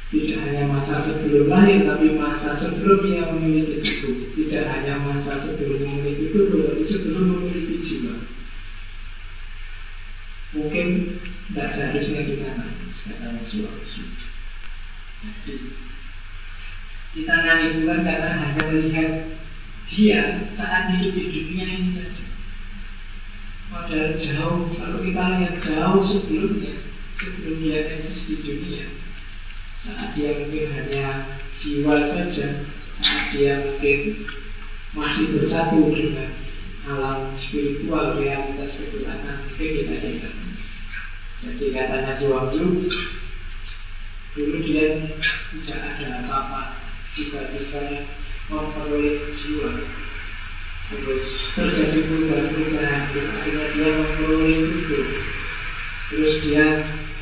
[0.08, 4.32] tidak hanya masa sebelum lahir, tapi masa sebelum ia memiliki tubuh.
[4.32, 8.14] Tidak hanya masa sebelum memiliki tubuh, tapi sebelum memiliki jiwa.
[10.56, 10.86] Mungkin
[11.52, 13.76] tidak seharusnya kita nangis, kata Rasulullah.
[15.44, 15.54] Jadi,
[17.12, 19.10] kita nangis bukan karena hanya melihat
[19.92, 20.20] dia
[20.56, 22.37] saat hidup di dunia ini saja.
[23.68, 26.80] Padahal jauh, kalau kita lihat jauh sebelumnya,
[27.20, 28.88] sebelum dia eksis di dunia,
[29.84, 32.64] saat dia mungkin hanya jiwa saja
[32.98, 34.26] saat dia mungkin
[34.96, 36.32] masih bersatu dengan
[36.88, 40.34] alam spiritual realitas ke belakang mungkin kita tidak.
[41.38, 42.90] Jadi katanya Suwangju
[44.34, 45.12] dulu dia
[45.52, 46.62] tidak ada apa-apa
[47.14, 47.82] bisa
[48.48, 49.70] memperoleh jiwa
[50.88, 55.00] terus terjadi perubahan-perubahan akhirnya dia memperoleh itu
[56.08, 56.64] terus dia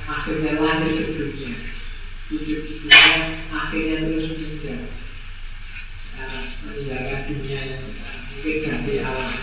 [0.07, 1.25] akhirnya lahir ke
[2.31, 3.15] hidup di dunia
[3.51, 4.83] akhirnya terus meninggal.
[5.99, 9.35] Sekarang meninggalkan dunia yang sekarang mungkin ganti alam.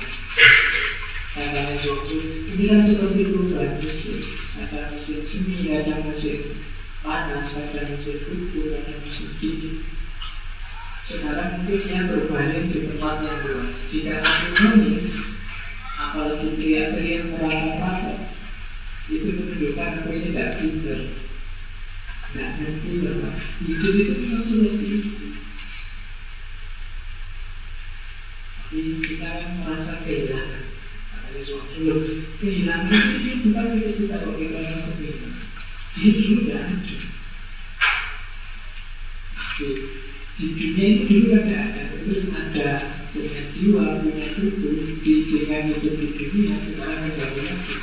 [1.33, 2.15] Katanya suatu
[2.47, 4.17] ini kan seperti perubahan musim.
[4.53, 6.39] Ada musim semi ada musim
[7.03, 9.83] panas ada musim kuku ada musim dingin
[11.03, 15.05] sekarang mungkin dia berbalik di tempat yang luas jika aku nangis
[15.99, 18.13] apalagi teriak-teriak merata-rata
[19.11, 20.99] itu menunjukkan ini tidak pintar
[22.33, 23.29] Nah, nanti bahwa
[23.61, 25.11] hidup itu memang seperti itu.
[28.57, 30.65] Tapi kita kan merasa kehilangan.
[31.13, 32.01] Katanya suatu loh,
[32.41, 35.41] kehilangan itu bukan kita kita kok kita merasa kehilangan.
[35.93, 36.97] Dia sudah ada.
[40.41, 42.69] Dunia itu dulu ada ada terus ada
[43.13, 47.75] punya jiwa punya tubuh diizinkan hidup di dunia sekarang kembali lagi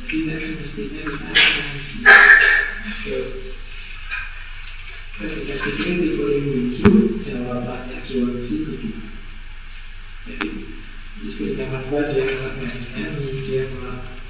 [0.00, 2.16] jadi tidak semestinya kita manusia
[5.20, 6.92] ketika dikritik oleh Wisu
[7.24, 9.04] jawabannya Juwangsi begitu
[10.28, 10.48] jadi
[11.24, 14.20] istrinya Manwa dia melakukan nyanyi dia melakukan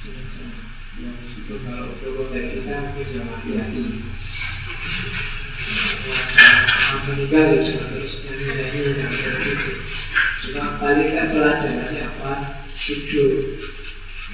[0.00, 0.68] senang-senang.
[0.98, 3.82] Ya meskipun kalau untuk konteks kita mungkin ya hati-hati
[7.08, 9.72] meninggal ya cuma terus nyanyi-nyanyi dan begitu
[10.44, 12.32] cuma paling kan pelajarannya apa
[12.76, 13.32] tidur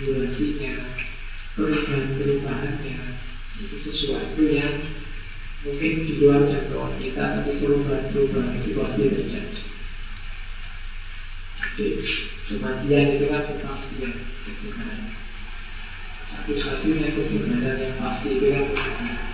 [0.03, 0.75] durasinya
[1.55, 2.99] perubahan-perubahannya
[3.63, 4.75] itu sesuatu yang
[5.63, 9.63] mungkin di luar jangkauan kita tapi perubahan-perubahan itu pasti terjadi
[11.75, 11.87] jadi
[12.51, 14.13] kematian itu kan kepastian
[14.45, 15.03] kebenaran
[16.29, 19.34] satu-satunya kebenaran yang pasti itu kan kebenaran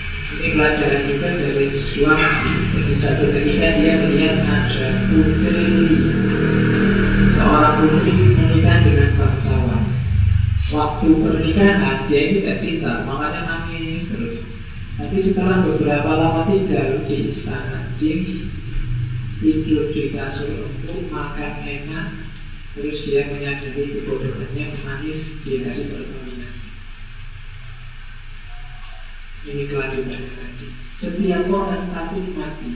[0.39, 5.67] ini pelajaran juga dari suami Jadi satu ketika dia melihat ada putri
[7.35, 9.83] Seorang putri menikah dengan bangsawan.
[10.71, 14.37] Waktu pernikahan dia ini tidak cinta Makanya nangis terus.
[14.95, 18.21] Tapi setelah beberapa lama tinggal di istana Jin
[19.41, 22.07] Tidur di kasur empuk Makan enak
[22.71, 25.91] Terus dia menyadari kebodohannya menangis di hari
[29.47, 30.67] ini kelanjutannya lagi.
[31.01, 32.69] Setiap orang takut mati,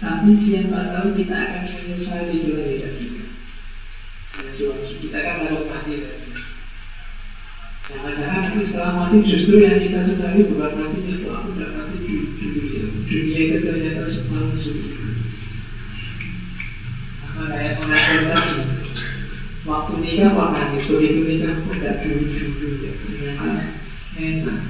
[0.00, 3.24] tapi siapa tahu kita akan menyesali kelahiran kita.
[5.00, 5.94] Kita kan takut mati
[7.84, 12.14] Jangan-jangan nanti setelah mati justru yang kita sesali bukan mati itu aku tidak mati di
[12.40, 12.84] dunia.
[13.04, 14.72] Dunia itu ternyata sepalsu
[17.20, 18.56] Sama kayak mengatur tadi.
[19.68, 22.92] Waktu nikah kok nangis, begitu nikah kok tidak dulu-dulu ya.
[23.04, 23.48] Ternyata
[24.16, 24.60] enak.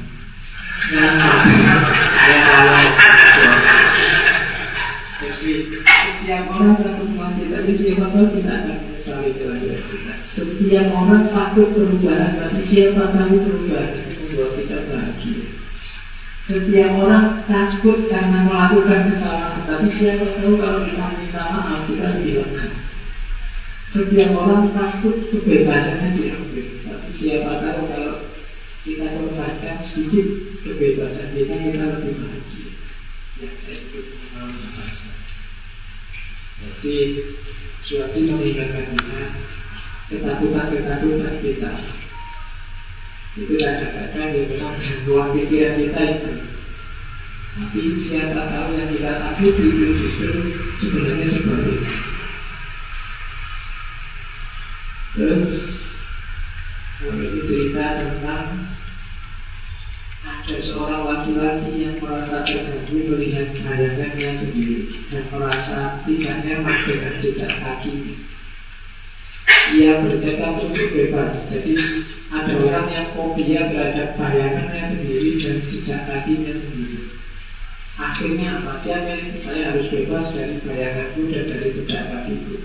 [6.04, 11.68] Setiap orang takut mati Tapi siapa tahu kita akan menyesali kelahiran kita Setiap orang takut
[11.78, 15.46] perubahan Tapi siapa tahu perubahan itu membuat kita bahagia
[16.44, 22.34] Setiap orang takut karena melakukan kesalahan Tapi siapa tahu kalau kita minta maaf Kita lebih
[23.94, 26.66] Setiap orang takut kebebasannya diambil.
[26.82, 28.13] Tapi siapa tahu kalau
[28.84, 30.26] kita korbankan sedikit
[30.60, 32.68] kebebasan kita, kita lebih bahagia.
[33.40, 35.10] Ya, saya ikut mengalami rasa.
[36.60, 36.96] Jadi,
[37.88, 39.20] suatu mengingatkan kita
[40.12, 41.72] ketakutan-ketakutan kita.
[43.34, 44.76] Itu kadang-kadang yang memang
[45.08, 46.32] ruang pikiran kita itu.
[47.54, 50.32] Tapi siapa tahu yang kita takut itu justru
[50.82, 51.94] sebenarnya sebaliknya.
[55.14, 55.50] Terus,
[57.02, 58.70] ini cerita tentang
[60.24, 64.78] ada seorang laki-laki yang merasa terganggu melihat bayangannya sendiri
[65.10, 68.14] dan merasa tidak nyaman dengan jejak kaki.
[69.74, 71.34] Ia bertekad untuk bebas.
[71.50, 71.72] Jadi
[72.32, 77.00] ada orang yang fobia terhadap bayangannya sendiri dan jejak kakinya sendiri.
[77.94, 78.72] Akhirnya apa?
[78.86, 78.98] Dia
[79.44, 82.56] saya harus bebas dari bayanganku dan dari jejak kakiku.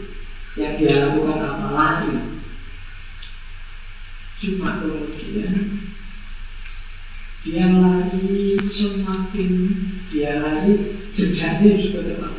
[0.55, 1.67] Yang dia lakukan apa?
[1.75, 2.38] Lari.
[4.39, 5.83] Cuma kemudian
[7.43, 9.51] dia lari semakin
[10.07, 12.33] dia lari jejaknya juga tetap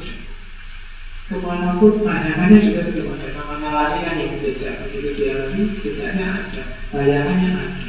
[1.29, 3.29] Ke mana pun bayangannya juga tetap ada.
[3.37, 6.63] Namanya lari kan yang jejak Begitu dia lari jejaknya ada.
[6.89, 7.87] Bayangannya ada.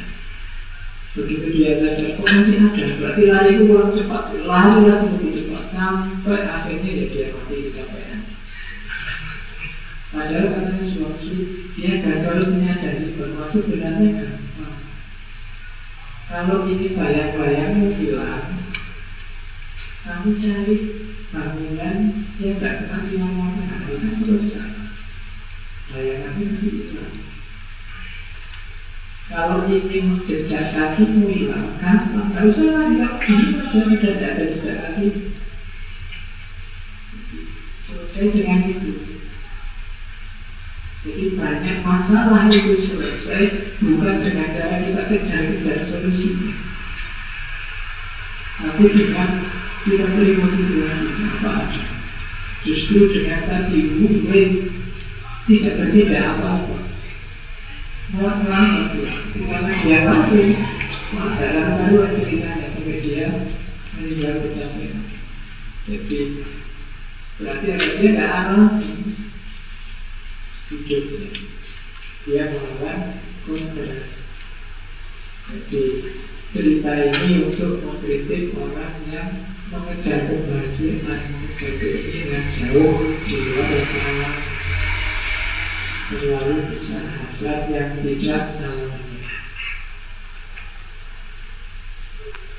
[1.16, 2.84] Begitu dia sadar kok masih ada?
[3.00, 4.24] Berarti lari kurang cepat.
[4.44, 5.64] Lari lagi lebih cepat.
[5.72, 8.01] Sampai akhirnya ya dia mati kecapean
[10.12, 11.32] Padahal katanya suatu
[11.72, 14.52] Dia gagal menyadari bahwa sebenarnya gampang
[16.32, 18.56] kalau ini bayang-bayangmu hilang,
[20.00, 20.76] kamu cari
[21.28, 21.96] bangunan
[22.40, 24.72] yang tidak kena sinar matahari kan selesai.
[25.92, 27.14] Bayangannya nanti hilang.
[29.28, 32.32] Kalau ingin jejak kakimu hilang, gampang.
[32.32, 35.08] Tidak usah lagi, ini sudah tidak ada jejak kaki.
[37.84, 39.21] Selesai dengan itu.
[41.02, 46.54] Jadi banyak masalah itu selesai bukan dengan cara kita kejar-kejar solusinya.
[48.62, 49.30] Tapi dengan
[49.82, 51.82] kita terima situasi apa ada.
[52.62, 54.48] Justru dengan tadi mungkin
[55.50, 56.78] tidak berbeda apa-apa.
[58.14, 59.10] Malah selamat ya.
[59.42, 60.38] Karena dia tahu
[61.18, 61.48] ada
[61.82, 63.26] lalu ceritanya sampai dia
[63.98, 65.02] meninggal kecapean.
[65.90, 66.20] Jadi
[67.42, 68.30] berarti ada dia tidak
[70.72, 71.30] alami hidupnya.
[72.24, 73.00] Dia melawan
[73.44, 74.08] kodrat.
[75.52, 75.82] Jadi
[76.54, 79.30] cerita ini untuk mengkritik orang yang
[79.68, 82.96] mengejar kebahagiaan, mengejar keinginan jauh
[83.26, 84.36] di luar alam
[86.12, 89.32] terlalu besar hasrat yang tidak namanya.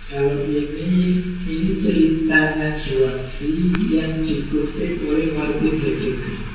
[0.10, 6.53] Kalau ini, ini ceritanya Suwasi yang dikutip oleh Martin Heidegger.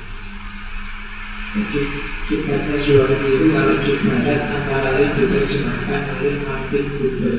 [1.49, 1.81] Jadi
[2.29, 7.37] Suwasi itu kalau di antara lain diterjemahkan oleh Martin Buber.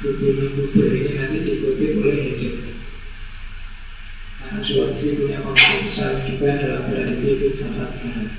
[0.00, 2.76] Bukunya kubur ini nanti dikutip oleh Heidegger
[4.38, 4.60] Karena
[4.94, 8.30] punya konsep besar juga dalam tradisi filsafat barat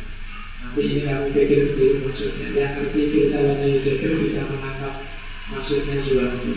[0.61, 2.47] Nanti ini kamu pikir sendiri maksudnya.
[2.55, 4.93] Yang ngerti filsafatnya Heidegger bisa menangkap
[5.51, 6.53] maksudnya Suwarsi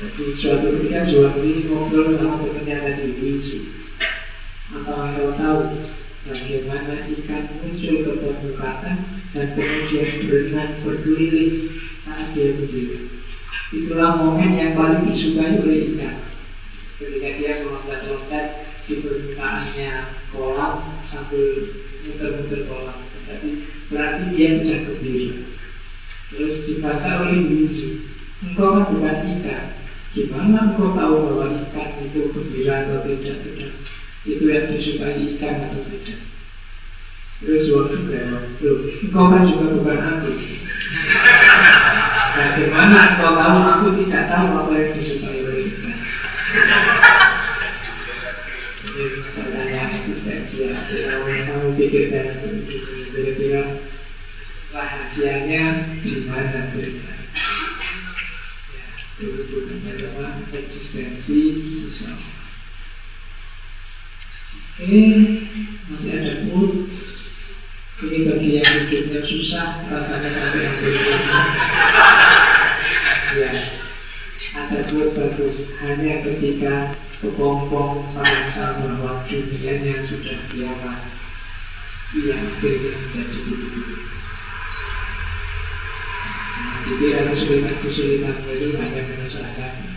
[0.00, 3.58] Jadi suatu ketika Suwarsi ngobrol sama temannya tadi Wisu
[4.72, 5.60] Apa kau tahu
[6.26, 8.96] bagaimana ikan muncul ke permukaan
[9.30, 11.54] dan kemudian berenang berkeliling
[12.02, 13.04] saat dia menjilat.
[13.70, 16.16] Itulah momen yang paling disukai oleh ikan.
[16.98, 18.46] Ketika dia meloncat-loncat
[18.86, 19.92] di permukaannya
[20.30, 20.74] kolam
[21.10, 21.74] sambil
[22.06, 23.48] muter-muter kolam Tapi
[23.90, 25.42] berarti dia sedang gembira
[26.30, 27.88] Terus dibaca oleh Winju
[28.46, 29.64] Engkau kan bukan ikan.
[30.12, 33.72] Gimana engkau tahu bahwa ikan itu gembira atau tidak tidak
[34.26, 36.18] Itu yang disukai ikan atau tidak
[37.38, 40.30] Terus waktu jawab Loh, engkau kan juga bukan aku
[42.36, 45.72] Bagaimana engkau tahu aku tidak tahu apa yang disukai oleh?
[48.86, 49.04] Ini
[49.36, 50.72] pertanyaan eksistensial.
[50.88, 52.44] Kalau kamu pikirkan
[53.12, 53.80] kira-kira
[54.72, 55.64] rahasianya
[56.04, 57.12] di mana cerita?
[58.72, 58.86] Ya,
[59.20, 61.40] itu bukan adalah eksistensi
[61.80, 62.45] sesuatu.
[64.76, 65.04] Oke,
[65.88, 67.16] masih ada quotes
[67.96, 70.76] ini bagi yang hidupnya susah Rasanya sampai yang
[73.40, 73.52] Ya
[74.56, 75.56] Ada buat bagus.
[75.80, 76.92] Hanya ketika
[77.24, 81.00] kepompong merasa bahwa dunianya sudah kiamat
[82.20, 83.80] Ia akhirnya menjadi begitu
[86.86, 89.95] Jadi ada kesulitan-kesulitan itu hanya menyusahkan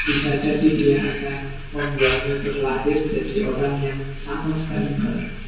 [0.00, 1.38] Bisa jadi dia akan
[1.76, 5.40] membuatnya terlahir jadi orang yang sama sekali baru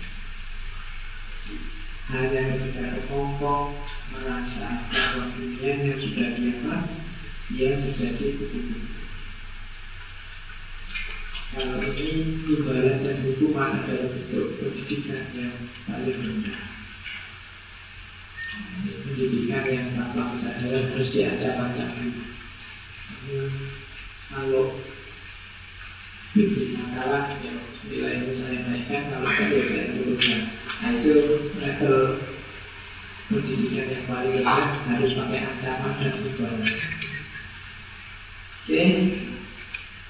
[2.13, 3.73] hanya ketika kepompong
[4.13, 6.83] merasa bahwa dunianya sudah kiamat,
[7.55, 8.77] ia menjadi begitu.
[11.53, 15.57] Kalau ini imbalan dan hukuman adalah bentuk pendidikan yang
[15.89, 16.61] paling rendah.
[18.53, 21.89] Ini pendidikan yang tanpa kesadaran harus diacak-acak
[24.31, 24.65] Kalau
[26.33, 27.53] bikin makalah, ya
[27.89, 30.41] nilai saya naikkan, kalau tidak saya turunkan.
[30.83, 31.17] Nah itu
[31.59, 31.97] level
[33.33, 36.75] pendidikan yang paling rendah harus pakai ancaman dan imbalan.
[38.63, 38.83] Oke,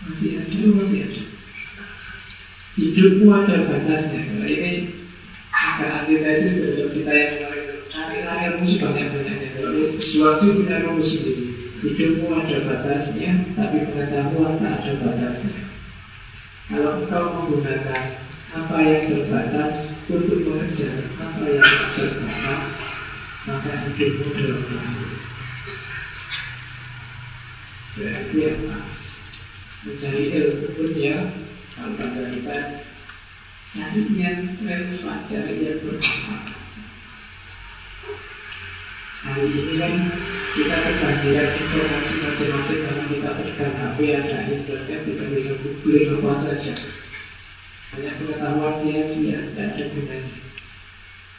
[0.02, 1.22] masih ada, masih ada.
[2.72, 4.18] Hidupmu ada batasnya.
[4.28, 4.72] Kalau ini
[5.52, 9.48] agak antitesis dari kita yang kemarin cari-cari rumus banyak-banyaknya.
[9.52, 11.51] Kalau suatu punya rumus sendiri.
[11.82, 15.58] Hidupmu ada batasnya, tapi pengetahuan tak ada batasnya.
[16.70, 18.22] Kalau engkau menggunakan
[18.52, 19.74] apa yang terbatas
[20.06, 21.66] untuk mengejar apa yang
[21.98, 22.64] terbatas
[23.48, 25.08] maka hidupmu dalam bahaya
[27.92, 28.78] berarti apa?
[29.82, 31.16] Mencari ilmu pun ya
[31.74, 32.58] kalau bahasa kita
[33.72, 36.61] cari yang relevan cari yang bermanfaat
[39.22, 39.94] hari ini kan
[40.52, 46.74] kita kebanjiran informasi macam-macam karena kita pegang HP ada internet kita bisa googling apa saja
[47.92, 50.40] banyak pengetahuan sia-sia, tidak ada gunanya.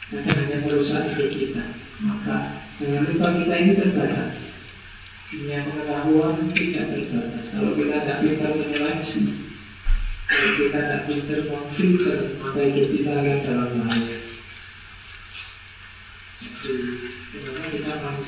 [0.06, 1.64] Karena hanya merusak hidup kita.
[2.06, 4.34] Maka jangan lupa kita ini terbatas.
[5.34, 7.44] Dunia pengetahuan tidak terbatas.
[7.50, 9.22] Kalau kita tidak pintar menyeleksi,
[10.30, 14.16] kalau kita tidak pintar memfilter, maka hidup kita akan dalam bahaya.
[16.38, 16.76] Jadi,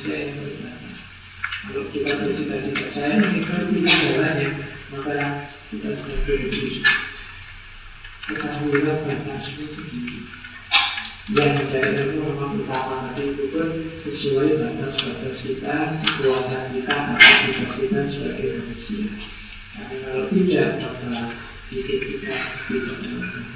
[0.05, 0.99] terbatas?
[1.67, 3.43] Kalau kita bercita-cita saya ingin
[3.73, 4.49] pilih jalannya,
[4.93, 5.17] maka
[5.73, 6.83] kita sedang berhenti
[8.27, 10.19] ketahuilah batasmu sendiri
[11.35, 13.67] yang mencari ilmu memang utama tapi itu pun
[14.03, 19.07] sesuai batas-batas kita kekuatan kita kapasitas kita sebagai manusia
[19.75, 21.15] karena kalau tidak maka
[21.67, 22.35] Sedikit kita
[22.71, 23.56] bisa melakukan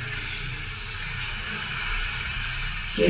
[2.91, 3.07] Oke,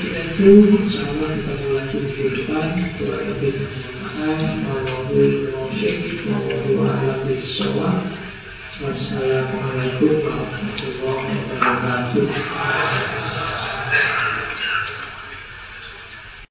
[0.00, 2.72] kira itu insya Allah ketemu lagi minggu depan.
[2.96, 3.52] Dua lebih.
[8.74, 12.26] Wassalamualaikum warahmatullahi wabarakatuh.